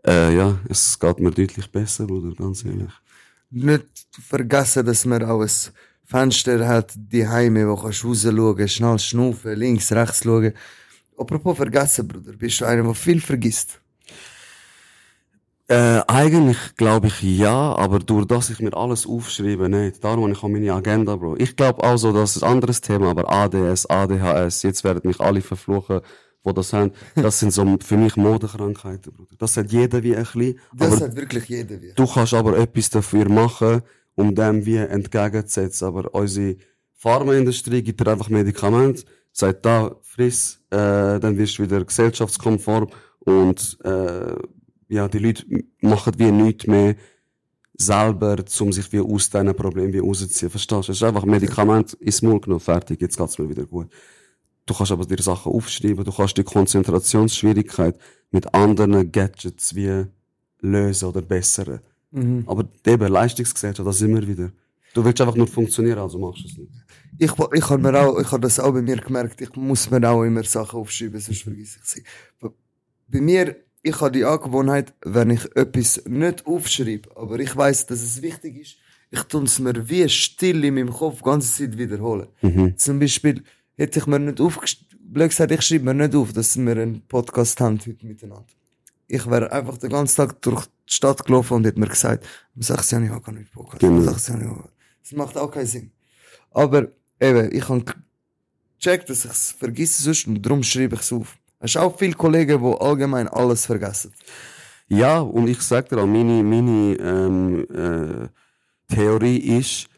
äh, 0.07 0.37
ja, 0.37 0.59
es 0.69 0.99
geht 0.99 1.21
mir 1.21 1.31
deutlich 1.31 1.71
besser, 1.71 2.09
oder 2.09 2.35
ganz 2.35 2.65
ehrlich. 2.65 2.93
Nicht 3.51 3.87
vergessen, 4.11 4.87
dass 4.87 5.05
man 5.05 5.25
auch 5.25 5.41
ein 5.41 5.51
Fenster 6.07 6.67
hat, 6.67 6.93
die 6.97 7.27
Heime, 7.27 7.69
wo 7.69 7.77
kannst 7.77 8.05
du 8.05 8.09
rausschauen, 8.09 8.69
schnell 8.69 8.99
schnaufen, 8.99 9.57
links, 9.57 9.91
rechts 9.91 10.23
schauen. 10.23 10.53
Apropos 11.19 11.57
vergessen, 11.57 12.07
Bruder, 12.07 12.33
bist 12.33 12.61
du 12.61 12.65
einer, 12.65 12.85
der 12.85 12.95
viel 12.95 13.21
vergisst? 13.21 13.81
Äh, 15.69 16.03
eigentlich 16.07 16.77
glaube 16.77 17.09
ich 17.09 17.21
ja, 17.23 17.75
aber 17.75 17.99
durch 17.99 18.25
das 18.27 18.51
ich 18.51 18.61
mir 18.61 18.77
alles 18.77 19.05
aufschreibe, 19.05 19.69
nicht. 19.69 20.05
Darum 20.05 20.23
habe 20.23 20.33
ich 20.33 20.43
auch 20.45 20.49
meine 20.49 20.73
Agenda, 20.73 21.17
Bro. 21.17 21.37
Ich 21.39 21.57
glaube 21.57 21.83
auch 21.83 21.97
so, 21.97 22.13
das 22.13 22.37
ist 22.37 22.45
ein 22.45 22.53
anderes 22.53 22.81
Thema, 22.81 23.11
aber 23.11 23.29
ADS, 23.29 23.87
ADHS, 23.87 24.63
jetzt 24.63 24.85
werden 24.85 25.01
mich 25.03 25.19
alle 25.19 25.41
verfluchen, 25.41 26.03
wo 26.45 26.53
das 26.53 26.73
haben. 26.73 26.93
Das 27.17 27.41
sind 27.41 27.53
so 27.53 27.79
für 27.85 27.97
mich 27.97 28.15
Modekrankheiten, 28.17 29.13
Bruder. 29.13 29.35
Das 29.39 29.57
hat 29.57 29.73
jeder 29.73 30.05
wie 30.05 30.15
ein 30.15 30.23
bisschen. 30.23 30.61
Das 30.73 31.01
hat 31.01 31.17
wirklich 31.17 31.47
jeder 31.47 31.83
wie. 31.83 31.93
Du 31.97 32.07
kannst 32.07 32.35
aber 32.35 32.57
etwas 32.57 32.91
dafür 32.91 33.29
machen, 33.29 33.83
um 34.17 34.35
dem 34.35 34.67
wie 34.67 34.77
entgegenzusetzen. 34.77 35.87
Aber 35.87 36.13
unsere 36.13 36.57
Pharmaindustrie 36.95 37.83
gibt 37.83 38.01
dir 38.01 38.11
einfach 38.11 38.29
Medikamente, 38.29 39.05
sagt 39.33 39.65
da, 39.65 39.95
friss, 40.03 40.61
äh, 40.71 41.21
dann 41.21 41.39
wirst 41.39 41.59
du 41.59 41.63
wieder 41.63 41.85
gesellschaftskonform 41.85 42.89
und 43.21 43.79
äh, 43.85 44.35
ja, 44.89 45.09
die 45.09 45.19
Leute 45.19 45.45
machen 45.81 46.15
wie 46.17 46.33
nichts 46.33 46.67
mehr 46.67 46.97
selber, 47.75 48.37
um 48.61 48.73
sich 48.73 48.91
wie 48.93 49.01
aus 49.01 49.29
diesen 49.29 49.55
Problemen 49.55 49.93
wie 49.93 49.99
rauszuziehen. 49.99 50.51
Verstehst 50.51 50.89
du? 50.89 50.93
Es 50.93 50.99
ist 50.99 51.03
einfach 51.03 51.25
ein 51.25 51.31
Medikament 51.31 51.93
ins 51.95 52.23
Maul 52.23 52.41
genommen, 52.41 52.61
fertig, 52.61 53.01
jetzt 53.03 53.19
geht's 53.19 53.39
mir 53.39 53.49
wieder 53.49 53.67
gut. 53.67 53.89
Du 54.65 54.75
kannst 54.75 54.91
aber 54.91 55.05
dir 55.05 55.23
Sachen 55.23 55.53
aufschreiben, 55.53 56.05
du 56.05 56.13
kannst 56.13 56.37
die 56.39 56.45
Konzentrationsschwierigkeit 56.45 57.99
mit 58.31 58.53
anderen 58.55 59.13
Gadgets 59.13 59.75
wie 59.75 60.07
lösen 60.61 61.09
oder 61.09 61.23
bessern. 61.23 61.81
Mhm. 62.11 62.45
Aber 62.47 62.65
eben, 62.87 63.09
Leistungsgesellschaft, 63.09 63.87
das 63.87 64.01
immer 64.03 64.27
wieder. 64.27 64.51
Du 64.95 65.05
willst 65.05 65.21
einfach 65.21 65.35
nur 65.35 65.47
funktionieren, 65.47 65.99
also 65.99 66.19
machst 66.19 66.45
du 66.45 66.49
es 66.49 66.59
nicht. 66.59 66.73
Ich, 67.19 67.33
ich 67.53 67.71
habe 67.71 67.83
mir 67.83 68.01
auch, 68.01 68.19
ich 68.19 68.31
habe 68.31 68.41
das 68.41 68.59
auch 68.59 68.73
bei 68.73 68.83
mir 68.83 68.97
gemerkt, 68.97 69.41
ich 69.41 69.55
muss 69.55 69.91
mir 69.91 70.09
auch 70.09 70.23
immer 70.23 70.43
Sachen 70.43 70.81
aufschreiben, 70.81 71.21
sonst 71.21 71.43
vergesse 71.43 71.79
ich 71.83 71.89
sie. 71.89 72.03
Bei 73.09 73.21
mir, 73.21 73.57
ich 73.83 74.01
habe 74.01 74.13
die 74.13 74.25
Angewohnheit, 74.25 74.95
wenn 75.03 75.31
ich 75.31 75.45
etwas 75.55 76.03
nicht 76.07 76.47
aufschreibe, 76.47 77.15
aber 77.15 77.39
ich 77.39 77.55
weiß, 77.55 77.87
dass 77.87 78.03
es 78.03 78.23
wichtig 78.23 78.57
ist, 78.57 78.77
ich 79.11 79.23
tue 79.25 79.45
es 79.45 79.59
mir 79.59 79.89
wie 79.89 80.09
still 80.09 80.65
in 80.65 80.75
meinem 80.75 80.93
Kopf 80.93 81.19
die 81.19 81.25
ganze 81.25 81.53
Zeit 81.53 81.79
wiederholen. 81.79 82.29
Mhm. 82.43 82.77
Zum 82.77 82.99
Beispiel, 82.99 83.43
hätte 83.77 83.99
ich 83.99 84.07
mir 84.07 84.19
nicht 84.19 84.41
aufgeschrieben, 84.41 84.87
blöd 85.01 85.31
gesagt, 85.31 85.53
ich 85.53 85.63
schreibe 85.63 85.85
mir 85.85 85.95
nicht 85.95 86.15
auf, 86.15 86.33
dass 86.33 86.57
wir 86.57 86.77
einen 86.77 87.03
Podcast 87.03 87.61
haben 87.61 87.79
heute 87.79 88.07
miteinander 88.07 88.47
ich 89.09 89.29
wäre 89.31 89.53
einfach 89.53 89.79
den 89.79 89.91
ganzen 89.91 90.17
Tag 90.17 90.43
durch 90.43 90.67
die 90.89 90.93
Stadt 90.93 91.25
gelaufen 91.25 91.55
und 91.55 91.67
hätte 91.67 91.81
mir 91.81 91.89
gesagt, 91.89 92.27
um 92.55 92.63
16 92.63 93.07
Jahre 93.07 93.21
kann 93.21 93.39
ich 93.41 93.51
Bock 93.51 93.75
haben. 93.75 93.79
Genau. 93.79 94.13
Das 94.13 95.13
macht 95.13 95.37
auch 95.37 95.51
keinen 95.51 95.67
Sinn. 95.67 95.93
Aber 96.51 96.89
eben, 97.21 97.55
ich 97.55 97.69
habe 97.69 97.85
gecheckt, 98.79 99.11
dass 99.11 99.25
ich 99.25 99.31
es 99.31 99.53
vergesse 99.53 100.03
sonst 100.03 100.27
und 100.27 100.43
darum 100.43 100.63
schreibe 100.63 100.95
ich 100.97 101.03
es 101.03 101.13
auf. 101.13 101.37
Es 101.59 101.73
sind 101.73 101.83
auch 101.83 101.99
viele 101.99 102.15
Kollegen, 102.15 102.63
die 102.63 102.81
allgemein 102.81 103.29
alles 103.29 103.67
vergessen. 103.67 104.13
Ja, 104.89 105.19
und 105.21 105.49
ich 105.49 105.61
sag 105.63 105.89
dir 105.89 105.99
auch, 105.99 106.07
meine, 106.07 106.43
meine 106.43 106.95
ähm, 106.97 107.67
äh, 107.73 108.95
Theorie 108.95 109.39
ist, 109.59 109.89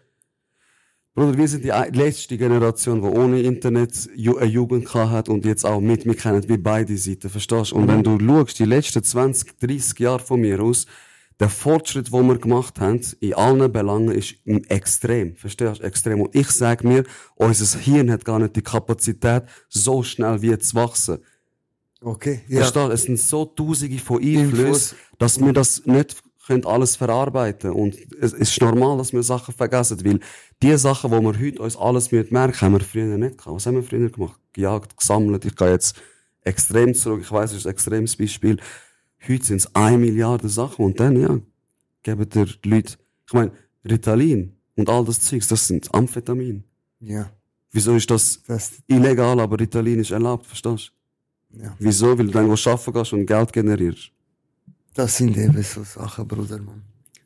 Bruder, 1.19 1.37
wir 1.37 1.49
sind 1.49 1.65
die 1.65 1.73
letzte 1.99 2.39
Generation, 2.39 3.03
die 3.03 3.09
ohne 3.09 3.41
Internet 3.41 4.09
eine 4.15 4.45
Jugend 4.45 4.95
hat 4.95 5.29
und 5.29 5.45
jetzt 5.45 5.67
auch 5.67 5.81
mit. 5.81 6.05
Wir 6.05 6.15
kennen 6.15 6.49
wie 6.49 6.59
beide 6.59 6.97
Seiten, 6.97 7.29
verstehst 7.29 7.73
du? 7.73 7.75
Und 7.75 7.89
wenn 7.89 8.05
du 8.05 8.21
schaust, 8.21 8.61
die 8.61 8.65
letzten 8.65 9.03
20, 9.03 9.59
30 9.59 9.99
Jahre 9.99 10.21
von 10.21 10.41
mir 10.41 10.61
aus, 10.61 10.87
der 11.41 11.49
Fortschritt, 11.49 12.13
den 12.13 12.29
wir 12.29 12.39
gemacht 12.39 12.79
haben, 12.79 13.01
in 13.19 13.35
allen 13.35 13.73
Belangen, 13.73 14.13
ist 14.13 14.37
extrem. 14.69 15.35
Verstehst 15.35 15.81
du? 15.81 15.85
Extrem. 15.87 16.21
Und 16.21 16.37
ich 16.37 16.53
sag 16.53 16.85
mir, 16.85 17.03
unser 17.35 17.81
Hirn 17.81 18.13
hat 18.13 18.25
gar 18.25 18.39
nicht 18.39 18.55
die 18.55 18.63
Kapazität, 18.63 19.43
so 19.69 20.05
schnell 20.05 20.41
wie 20.41 20.57
zu 20.57 20.77
wachsen. 20.77 21.19
Okay, 22.01 22.43
ja. 22.47 22.59
Verstehst 22.59 22.87
du? 22.87 22.93
Es 22.93 23.03
sind 23.03 23.19
so 23.19 23.45
tausende 23.45 23.99
von 23.99 24.23
Einflüssen, 24.23 24.97
dass 25.19 25.41
wir 25.41 25.53
das 25.53 25.85
nicht 25.85 26.23
können 26.49 26.65
alles 26.65 26.97
verarbeiten 26.97 27.73
und 27.73 27.95
es 28.21 28.33
ist 28.33 28.61
normal, 28.61 28.97
dass 28.97 29.13
wir 29.13 29.23
Sachen 29.23 29.55
vergessen, 29.55 30.03
weil 30.03 30.19
die 30.63 30.77
Sachen, 30.77 31.11
wo 31.11 31.21
wir 31.21 31.39
heute 31.39 31.63
uns 31.63 31.77
alles 31.77 32.11
merken, 32.13 32.61
haben 32.61 32.73
wir 32.73 32.81
früher 32.81 33.17
nicht 33.17 33.39
gehabt. 33.39 33.55
Was 33.57 33.67
haben 33.67 33.77
wir 33.77 33.83
früher 33.83 34.11
gemacht? 34.11 34.41
Gejagt, 34.53 34.97
gesammelt. 34.97 35.45
Ich 35.45 35.55
gehe 35.57 35.71
jetzt 35.71 36.01
extrem 36.43 36.95
zurück. 36.95 37.21
Ich 37.23 37.31
weiß, 37.31 37.53
es 37.53 37.59
ist 37.59 37.67
ein 37.67 37.73
extremes 37.73 38.17
Beispiel. 38.17 38.59
Heute 39.29 39.45
sind 39.45 39.57
es 39.59 39.75
eine 39.75 39.99
Milliarde 39.99 40.49
Sachen 40.49 40.85
und 40.85 40.99
dann, 41.01 41.21
ja, 41.21 41.39
geben 42.03 42.29
dir 42.29 42.47
die 42.47 42.69
Leute, 42.69 42.95
ich 43.27 43.33
meine, 43.33 43.53
Ritalin 43.89 44.57
und 44.77 44.89
all 44.89 45.05
das 45.05 45.21
Zeugs, 45.21 45.49
das 45.49 45.67
sind 45.67 45.93
Amphetamin. 45.95 46.65
Ja. 47.01 47.31
Wieso 47.73 47.95
ist 47.97 48.11
das 48.11 48.43
Das, 48.47 48.73
illegal, 48.87 49.39
aber 49.41 49.59
Ritalin 49.61 50.01
ist 50.01 50.11
erlaubt, 50.11 50.47
verstehst 50.47 50.93
du? 51.53 51.63
ja. 51.63 51.75
Wieso? 51.79 52.19
Weil 52.19 52.27
du 52.27 52.33
dann 52.33 52.51
arbeiten 52.51 52.93
gehst 52.93 53.13
und 53.13 53.27
Geld 53.27 53.53
generierst. 53.53 54.11
das 54.95 55.17
sind 55.17 55.37
eben 55.37 55.63
so 55.63 55.83
Sachen, 55.85 56.27
Bruder, 56.27 56.59
Mann. 56.59 56.83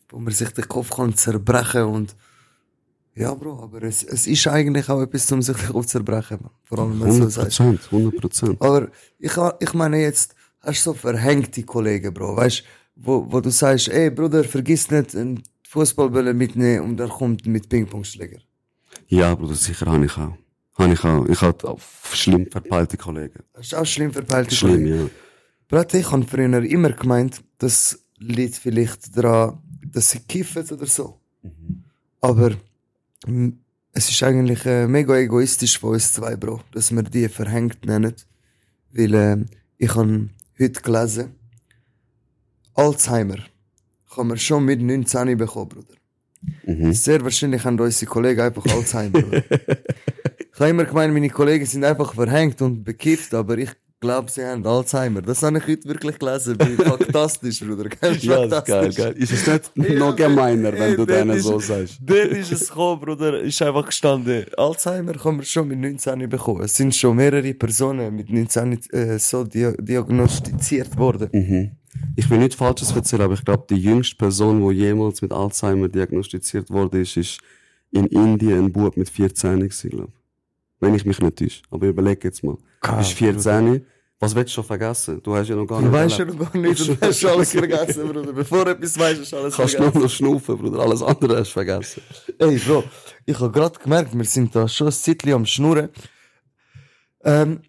Wo 0.08 0.18
man 0.18 0.32
sich 0.32 0.50
den 0.50 0.66
Kopf 0.68 0.90
kann 0.90 1.14
zerbrechen 1.14 1.84
und, 1.84 2.16
ja, 3.14 3.34
Bro, 3.34 3.62
aber 3.62 3.82
es, 3.82 4.02
es 4.02 4.26
ist 4.26 4.46
eigentlich 4.46 4.88
auch 4.88 5.02
etwas, 5.02 5.30
um 5.32 5.42
sich 5.42 5.56
Mann. 5.72 6.50
Vor 6.64 6.78
allem, 6.78 7.00
wenn 7.00 7.18
du 7.18 7.28
so 7.28 7.40
100 7.40 7.52
sagst. 7.52 7.56
Prozent, 7.58 7.80
100 7.90 8.20
Prozent. 8.20 8.62
Aber 8.62 8.88
ich, 9.18 9.32
ich 9.60 9.74
meine 9.74 10.00
jetzt, 10.00 10.34
hast 10.60 10.86
du 10.86 10.90
so 10.90 10.94
verhängte 10.94 11.62
Kollegen, 11.62 12.12
Bro, 12.14 12.36
weißt 12.36 12.64
wo, 12.96 13.26
wo 13.30 13.40
du 13.40 13.50
sagst, 13.50 13.88
ey 13.88 14.10
Bruder, 14.10 14.44
vergiss 14.44 14.90
nicht, 14.90 15.16
einen 15.16 15.42
Fußballbälle 15.68 16.34
mitnehmen 16.34 16.84
und 16.84 17.00
er 17.00 17.08
kommt 17.08 17.46
mit 17.46 17.68
Ping-Pong-Schläger. 17.68 18.40
Ja, 19.08 19.34
Bruder, 19.34 19.54
sicher 19.54 19.86
habe 19.86 20.04
ich 20.06 20.16
auch. 20.16 20.36
Habe 20.78 20.92
ich 20.94 21.04
auch. 21.04 21.26
Ich 21.26 21.40
hatte 21.40 21.68
auch 21.68 21.80
schlimm 22.12 22.46
verpeilte 22.50 22.96
Kollegen. 22.96 23.40
Das 23.52 23.66
ist 23.66 23.74
auch 23.74 23.84
schlimm 23.84 24.12
verpeilte 24.12 24.54
Schlimm, 24.54 24.72
Kollegen. 24.72 24.96
ja. 24.96 25.10
Bruder, 25.68 25.94
ich 25.98 26.10
habe 26.10 26.24
früher 26.24 26.62
immer 26.64 26.92
gemeint, 26.92 27.42
das 27.58 27.98
liegt 28.18 28.56
vielleicht 28.56 29.16
daran, 29.16 29.58
dass 29.86 30.10
sie 30.10 30.20
kiffen 30.20 30.68
oder 30.70 30.86
so. 30.86 31.20
Aber 32.20 32.50
mm, 32.50 32.56
es 33.92 34.10
ist 34.10 34.22
eigentlich 34.22 34.64
äh, 34.66 34.86
mega 34.86 35.16
egoistisch 35.16 35.78
von 35.78 35.94
uns 35.94 36.12
zwei, 36.12 36.36
Bro, 36.36 36.60
dass 36.72 36.90
wir 36.90 37.02
die 37.02 37.28
verhängt 37.28 37.84
nennen. 37.84 38.14
Weil 38.90 39.14
äh, 39.14 39.36
ich 39.78 39.94
habe 39.94 40.28
heute 40.58 40.80
gelesen, 40.80 41.34
Alzheimer 42.74 43.38
kann 44.14 44.28
man 44.28 44.38
schon 44.38 44.64
mit 44.64 44.80
19 44.80 45.36
bekommen, 45.36 45.68
Bruder. 45.68 45.94
Mhm. 46.64 46.92
Sehr 46.92 47.22
wahrscheinlich 47.22 47.64
haben 47.64 47.78
unsere 47.78 48.10
Kollegen 48.10 48.40
einfach 48.40 48.66
Alzheimer. 48.66 49.22
Ich 50.54 50.60
habe 50.60 50.68
immer 50.68 50.84
gemeint, 50.84 51.14
meine 51.14 51.30
Kollegen 51.30 51.64
sind 51.64 51.82
einfach 51.82 52.14
verhängt 52.14 52.60
und 52.60 52.84
bekifft, 52.84 53.32
aber 53.32 53.56
ich 53.56 53.70
glaube, 54.02 54.30
sie 54.30 54.44
haben 54.44 54.66
Alzheimer. 54.66 55.22
Das 55.22 55.42
habe 55.42 55.56
ich 55.56 55.66
heute 55.66 55.88
wirklich 55.88 56.18
gelesen. 56.18 56.58
Bin 56.58 56.76
fantastisch, 56.76 57.60
Bruder. 57.60 57.84
Ja, 57.84 57.98
das 58.00 58.16
ist 58.16 58.26
geil, 58.26 58.50
fantastisch. 58.50 58.96
geil. 58.96 59.12
Ist 59.16 59.32
es 59.32 59.60
nicht 59.74 59.98
noch 59.98 60.14
gemeiner, 60.14 60.72
wenn 60.74 60.96
du 60.96 61.06
denen 61.06 61.40
so 61.40 61.58
sagst? 61.58 61.98
Dort 62.02 62.26
ist 62.32 62.52
es 62.52 62.68
gekommen, 62.68 63.00
Bruder. 63.00 63.40
Ist 63.40 63.62
einfach 63.62 63.86
gestanden. 63.86 64.44
Alzheimer 64.58 65.14
kann 65.14 65.36
man 65.36 65.44
schon 65.46 65.68
mit 65.68 65.78
19 65.78 66.28
bekommen. 66.28 66.64
Es 66.64 66.76
sind 66.76 66.94
schon 66.94 67.16
mehrere 67.16 67.54
Personen 67.54 68.14
mit 68.14 68.28
19 68.28 68.78
äh, 68.92 69.18
so 69.18 69.44
dia 69.44 69.72
diagnostiziert 69.72 70.98
worden. 70.98 71.30
Mhm. 71.32 71.70
Ich 72.16 72.28
will 72.28 72.38
nichts 72.38 72.56
Falsches 72.56 72.90
erzählen, 72.92 73.22
aber 73.22 73.34
ich 73.34 73.44
glaube, 73.44 73.64
die 73.70 73.76
jüngste 73.76 74.16
Person, 74.16 74.68
die 74.68 74.74
jemals 74.74 75.22
mit 75.22 75.32
Alzheimer 75.32 75.88
diagnostiziert 75.88 76.70
wurde, 76.70 77.00
ist, 77.00 77.16
ist 77.16 77.40
in 77.90 78.06
Indien 78.06 78.66
ein 78.66 78.72
Bub 78.72 78.96
mit 78.96 79.08
14 79.08 79.60
gewesen, 79.60 79.90
glaub. 79.90 80.21
Wenn 80.82 80.96
ich 80.96 81.04
mich 81.04 81.20
nicht 81.20 81.36
täusche. 81.38 81.62
Aber 81.70 81.86
überleg 81.86 82.24
jetzt 82.24 82.42
mal. 82.42 82.56
Du 82.82 82.96
bist 82.96 83.12
14, 83.12 83.86
was 84.18 84.34
willst 84.34 84.50
du 84.50 84.54
schon 84.56 84.64
vergessen? 84.64 85.22
Du 85.22 85.34
hast 85.36 85.48
ja 85.48 85.54
noch 85.54 85.66
gar 85.66 85.78
Du 85.78 85.84
nicht 85.86 85.94
weißt 85.94 86.18
ja 86.18 86.24
noch 86.24 86.38
gar 86.38 86.56
nicht, 86.60 86.88
du 86.88 86.96
hast 87.00 87.24
alles 87.24 87.52
vergessen, 87.52 88.08
Bruder. 88.08 88.32
Bevor 88.34 88.64
du 88.64 88.72
etwas 88.72 88.98
weißt, 88.98 89.20
hast 89.20 89.32
du 89.32 89.36
alles 89.36 89.56
Kannst 89.56 89.74
vergessen. 89.76 89.94
nur 89.94 90.02
noch 90.02 90.10
schnaufen, 90.10 90.58
Bruder. 90.58 90.80
Alles 90.80 91.02
andere 91.02 91.38
hast 91.38 91.50
du 91.50 91.52
vergessen. 91.52 92.02
Ey, 92.38 92.58
Bro, 92.58 92.82
ich 93.26 93.38
habe 93.38 93.52
gerade 93.52 93.78
gemerkt, 93.78 94.16
wir 94.18 94.24
sind 94.24 94.54
da 94.56 94.66
schon 94.66 94.88
ein 94.88 94.92
Zeitchen 94.92 95.32
am 95.32 95.46
Schnurren. 95.46 95.88
Ähm, 97.24 97.60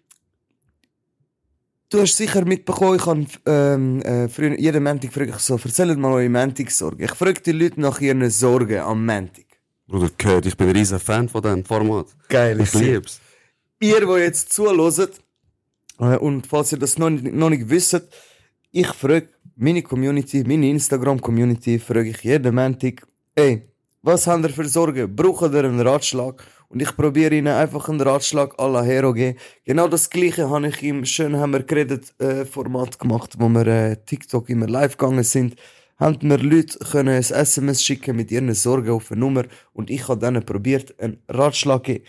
du 1.90 2.00
hast 2.00 2.16
sicher 2.16 2.44
mitbekommen, 2.44 2.96
ich 2.96 3.06
habe 3.06 3.26
ähm, 3.46 4.02
äh, 4.02 4.28
früher, 4.28 4.58
jeden 4.58 4.82
Montag 4.82 5.12
frage 5.12 5.30
ich 5.30 5.38
so, 5.38 5.54
erzählt 5.54 5.98
mal 5.98 6.12
eure 6.12 6.28
Montagssorgen. 6.28 7.04
Ich 7.04 7.12
frage 7.14 7.40
die 7.40 7.52
Leute 7.52 7.80
nach 7.80 8.00
ihren 8.00 8.28
Sorgen 8.30 8.78
am 8.80 9.06
Montag. 9.06 9.43
Bruder, 9.86 10.10
gehört, 10.16 10.46
ich 10.46 10.56
bin 10.56 10.68
ein 10.68 10.76
riesen 10.76 10.98
Fan 10.98 11.28
von 11.28 11.42
diesem 11.42 11.64
Format. 11.64 12.06
Geil, 12.28 12.60
Ich 12.60 12.72
lieb's. 12.74 13.20
Ihr, 13.80 14.00
die 14.00 14.20
jetzt 14.20 14.52
zuhört, 14.52 15.20
äh, 16.00 16.16
und 16.16 16.46
falls 16.46 16.72
ihr 16.72 16.78
das 16.78 16.98
noch 16.98 17.10
nicht, 17.10 17.34
noch 17.34 17.50
nicht 17.50 17.68
wisst, 17.68 18.02
ich 18.70 18.88
frage 18.88 19.28
meine 19.56 19.82
Community, 19.82 20.42
meine 20.44 20.70
Instagram-Community, 20.70 21.78
frage 21.78 22.10
ich 22.10 22.22
jeden 22.22 22.54
Montag, 22.54 23.06
ey, 23.34 23.68
was 24.02 24.26
habt 24.26 24.44
ihr 24.44 24.50
für 24.50 24.66
Sorgen? 24.68 25.14
Braucht 25.14 25.52
ihr 25.52 25.64
einen 25.64 25.80
Ratschlag? 25.80 26.42
Und 26.68 26.80
ich 26.82 26.96
probiere 26.96 27.34
ihnen 27.34 27.54
einfach 27.54 27.88
einen 27.88 28.00
Ratschlag 28.00 28.58
à 28.58 28.68
la 28.68 28.82
Hero 28.82 29.12
geben. 29.12 29.38
Genau 29.64 29.86
das 29.86 30.10
gleiche 30.10 30.50
habe 30.50 30.68
ich 30.68 30.82
im 30.82 31.04
schön 31.04 31.36
haben 31.36 31.52
wir 31.52 31.62
geredet 31.62 32.12
äh, 32.18 32.44
Format 32.44 32.98
gemacht, 32.98 33.34
wo 33.38 33.48
wir 33.48 33.66
äh, 33.66 33.96
TikTok 33.96 34.48
immer 34.48 34.66
live 34.66 34.96
gegangen 34.96 35.22
sind. 35.22 35.54
Haben 35.96 36.28
mir 36.28 36.38
Leute 36.38 36.78
können 36.78 37.14
ein 37.14 37.22
SMS 37.22 37.82
schicken 37.82 38.16
mit 38.16 38.30
ihren 38.30 38.52
Sorgen 38.54 38.90
auf 38.90 39.10
eine 39.10 39.20
Nummer 39.20 39.44
und 39.72 39.90
ich 39.90 40.08
habe 40.08 40.20
denen 40.20 40.44
probiert 40.44 40.98
einen 41.00 41.18
Ratschlag 41.28 41.84
geben. 41.84 42.04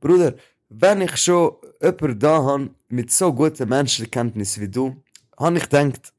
Bruder, 0.00 0.34
wenn 0.68 1.00
ich 1.00 1.16
schon 1.16 1.52
jemanden 1.80 2.18
da 2.18 2.42
habe 2.42 2.70
mit 2.88 3.10
so 3.10 3.32
guten 3.32 3.68
Menschenkenntnis 3.68 4.60
wie 4.60 4.68
du, 4.68 5.02
habe 5.38 5.56
ich 5.56 5.64
gedacht, 5.64 6.12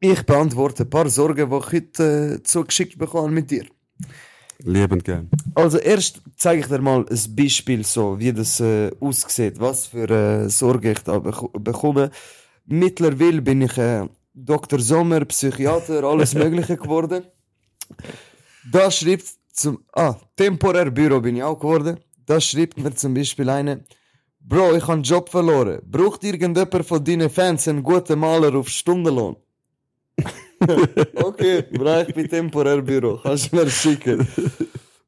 ich 0.00 0.22
beantworte 0.24 0.82
ein 0.82 0.90
paar 0.90 1.08
Sorgen, 1.08 1.48
die 1.50 1.56
ich 1.56 1.72
heute 1.72 2.34
äh, 2.38 2.42
zugeschickt 2.42 2.98
bekomme 2.98 3.32
mit 3.32 3.50
dir. 3.50 3.66
Liebend 4.58 5.04
gern. 5.04 5.28
Also 5.54 5.78
erst 5.78 6.22
zeige 6.36 6.60
ich 6.60 6.66
dir 6.66 6.80
mal 6.80 7.06
ein 7.08 7.36
Beispiel, 7.36 7.84
so 7.84 8.18
wie 8.18 8.32
das 8.32 8.60
äh, 8.60 8.90
aussieht, 9.00 9.60
was 9.60 9.86
für 9.86 10.10
äh, 10.10 10.48
Sorge 10.48 10.92
ich 10.92 11.00
da 11.00 11.18
beko 11.18 11.48
bekomme. 11.48 12.10
Mittlerweile 12.66 13.42
bin 13.42 13.62
ich 13.62 13.76
äh, 13.78 14.06
Dr. 14.36 14.78
Sommer, 14.80 15.24
Psychiater, 15.24 16.04
alles 16.04 16.34
Mögliche 16.42 16.76
geworden. 16.76 17.24
Da 18.70 18.90
schreibt 18.90 19.26
zum 19.52 19.84
ah 19.92 20.14
temporär 20.36 20.90
Büro 20.90 21.20
bin 21.20 21.36
ich 21.36 21.42
auch 21.42 21.58
geworden. 21.58 21.98
Da 22.26 22.40
schreibt 22.40 22.78
mir 22.78 22.94
zum 22.94 23.14
Beispiel 23.14 23.48
eine 23.48 23.84
Bro, 24.40 24.76
ich 24.76 24.82
habe 24.82 24.92
einen 24.92 25.02
Job 25.02 25.28
verloren. 25.28 25.80
Braucht 25.84 26.22
irgendjemand 26.22 26.86
von 26.86 27.02
deinen 27.02 27.30
Fans 27.30 27.66
einen 27.66 27.82
guten 27.82 28.18
Maler 28.18 28.54
auf 28.54 28.68
Stundenlohn? 28.68 29.36
okay, 31.14 31.62
bro, 31.72 32.02
ich 32.02 32.14
bin 32.14 32.28
temporär 32.28 32.80
Büro. 32.80 33.18
Kannst 33.22 33.52
du 33.52 33.56
mir 33.56 33.68
schicken. 33.68 34.26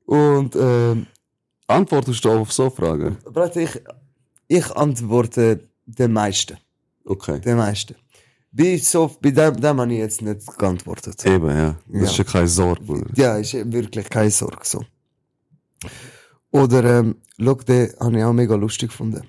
Und 0.07 0.57
ähm, 0.57 1.07
Antwortest 1.69 2.25
du 2.25 2.31
auf 2.31 2.51
so 2.51 2.71
Fragen? 2.71 3.19
Ich, 3.55 3.83
ich 4.49 4.71
antworte 4.75 5.69
den 5.85 6.13
meisten. 6.15 6.57
Okay. 7.05 7.41
Den 7.41 7.59
meisten. 7.59 7.95
Bei, 8.51 8.79
so, 8.79 9.09
bei 9.21 9.31
dem, 9.31 9.61
dem 9.61 9.81
habe 9.81 9.93
ich 9.93 9.99
jetzt 9.99 10.23
nicht 10.23 10.47
geantwortet. 10.59 11.25
Eben, 11.27 11.49
ja. 11.49 11.77
Das 11.87 12.03
Ja. 12.03 12.11
ist 12.11 12.17
ja 12.19 12.25
keine 12.25 12.49
Sorge, 12.49 12.83
Bruder. 12.83 13.11
Ja, 13.15 13.37
ist 13.37 13.53
wirklich 13.53 14.09
keine 14.09 14.31
Sorge 14.31 14.63
so. 14.65 14.85
Oder, 16.51 16.99
ähm, 17.01 17.17
schau, 17.39 17.55
den 17.55 17.93
habe 18.01 18.17
ich 18.19 18.25
auch 18.25 18.33
mega 18.33 18.55
lustig 18.55 18.91
gefunden. 18.91 19.23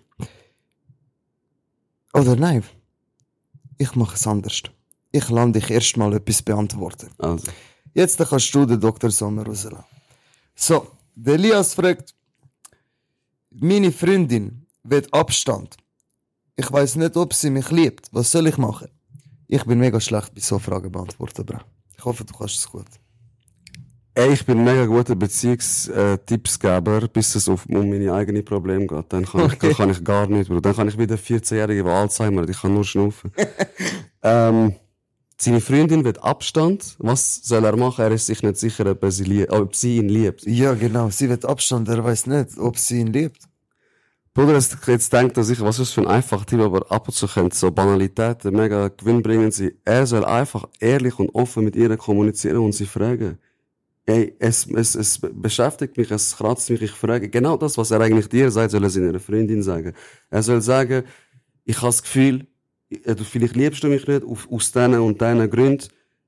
Oder 2.14 2.36
nein, 2.36 2.64
ich 3.78 3.94
mache 3.96 4.16
es 4.16 4.26
anders. 4.26 4.64
Ich 5.12 5.30
lande 5.30 5.60
dich 5.60 5.70
erstmal 5.70 6.14
etwas 6.14 6.42
beantworten. 6.42 7.10
Also. 7.18 7.52
Jetzt 7.94 8.18
kannst 8.18 8.54
du 8.56 8.66
den 8.66 8.80
Dr. 8.80 9.12
Sommer 9.12 9.46
rauslassen. 9.46 9.84
So, 10.56 10.88
der 11.16 11.36
Elias 11.36 11.74
fragt, 11.74 12.16
meine 13.52 13.92
Freundin 13.92 14.66
will 14.84 15.06
Abstand. 15.12 15.76
Ich 16.56 16.72
weiß 16.72 16.96
nicht, 16.98 17.16
ob 17.18 17.34
sie 17.34 17.50
mich 17.50 17.70
liebt. 17.72 18.08
Was 18.12 18.32
soll 18.32 18.48
ich 18.48 18.58
machen? 18.58 18.90
Ich 19.52 19.66
bin 19.66 19.80
mega 19.80 20.00
schlecht 20.00 20.36
bei 20.36 20.42
so 20.42 20.60
Fragen 20.60 20.92
beantworten, 20.92 21.44
Bro. 21.44 21.58
Ich 21.98 22.06
hoffe, 22.06 22.24
du 22.24 22.34
kannst 22.38 22.58
es 22.58 22.70
gut. 22.70 22.86
Ey, 24.14 24.32
ich 24.34 24.46
bin 24.46 24.64
mega 24.64 24.86
guter 24.86 25.16
Beziehungstippsgeber, 25.16 27.08
bis 27.08 27.34
es 27.34 27.50
auf, 27.50 27.66
um 27.66 27.90
meine 27.90 28.14
eigenen 28.14 28.46
Probleme 28.46 28.86
geht. 28.86 29.06
Dann 29.12 29.26
kann, 29.26 29.48
ich, 29.48 29.54
Okay. 29.54 29.74
kann 29.74 29.90
ich 29.90 30.04
gar 30.04 30.28
nicht, 30.28 30.50
Bro. 30.50 30.60
Dann 30.60 30.76
kann 30.76 30.88
ich 30.88 31.00
wieder 31.00 31.16
14-Jährige, 31.16 31.84
die 31.84 31.90
Alzheimer 31.90 32.44
hat. 32.44 32.50
Ich 32.50 32.62
kann 32.62 32.76
nur 32.76 32.84
schnaufen. 32.84 33.32
ähm, 34.24 34.76
seine 35.42 35.62
Freundin 35.62 36.04
will 36.06 36.18
Abstand. 36.20 36.96
Was 37.00 37.38
soll 37.44 37.66
er 37.66 37.76
machen? 37.76 38.04
Er 38.06 38.12
ist 38.12 38.28
sich 38.28 38.44
nicht 38.44 38.58
sicher, 38.58 38.86
ob, 38.92 39.04
sie, 39.12 39.50
ob 39.50 39.76
sie 39.76 39.98
ihn 39.98 40.10
liebt. 40.10 40.46
Ja, 40.46 40.76
genau. 40.76 41.10
Sie 41.10 41.28
will 41.28 41.44
Abstand. 41.44 41.88
Er 41.90 42.04
weiß 42.04 42.28
nicht, 42.28 42.56
ob 42.60 42.78
sie 42.78 43.00
ihn 43.00 43.08
liebt. 43.08 43.49
Bruder, 44.34 44.54
jetzt, 44.54 44.78
jetzt 44.88 45.12
denkt 45.12 45.38
er 45.38 45.44
sich, 45.44 45.60
was 45.62 45.80
ist 45.80 45.92
für 45.92 46.02
ein 46.02 46.08
einfacher 46.08 46.46
Typ, 46.46 46.62
aber 46.62 46.92
ab 46.92 47.08
und 47.08 47.14
zu 47.14 47.28
können 47.28 47.52
so 47.52 47.72
Banalitäten 47.72 48.56
mega 48.56 48.90
gewinnbringend 48.90 49.54
sein. 49.54 49.72
Er 49.84 50.06
soll 50.06 50.24
einfach 50.24 50.66
ehrlich 50.80 51.18
und 51.20 51.30
offen 51.34 51.64
mit 51.64 51.76
ihr 51.76 51.96
kommunizieren 51.98 52.58
und 52.58 52.74
sie 52.74 52.86
fragen. 52.86 53.40
Ey, 54.06 54.36
es, 54.40 54.68
es, 54.68 54.96
es 54.96 55.20
beschäftigt 55.22 55.98
mich, 55.98 56.10
es 56.12 56.38
kratzt 56.38 56.70
mich, 56.70 56.82
ich 56.82 56.92
frage. 56.92 57.30
Genau 57.30 57.58
das, 57.58 57.78
was 57.78 57.92
er 57.92 58.02
eigentlich 58.02 58.30
dir 58.30 58.50
sagt, 58.50 58.72
soll 58.72 58.84
er 58.84 58.90
seiner 58.90 59.20
Freundin 59.20 59.62
sagen. 59.62 59.94
Er 60.30 60.44
soll 60.44 60.62
sagen, 60.62 61.04
ich 61.66 61.78
habe 61.78 61.88
das 61.88 62.02
Gefühl, 62.02 62.48
äh, 62.90 63.16
vielleicht 63.16 63.56
liebst 63.56 63.84
du 63.84 63.88
mich 63.88 64.08
nicht, 64.08 64.24
aus 64.24 64.72
diesen 64.72 65.00
und 65.00 65.22
diesen 65.22 65.50
Gründen. 65.50 65.88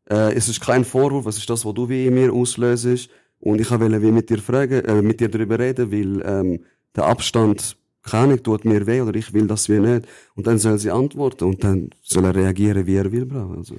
Äh, 0.09 0.33
es 0.33 0.47
ist 0.49 0.61
kein 0.61 0.85
Vorwurf, 0.85 1.25
es 1.27 1.37
ist 1.37 1.49
das, 1.49 1.65
was 1.65 1.73
du 1.73 1.89
wie 1.89 2.05
in 2.07 2.13
mir 2.13 2.33
auslöst. 2.33 3.09
Und 3.39 3.59
ich 3.59 3.71
wollte 3.71 4.01
wie 4.01 4.11
mit 4.11 4.29
dir 4.29 4.37
fragen, 4.39 4.85
äh, 4.85 5.01
mit 5.01 5.19
dir 5.19 5.29
darüber 5.29 5.57
reden, 5.57 5.91
weil 5.91 6.21
ähm, 6.25 6.65
der 6.95 7.05
Abstand, 7.05 7.77
keine 8.03 8.41
tut 8.41 8.65
mir 8.65 8.85
weh 8.87 9.01
oder 9.01 9.15
ich 9.15 9.33
will 9.33 9.47
das 9.47 9.69
wie 9.69 9.79
nicht. 9.79 10.07
Und 10.35 10.47
dann 10.47 10.57
soll 10.57 10.77
sie 10.79 10.91
antworten 10.91 11.45
und 11.45 11.63
dann 11.63 11.89
soll 12.01 12.25
er 12.25 12.35
reagieren, 12.35 12.85
wie 12.85 12.95
er 12.95 13.11
will, 13.11 13.25
Bro. 13.25 13.55
Also, 13.57 13.75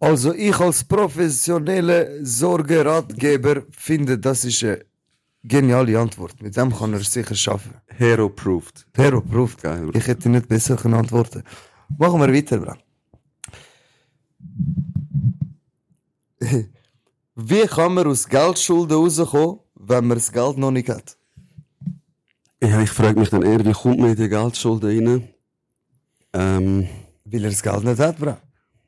Also 0.00 0.34
ich 0.34 0.58
als 0.58 0.84
professioneller 0.84 2.24
Sorgeratgeber 2.24 3.62
finde, 3.70 4.18
das 4.18 4.44
ist 4.44 4.62
eine 4.64 4.84
geniale 5.42 5.98
Antwort. 5.98 6.42
Mit 6.42 6.56
dem 6.56 6.74
kann 6.74 6.92
er 6.92 7.00
es 7.00 7.12
sicher 7.12 7.34
schaffen. 7.34 7.74
Hero 7.86 8.28
proved. 8.28 8.86
Hero 8.94 9.20
proof. 9.20 9.56
Geil. 9.58 9.90
Ich 9.94 10.06
hätte 10.06 10.28
nicht 10.28 10.48
besser 10.48 10.76
können 10.76 10.94
antworten. 10.94 11.42
Machen 11.98 12.20
wir 12.20 12.32
weiter, 12.34 12.58
Bra. 12.58 12.76
Wie 17.36 17.66
kann 17.66 17.94
man 17.94 18.06
aus 18.06 18.28
Geldschulden 18.28 18.96
rauskommen, 18.96 19.58
wenn 19.74 20.06
man 20.06 20.18
das 20.18 20.30
Geld 20.32 20.56
noch 20.58 20.70
nicht 20.70 20.88
hat? 20.88 21.16
Ja, 22.68 22.80
ich 22.80 22.90
frage 22.90 23.18
mich 23.18 23.28
dann 23.28 23.42
eher, 23.42 23.64
wie 23.64 23.72
kommt 23.72 23.98
man 23.98 24.10
in 24.10 24.16
die 24.16 24.28
Geldschulden 24.28 25.06
rein? 25.06 25.28
Ähm, 26.32 26.88
Weil 27.24 27.44
er 27.44 27.50
das 27.50 27.62
Geld 27.62 27.84
nicht 27.84 27.98
hat, 27.98 28.18
Bra. 28.18 28.38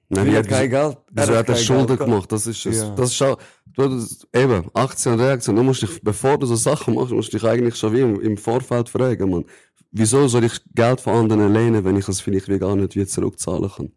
nein, 0.08 0.28
er 0.28 0.38
hat, 0.38 0.48
kein 0.48 0.70
Geld 0.70 0.96
wieso 1.10 1.32
er 1.32 1.38
hat 1.38 1.48
er 1.48 1.56
Schulden 1.56 1.96
gemacht? 1.96 2.32
Das 2.32 2.46
ist 2.46 2.64
es. 2.64 2.78
Ja. 2.78 2.94
Das 2.94 3.12
ist 3.12 3.22
auch, 3.22 3.38
du, 3.74 3.88
das, 3.88 4.26
eben, 4.34 4.70
Aktion 4.72 5.14
und 5.14 5.20
Reaktion. 5.20 5.56
Du 5.56 5.62
musst 5.62 5.82
dich, 5.82 6.00
bevor 6.02 6.38
du 6.38 6.46
so 6.46 6.56
Sachen 6.56 6.94
machst, 6.94 7.12
musst 7.12 7.32
du 7.32 7.38
dich 7.38 7.46
eigentlich 7.46 7.76
schon 7.76 7.92
wie 7.92 8.00
im, 8.00 8.20
im 8.20 8.36
Vorfeld 8.36 8.88
fragen, 8.88 9.30
man. 9.30 9.44
Wieso 9.92 10.26
soll 10.26 10.44
ich 10.44 10.60
Geld 10.74 11.00
von 11.00 11.14
anderen 11.14 11.52
lehnen, 11.52 11.84
wenn 11.84 11.96
ich 11.96 12.08
es 12.08 12.20
vielleicht 12.20 12.48
wie 12.48 12.58
gar 12.58 12.76
nicht 12.76 12.96
wie 12.96 13.06
zurückzahlen 13.06 13.70
kann? 13.70 13.92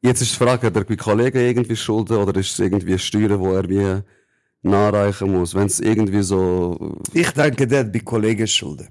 Jetzt 0.00 0.20
ist 0.20 0.32
die 0.32 0.44
Frage, 0.44 0.66
hat 0.66 0.76
er 0.76 0.84
bei 0.84 0.96
Kollegen 0.96 1.38
irgendwie 1.38 1.76
Schulden 1.76 2.18
oder 2.18 2.38
ist 2.38 2.52
es 2.52 2.58
irgendwie 2.58 2.98
Steuern, 2.98 3.40
wo 3.40 3.54
er 3.54 3.68
wie 3.68 4.02
nachreichen 4.66 5.32
muss? 5.32 5.54
Wenn 5.54 5.66
es 5.66 5.80
irgendwie 5.80 6.22
so, 6.22 6.98
Ich 7.12 7.30
denke, 7.30 7.66
der 7.66 7.80
hat 7.80 7.92
bei 7.92 8.00
Kollegen 8.00 8.46
Schulden. 8.46 8.88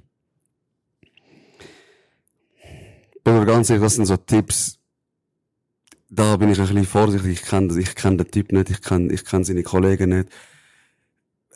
bin 3.26 3.40
mir 3.40 3.46
ganz 3.46 3.70
ehrlich, 3.70 3.84
das 3.84 3.96
sind 3.96 4.06
so 4.06 4.16
Tipps, 4.18 4.80
da 6.10 6.38
bin 6.38 6.50
ich 6.52 6.60
ein 6.60 6.68
bisschen 6.68 6.86
vorsichtig. 6.86 7.32
Ich 7.34 7.42
kenne 7.42 7.78
ich 7.78 7.96
kenn 7.96 8.18
den 8.18 8.30
Typ 8.32 8.52
nicht, 8.52 8.70
ich 8.70 8.82
kenne 8.82 9.12
ich 9.12 9.26
kenn 9.26 9.44
seine 9.44 9.64
Kollegen 9.64 10.10
nicht. 10.10 10.30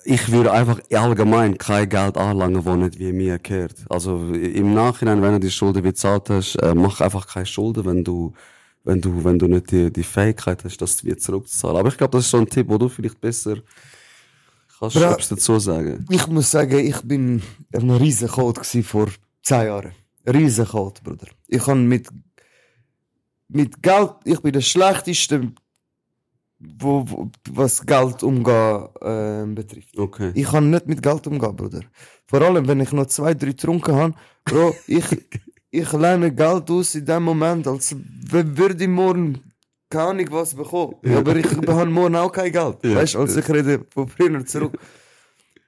Ich 0.06 0.32
würde 0.32 0.52
einfach 0.52 0.80
allgemein 0.92 1.58
kein 1.58 1.88
Geld 1.88 2.18
anlangen, 2.18 2.64
das 2.64 2.78
nicht 2.78 3.00
wie 3.00 3.14
mir 3.14 3.38
gehört. 3.38 3.76
Also 3.90 4.34
im 4.34 4.74
Nachhinein, 4.74 5.22
wenn 5.22 5.34
du 5.34 5.40
die 5.42 5.52
Schulden 5.52 5.84
bezahlt 5.84 6.30
hast, 6.30 6.56
äh, 6.56 6.74
mach 6.74 7.02
einfach 7.02 7.28
keine 7.28 7.46
Schulden, 7.46 7.86
wenn 7.86 8.04
du, 8.04 8.34
wenn 8.84 9.02
du, 9.02 9.24
wenn 9.24 9.38
du 9.38 9.48
nicht 9.48 9.72
die, 9.72 9.92
die 9.92 10.04
Fähigkeit 10.04 10.64
hast, 10.64 10.78
das 10.78 11.04
wieder 11.04 11.18
zurückzuzahlen. 11.18 11.78
Aber 11.78 11.90
ich 11.90 11.98
glaube, 11.98 12.18
das 12.18 12.26
ist 12.26 12.32
so 12.32 12.38
ein 12.38 12.50
Tipp, 12.50 12.68
wo 12.70 12.78
du 12.78 12.90
vielleicht 12.90 13.22
besser 13.22 13.58
kannst 14.80 14.96
Bra- 14.96 15.12
etwas 15.12 15.30
dazu 15.30 15.60
sagen. 15.60 16.06
Ich 16.10 16.28
muss 16.28 16.52
sagen, 16.52 16.80
ich 16.80 17.02
bin 17.02 17.42
ein 17.74 17.90
riesen 17.92 18.28
Code 18.30 18.62
gsi 18.62 18.84
vor 18.84 19.08
zehn 19.44 19.66
Jahren. 19.68 19.92
Riesen 20.26 20.66
Code, 20.68 21.02
Bruder. 21.04 21.28
Ich 21.48 21.64
kann 21.64 21.88
mit, 21.88 22.08
mit 23.48 23.82
Geld, 23.82 24.12
ich 24.26 24.40
bin 24.42 24.54
der 24.54 24.62
schlechteste, 24.62 25.52
wo, 26.60 27.04
wo, 27.10 27.32
was 27.52 27.86
Geld 27.86 28.22
umgehen 28.24 28.88
äh, 29.02 29.46
betrifft. 29.54 29.98
Okay. 29.98 30.32
Ich 30.36 30.48
kann 30.48 30.70
nicht 30.70 30.88
mit 30.88 31.02
Geld 31.02 31.26
umgehen, 31.28 31.56
Bruder. 31.56 31.82
Vor 32.28 32.42
allem, 32.42 32.68
wenn 32.68 32.80
ich 32.82 32.92
noch 32.92 33.08
zwei, 33.08 33.34
drei 33.34 33.48
getrunken 33.48 33.96
habe, 33.96 34.14
Bro, 34.46 34.76
ich, 34.88 35.06
ich 35.72 35.92
lerne 35.94 36.34
Geld 36.34 36.70
aus 36.70 36.96
in 36.96 37.06
dem 37.06 37.24
Moment, 37.24 37.66
als 37.68 37.96
würde 38.30 38.84
ich 38.84 38.90
morgen 38.90 39.40
keine 39.90 40.10
Ahnung 40.10 40.28
was 40.32 40.54
bekommen. 40.54 40.96
Ja. 41.04 41.18
Aber 41.18 41.36
ich 41.36 41.46
habe 41.46 41.86
morgen 41.88 42.16
auch 42.16 42.32
kein 42.32 42.52
Geld. 42.52 42.78
Ja. 42.84 42.96
Weißt 42.96 43.16
du, 43.16 43.20
also 43.20 43.40
ich 43.40 43.50
rede 43.50 43.86
von 43.90 44.08
früher 44.08 44.46
zurück. 44.46 44.78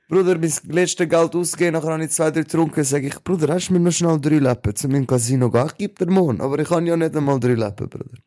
Bruder, 0.07 0.37
mein 0.37 0.51
letztes 0.67 1.07
Geld 1.07 1.35
ausgegeben, 1.35 1.73
nachher 1.73 1.93
habe 1.93 2.03
ich 2.03 2.11
zwei, 2.11 2.31
drei 2.31 2.41
getrunken, 2.41 2.83
sage 2.83 3.07
ich, 3.07 3.23
Bruder, 3.23 3.53
hast 3.53 3.69
du 3.69 3.73
mir 3.73 3.79
noch 3.79 3.93
schnell 3.93 4.19
drei 4.19 4.39
Lappen 4.39 4.75
zu 4.75 4.89
meinem 4.89 5.07
Casino 5.07 5.49
gehen? 5.49 5.67
Ich 5.67 5.77
gebe 5.77 6.05
dir 6.05 6.11
morgen, 6.11 6.41
aber 6.41 6.59
ich 6.59 6.69
habe 6.69 6.85
ja 6.85 6.97
nicht 6.97 7.15
einmal 7.15 7.39
drei 7.39 7.53
Lappen, 7.53 7.87
Bruder. 7.87 8.17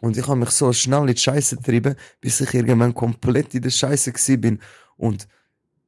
Und 0.00 0.16
ich 0.16 0.26
habe 0.26 0.40
mich 0.40 0.50
so 0.50 0.72
schnell 0.72 1.02
in 1.02 1.14
die 1.14 1.16
Scheiße 1.16 1.56
getrieben, 1.56 1.94
bis 2.20 2.40
ich 2.40 2.54
irgendwann 2.54 2.92
komplett 2.92 3.54
in 3.54 3.62
der 3.62 3.70
Scheiße 3.70 4.12
bin. 4.36 4.58
Und 4.96 5.28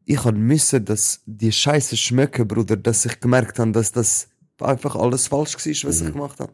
ich 0.05 0.25
habe 0.25 0.39
müssen, 0.39 0.85
dass 0.85 1.21
die 1.27 1.53
Scheiße 1.53 1.97
schmecken, 1.97 2.47
Bruder, 2.47 2.77
dass 2.77 3.05
ich 3.05 3.19
gemerkt 3.19 3.59
habe, 3.59 3.73
dass 3.73 3.91
das 3.93 4.29
einfach 4.61 4.97
alles 4.97 5.29
falsch 5.29 5.55
war, 5.55 5.89
was 5.89 6.01
ich 6.01 6.13
gemacht 6.13 6.39
habe. 6.39 6.53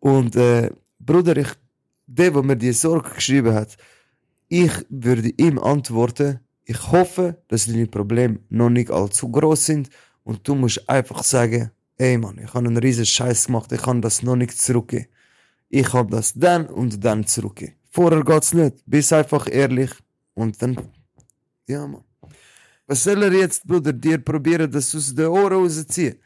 Und 0.00 0.36
äh, 0.36 0.70
Bruder, 0.98 1.36
ich, 1.36 1.48
der, 2.10 2.30
der 2.32 2.42
mir 2.42 2.56
die 2.56 2.72
Sorge 2.72 3.10
geschrieben 3.14 3.54
hat, 3.54 3.76
ich 4.48 4.72
würde 4.88 5.30
ihm 5.36 5.58
antworten, 5.58 6.40
ich 6.64 6.92
hoffe, 6.92 7.42
dass 7.48 7.66
deine 7.66 7.86
Probleme 7.86 8.40
noch 8.48 8.70
nicht 8.70 8.90
allzu 8.90 9.30
groß 9.30 9.66
sind 9.66 9.90
und 10.24 10.46
du 10.46 10.54
musst 10.54 10.88
einfach 10.88 11.22
sagen, 11.22 11.70
ey 11.96 12.18
Mann, 12.18 12.38
ich 12.38 12.52
habe 12.52 12.66
einen 12.66 12.76
riesen 12.76 13.06
Scheiß 13.06 13.46
gemacht, 13.46 13.70
ich 13.72 13.82
kann 13.82 14.02
das 14.02 14.22
noch 14.22 14.36
nicht 14.36 14.60
zurückgeben. 14.60 15.06
Ich 15.68 15.92
habe 15.92 16.10
das 16.10 16.34
dann 16.34 16.66
und 16.66 17.04
dann 17.04 17.24
zurückgeben. 17.26 17.74
Vorher 17.90 18.24
geht's 18.24 18.52
nicht. 18.52 18.82
Bist 18.86 19.12
einfach 19.12 19.46
ehrlich 19.50 19.90
und 20.34 20.60
dann, 20.60 20.76
ja 21.68 21.86
Mann. 21.86 22.04
Was 22.86 23.04
soll 23.04 23.22
er 23.22 23.32
jetzt, 23.32 23.64
Bruder, 23.64 23.92
dir 23.92 24.18
probieren, 24.18 24.68
das 24.68 24.92
aus 24.96 25.14
den 25.14 25.26
Ohren 25.26 25.52
rausziehen? 25.52 26.16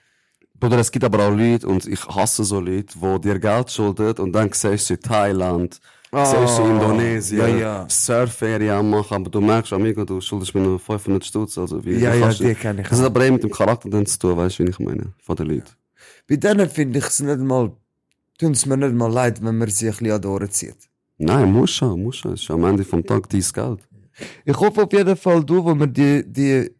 Bruder, 0.64 0.78
es 0.78 0.90
gibt 0.90 1.04
aber 1.04 1.26
auch 1.28 1.30
Leute, 1.36 1.66
und 1.68 1.86
ich 1.86 2.02
hasse 2.08 2.42
so 2.42 2.58
Leute, 2.58 2.94
die 2.98 3.20
dir 3.20 3.38
Geld 3.38 3.70
schulden 3.70 4.14
und 4.18 4.32
dann 4.32 4.50
siehst 4.50 4.88
du 4.88 4.98
Thailand, 4.98 5.78
siehst 6.10 6.58
du 6.58 6.62
in 6.62 6.70
Indonesien, 6.76 7.40
Ah, 7.42 7.48
ja, 7.48 7.58
ja. 7.58 7.86
Surferien 7.90 8.70
am 8.70 8.88
machen, 8.88 9.14
aber 9.14 9.28
du 9.30 9.42
merkst, 9.42 9.74
amigo, 9.74 10.06
du 10.06 10.22
schuldest 10.22 10.54
mir 10.54 10.62
noch 10.62 10.78
500 10.80 11.22
Stutz, 11.22 11.58
also 11.58 11.84
wie, 11.84 11.98
Ja, 11.98 12.14
ja, 12.14 12.30
du- 12.32 12.44
die 12.44 12.54
kenn 12.54 12.78
ich 12.78 12.88
Das 12.88 12.98
hat 12.98 13.04
aber 13.06 13.24
eben 13.26 13.34
mit 13.34 13.42
dem 13.44 13.50
Charakter 13.50 13.90
dann 13.90 14.06
zu 14.06 14.18
tun, 14.18 14.38
weißt 14.38 14.58
du, 14.58 14.64
wie 14.64 14.70
ich 14.70 14.78
meine, 14.78 15.12
von 15.22 15.36
den 15.36 15.48
Leuten. 15.48 15.70
Bei 16.26 16.36
denen 16.36 16.70
finde 16.70 16.98
ich 16.98 17.04
es 17.04 17.20
nicht 17.20 17.40
mal, 17.40 17.70
tun 18.38 18.52
es 18.52 18.64
mir 18.64 18.78
nicht 18.78 18.94
mal 18.94 19.12
leid, 19.12 19.44
wenn 19.44 19.58
man 19.58 19.68
sie 19.68 19.88
ein 19.88 19.90
bisschen 19.92 20.12
an 20.12 20.22
die 20.22 20.28
Ohren 20.28 20.50
zieht. 20.50 20.78
Nein, 21.18 21.52
muss 21.52 21.72
schon, 21.72 22.02
muss 22.02 22.16
schon, 22.16 22.32
es 22.32 22.40
ist 22.40 22.50
am 22.50 22.64
Ende 22.64 22.84
vom 22.84 23.04
Tag 23.04 23.28
dein 23.28 23.40
Geld. 23.52 23.80
Ich 24.46 24.56
hoffe 24.58 24.84
auf 24.84 24.92
jeden 24.94 25.16
Fall, 25.16 25.44
du, 25.44 25.62
wo 25.62 25.74
mir 25.74 25.88
die, 25.88 26.24
die 26.26 26.70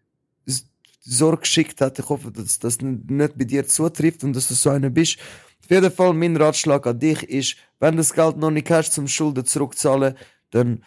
Sorge 1.05 1.43
geschickt 1.43 1.81
hat, 1.81 1.99
ich 1.99 2.09
hoffe, 2.09 2.31
dass 2.31 2.59
das 2.59 2.81
nicht 2.81 3.39
bei 3.39 3.45
dir 3.45 3.67
zutrifft 3.67 4.25
und 4.25 4.35
dass 4.35 4.49
du 4.49 4.55
so 4.55 4.71
einer 4.71 4.91
bist. 4.91 5.19
Auf 5.63 5.71
jeden 5.71 5.91
Fall, 5.91 6.15
mein 6.15 6.37
Ratschlag 6.37 6.87
an 6.87 6.99
dich 6.99 7.23
ist, 7.25 7.57
wenn 7.79 7.93
du 7.93 7.99
das 7.99 8.13
Geld 8.13 8.37
noch 8.37 8.51
nicht 8.51 8.71
hast, 8.71 8.93
zum 8.93 9.09
Schulden 9.09 9.45
zurückzahlen, 9.45 10.15
dann 10.51 10.83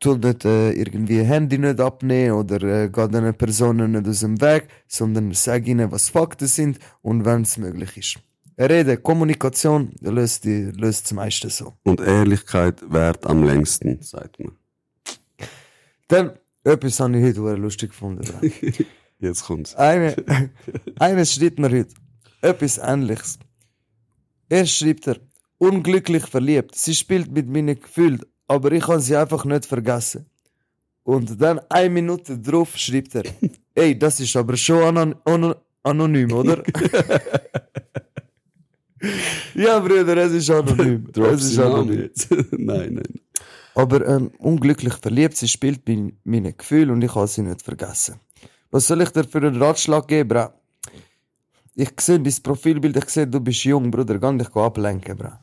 tu 0.00 0.14
nicht 0.14 0.44
äh, 0.44 0.72
irgendwie 0.72 1.22
Handy 1.22 1.58
nicht 1.58 1.80
abnehmen 1.80 2.32
oder 2.32 2.62
äh, 2.62 2.88
geh 2.88 3.08
den 3.08 3.34
Personen 3.34 3.92
nicht 3.92 4.06
aus 4.06 4.20
dem 4.20 4.40
Weg, 4.40 4.68
sondern 4.86 5.32
sag 5.32 5.66
ihnen, 5.66 5.90
was 5.90 6.08
Fakten 6.08 6.46
sind 6.46 6.78
und 7.02 7.24
wenn 7.24 7.42
es 7.42 7.56
möglich 7.56 7.96
ist. 7.96 8.18
Rede, 8.58 8.96
Kommunikation 8.96 9.92
löst, 10.00 10.44
die, 10.44 10.64
löst 10.64 11.04
das 11.04 11.12
meiste 11.12 11.48
so. 11.48 11.74
Und 11.84 12.00
Ehrlichkeit 12.00 12.80
währt 12.90 13.24
am 13.26 13.44
längsten, 13.44 14.02
sagt 14.02 14.40
man. 14.40 14.52
Dann, 16.08 16.32
etwas 16.64 16.98
habe 16.98 17.18
ich 17.18 17.24
heute 17.24 17.54
lustig 17.54 17.90
gefunden. 17.90 18.24
Jetzt 19.20 19.44
kommt's. 19.44 19.74
Eine, 19.74 20.14
eines 20.98 21.34
schreibt 21.34 21.58
mir 21.58 21.70
heute 21.70 21.94
etwas 22.40 22.78
Ähnliches. 22.78 23.38
Erst 24.48 24.78
schreibt 24.78 25.06
er, 25.08 25.16
unglücklich 25.58 26.26
verliebt. 26.26 26.74
Sie 26.76 26.94
spielt 26.94 27.30
mit 27.30 27.48
meinen 27.48 27.78
Gefühlen, 27.80 28.22
aber 28.46 28.72
ich 28.72 28.84
kann 28.84 29.00
sie 29.00 29.16
einfach 29.16 29.44
nicht 29.44 29.66
vergessen. 29.66 30.26
Und 31.02 31.40
dann 31.40 31.60
eine 31.68 31.90
Minute 31.90 32.38
drauf 32.38 32.76
schreibt 32.76 33.14
er, 33.16 33.24
ey, 33.74 33.98
das 33.98 34.20
ist 34.20 34.36
aber 34.36 34.56
schon 34.56 34.82
anon 34.82 35.16
anon 35.24 35.54
anonym, 35.82 36.32
oder? 36.32 36.62
ja, 39.54 39.80
Brüder, 39.80 40.16
es 40.18 40.32
ist 40.32 40.50
anonym. 40.50 41.08
es 41.14 41.44
ist 41.44 41.58
anonym. 41.58 42.10
nein, 42.52 42.94
nein. 42.94 43.20
Aber 43.74 44.06
ähm, 44.06 44.30
unglücklich 44.38 44.94
verliebt, 44.94 45.36
sie 45.36 45.48
spielt 45.48 45.84
bei 45.84 46.12
meinen 46.24 46.56
Gefühlen 46.56 46.90
und 46.90 47.02
ich 47.02 47.12
kann 47.12 47.26
sie 47.26 47.42
nicht 47.42 47.62
vergessen. 47.62 48.16
Was 48.70 48.86
soll 48.86 49.00
ich 49.02 49.10
dir 49.10 49.24
für 49.24 49.38
einen 49.38 49.60
Ratschlag 49.62 50.06
geben, 50.06 50.28
bra? 50.28 50.54
Ich 51.74 51.92
sehe 52.00 52.20
dein 52.20 52.34
Profilbild, 52.42 52.96
ich 52.96 53.08
sehe, 53.08 53.26
du 53.26 53.40
bist 53.40 53.64
jung, 53.64 53.90
Bruder. 53.90 54.18
Geh 54.18 54.38
dich 54.38 54.54
ablenken, 54.54 55.16
bra. 55.16 55.40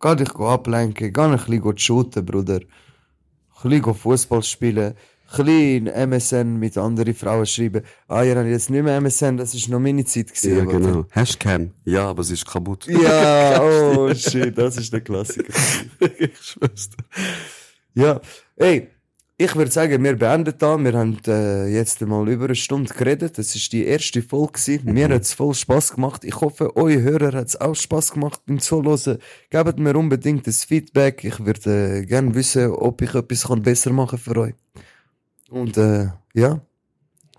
Geh 0.00 0.14
dich 0.14 0.34
ablenken, 0.36 1.12
geh 1.12 1.20
ein 1.20 1.36
bisschen 1.36 1.78
shooten, 1.78 2.24
Bruder. 2.24 2.60
Ein 3.62 3.70
bisschen 3.70 3.94
Fußball 3.94 4.42
spielen. 4.42 4.94
Ein 5.30 5.44
bisschen 5.44 5.86
in 5.88 6.10
MSN 6.10 6.56
mit 6.58 6.78
anderen 6.78 7.12
Frauen 7.14 7.44
schreiben. 7.44 7.82
Ah, 8.06 8.22
ihr 8.22 8.34
habt 8.34 8.48
jetzt 8.48 8.70
nicht 8.70 8.82
mehr 8.82 8.96
MSN, 8.96 9.36
das 9.36 9.52
ist 9.54 9.68
noch 9.68 9.78
meine 9.78 10.04
Zeit 10.06 10.28
gewesen. 10.28 10.56
Ja, 10.56 10.64
genau. 10.64 11.04
Hast 11.10 11.34
du 11.34 11.38
Cam? 11.38 11.74
Ja, 11.84 12.08
aber 12.08 12.22
es 12.22 12.30
ist 12.30 12.46
kaputt. 12.46 12.86
Ja, 12.86 13.60
oh 13.96 14.14
shit, 14.14 14.56
das 14.56 14.78
ist 14.78 14.90
der 14.90 15.02
Klassiker. 15.02 15.52
ich 16.18 16.40
schwör's 16.40 16.88
dir. 16.88 17.04
Ja, 18.02 18.20
ey, 18.56 18.88
ich 19.40 19.54
würde 19.54 19.70
sagen, 19.70 20.02
wir 20.02 20.16
beenden 20.16 20.52
da. 20.58 20.76
Wir 20.76 20.92
haben 20.94 21.16
äh, 21.28 21.68
jetzt 21.68 22.00
mal 22.00 22.28
über 22.28 22.46
eine 22.46 22.56
Stunde 22.56 22.92
geredet. 22.92 23.38
Das 23.38 23.54
ist 23.54 23.72
die 23.72 23.84
erste 23.86 24.20
Folge. 24.20 24.80
Mir 24.82 25.08
hat 25.08 25.22
es 25.22 25.32
voll 25.32 25.54
Spaß 25.54 25.92
gemacht. 25.94 26.24
Ich 26.24 26.40
hoffe, 26.40 26.76
euch 26.76 26.96
Hörer 26.98 27.32
hat 27.38 27.46
es 27.46 27.60
auch 27.60 27.76
Spaß 27.76 28.12
gemacht 28.14 28.40
beim 28.46 28.58
Zuhören. 28.58 29.18
Gebt 29.48 29.78
mir 29.78 29.96
unbedingt 29.96 30.44
das 30.48 30.64
Feedback. 30.64 31.22
Ich 31.22 31.38
würde 31.44 32.00
äh, 32.00 32.04
gerne 32.04 32.34
wissen, 32.34 32.72
ob 32.72 33.00
ich 33.00 33.14
etwas 33.14 33.46
kann 33.46 33.62
besser 33.62 33.92
machen 33.92 34.18
für 34.18 34.36
euch. 34.36 34.54
Und 35.50 35.76
äh, 35.76 36.08
ja, 36.34 36.60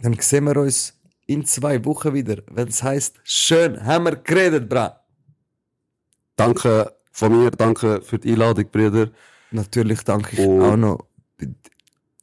dann 0.02 0.14
sehen 0.20 0.46
wir 0.46 0.56
uns 0.56 0.94
in 1.28 1.46
zwei 1.46 1.84
Wochen 1.84 2.14
wieder, 2.14 2.38
wenn 2.50 2.70
es 2.70 2.82
heißt, 2.82 3.20
schön 3.24 3.86
haben 3.86 4.06
wir 4.06 4.16
geredet, 4.16 4.70
bra. 4.70 5.02
Danke 6.38 6.94
von 7.12 7.38
mir 7.38 7.52
danke 7.52 8.02
für 8.02 8.18
die 8.18 8.32
Einladung, 8.32 8.66
Brüder. 8.72 9.10
Natürlich 9.52 10.02
danke 10.06 10.42
ich 10.42 10.48
Und- 10.48 10.62
auch 10.64 10.78
noch. 10.78 11.06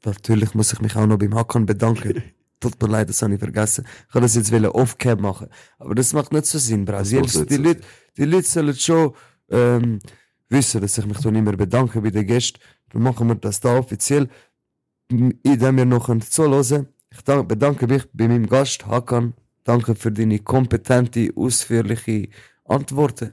Natürlich 0.07 0.55
muss 0.55 0.73
ich 0.73 0.81
mich 0.81 0.95
auch 0.95 1.07
noch 1.07 1.19
beim 1.19 1.35
Hakan 1.35 1.67
bedanken. 1.67 2.23
Tut 2.61 2.81
mir 2.81 2.89
leid, 2.89 3.09
das 3.09 3.21
habe 3.23 3.35
ich 3.35 3.41
vergessen. 3.41 3.85
Ich 4.09 4.15
wollte 4.15 4.27
das 4.27 4.37
jetzt 4.37 4.53
wollen 4.53 4.67
off-cam 4.67 5.21
machen. 5.21 5.49
Aber 5.79 5.95
das 5.95 6.13
macht 6.13 6.33
nicht 6.33 6.47
so 6.47 6.59
Sinn. 6.59 6.87
Das 6.87 7.09
Die, 7.09 7.21
nicht 7.21 7.51
die, 7.51 7.55
so 7.57 7.63
Leute, 7.63 7.81
die 8.17 8.25
Leute 8.25 8.47
sollen 8.47 8.75
schon 8.77 9.13
ähm, 9.51 9.99
wissen, 10.49 10.81
dass 10.81 10.97
ich 10.97 11.07
mich 11.07 11.19
dann 11.19 11.35
immer 11.35 11.53
bedanke 11.53 12.01
bei 12.01 12.11
den 12.11 12.27
Gästen. 12.27 12.61
Dann 12.91 13.03
machen 13.03 13.29
wir 13.29 13.35
das 13.35 13.61
da 13.61 13.77
offiziell. 13.77 14.29
Indem 15.09 15.77
wir 15.77 15.85
noch 15.85 16.09
zuhören. 16.21 16.89
Ich 17.11 17.23
dank, 17.23 17.49
bedanke 17.49 17.87
mich 17.87 18.05
bei 18.13 18.29
meinem 18.29 18.47
Gast 18.47 18.87
Hakan. 18.87 19.35
Danke 19.65 19.97
für 19.97 20.13
deine 20.13 20.39
kompetente, 20.39 21.31
ausführliche 21.35 22.29
Antworten. 22.65 23.33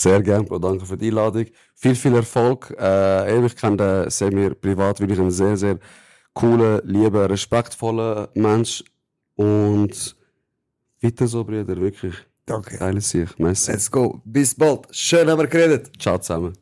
Sehr 0.00 0.22
gern, 0.22 0.44
Bro. 0.44 0.60
Danke 0.60 0.86
für 0.86 0.96
die 0.96 1.08
Einladung. 1.08 1.46
Viel, 1.74 1.96
viel 1.96 2.14
Erfolg. 2.14 2.72
Äh, 2.78 3.36
eben, 3.36 3.46
ich 3.46 3.56
kenne 3.56 4.08
Semir 4.08 4.54
privat, 4.54 5.00
wirklich 5.00 5.18
ein 5.18 5.32
sehr, 5.32 5.56
sehr 5.56 5.78
cooler, 6.34 6.80
lieber, 6.84 7.28
respektvoller 7.28 8.28
Mensch. 8.34 8.84
Und 9.34 10.16
weiter 11.02 11.26
so, 11.26 11.42
Brüder, 11.42 11.76
wirklich. 11.76 12.14
Danke. 12.46 12.78
Geile 12.78 13.00
sich. 13.00 13.36
Merci. 13.38 13.72
Let's 13.72 13.90
go. 13.90 14.20
Bis 14.24 14.54
bald. 14.54 14.86
Schön 14.92 15.28
haben 15.28 15.40
wir 15.40 15.48
geredet. 15.48 15.90
Ciao 15.98 16.16
zusammen. 16.18 16.56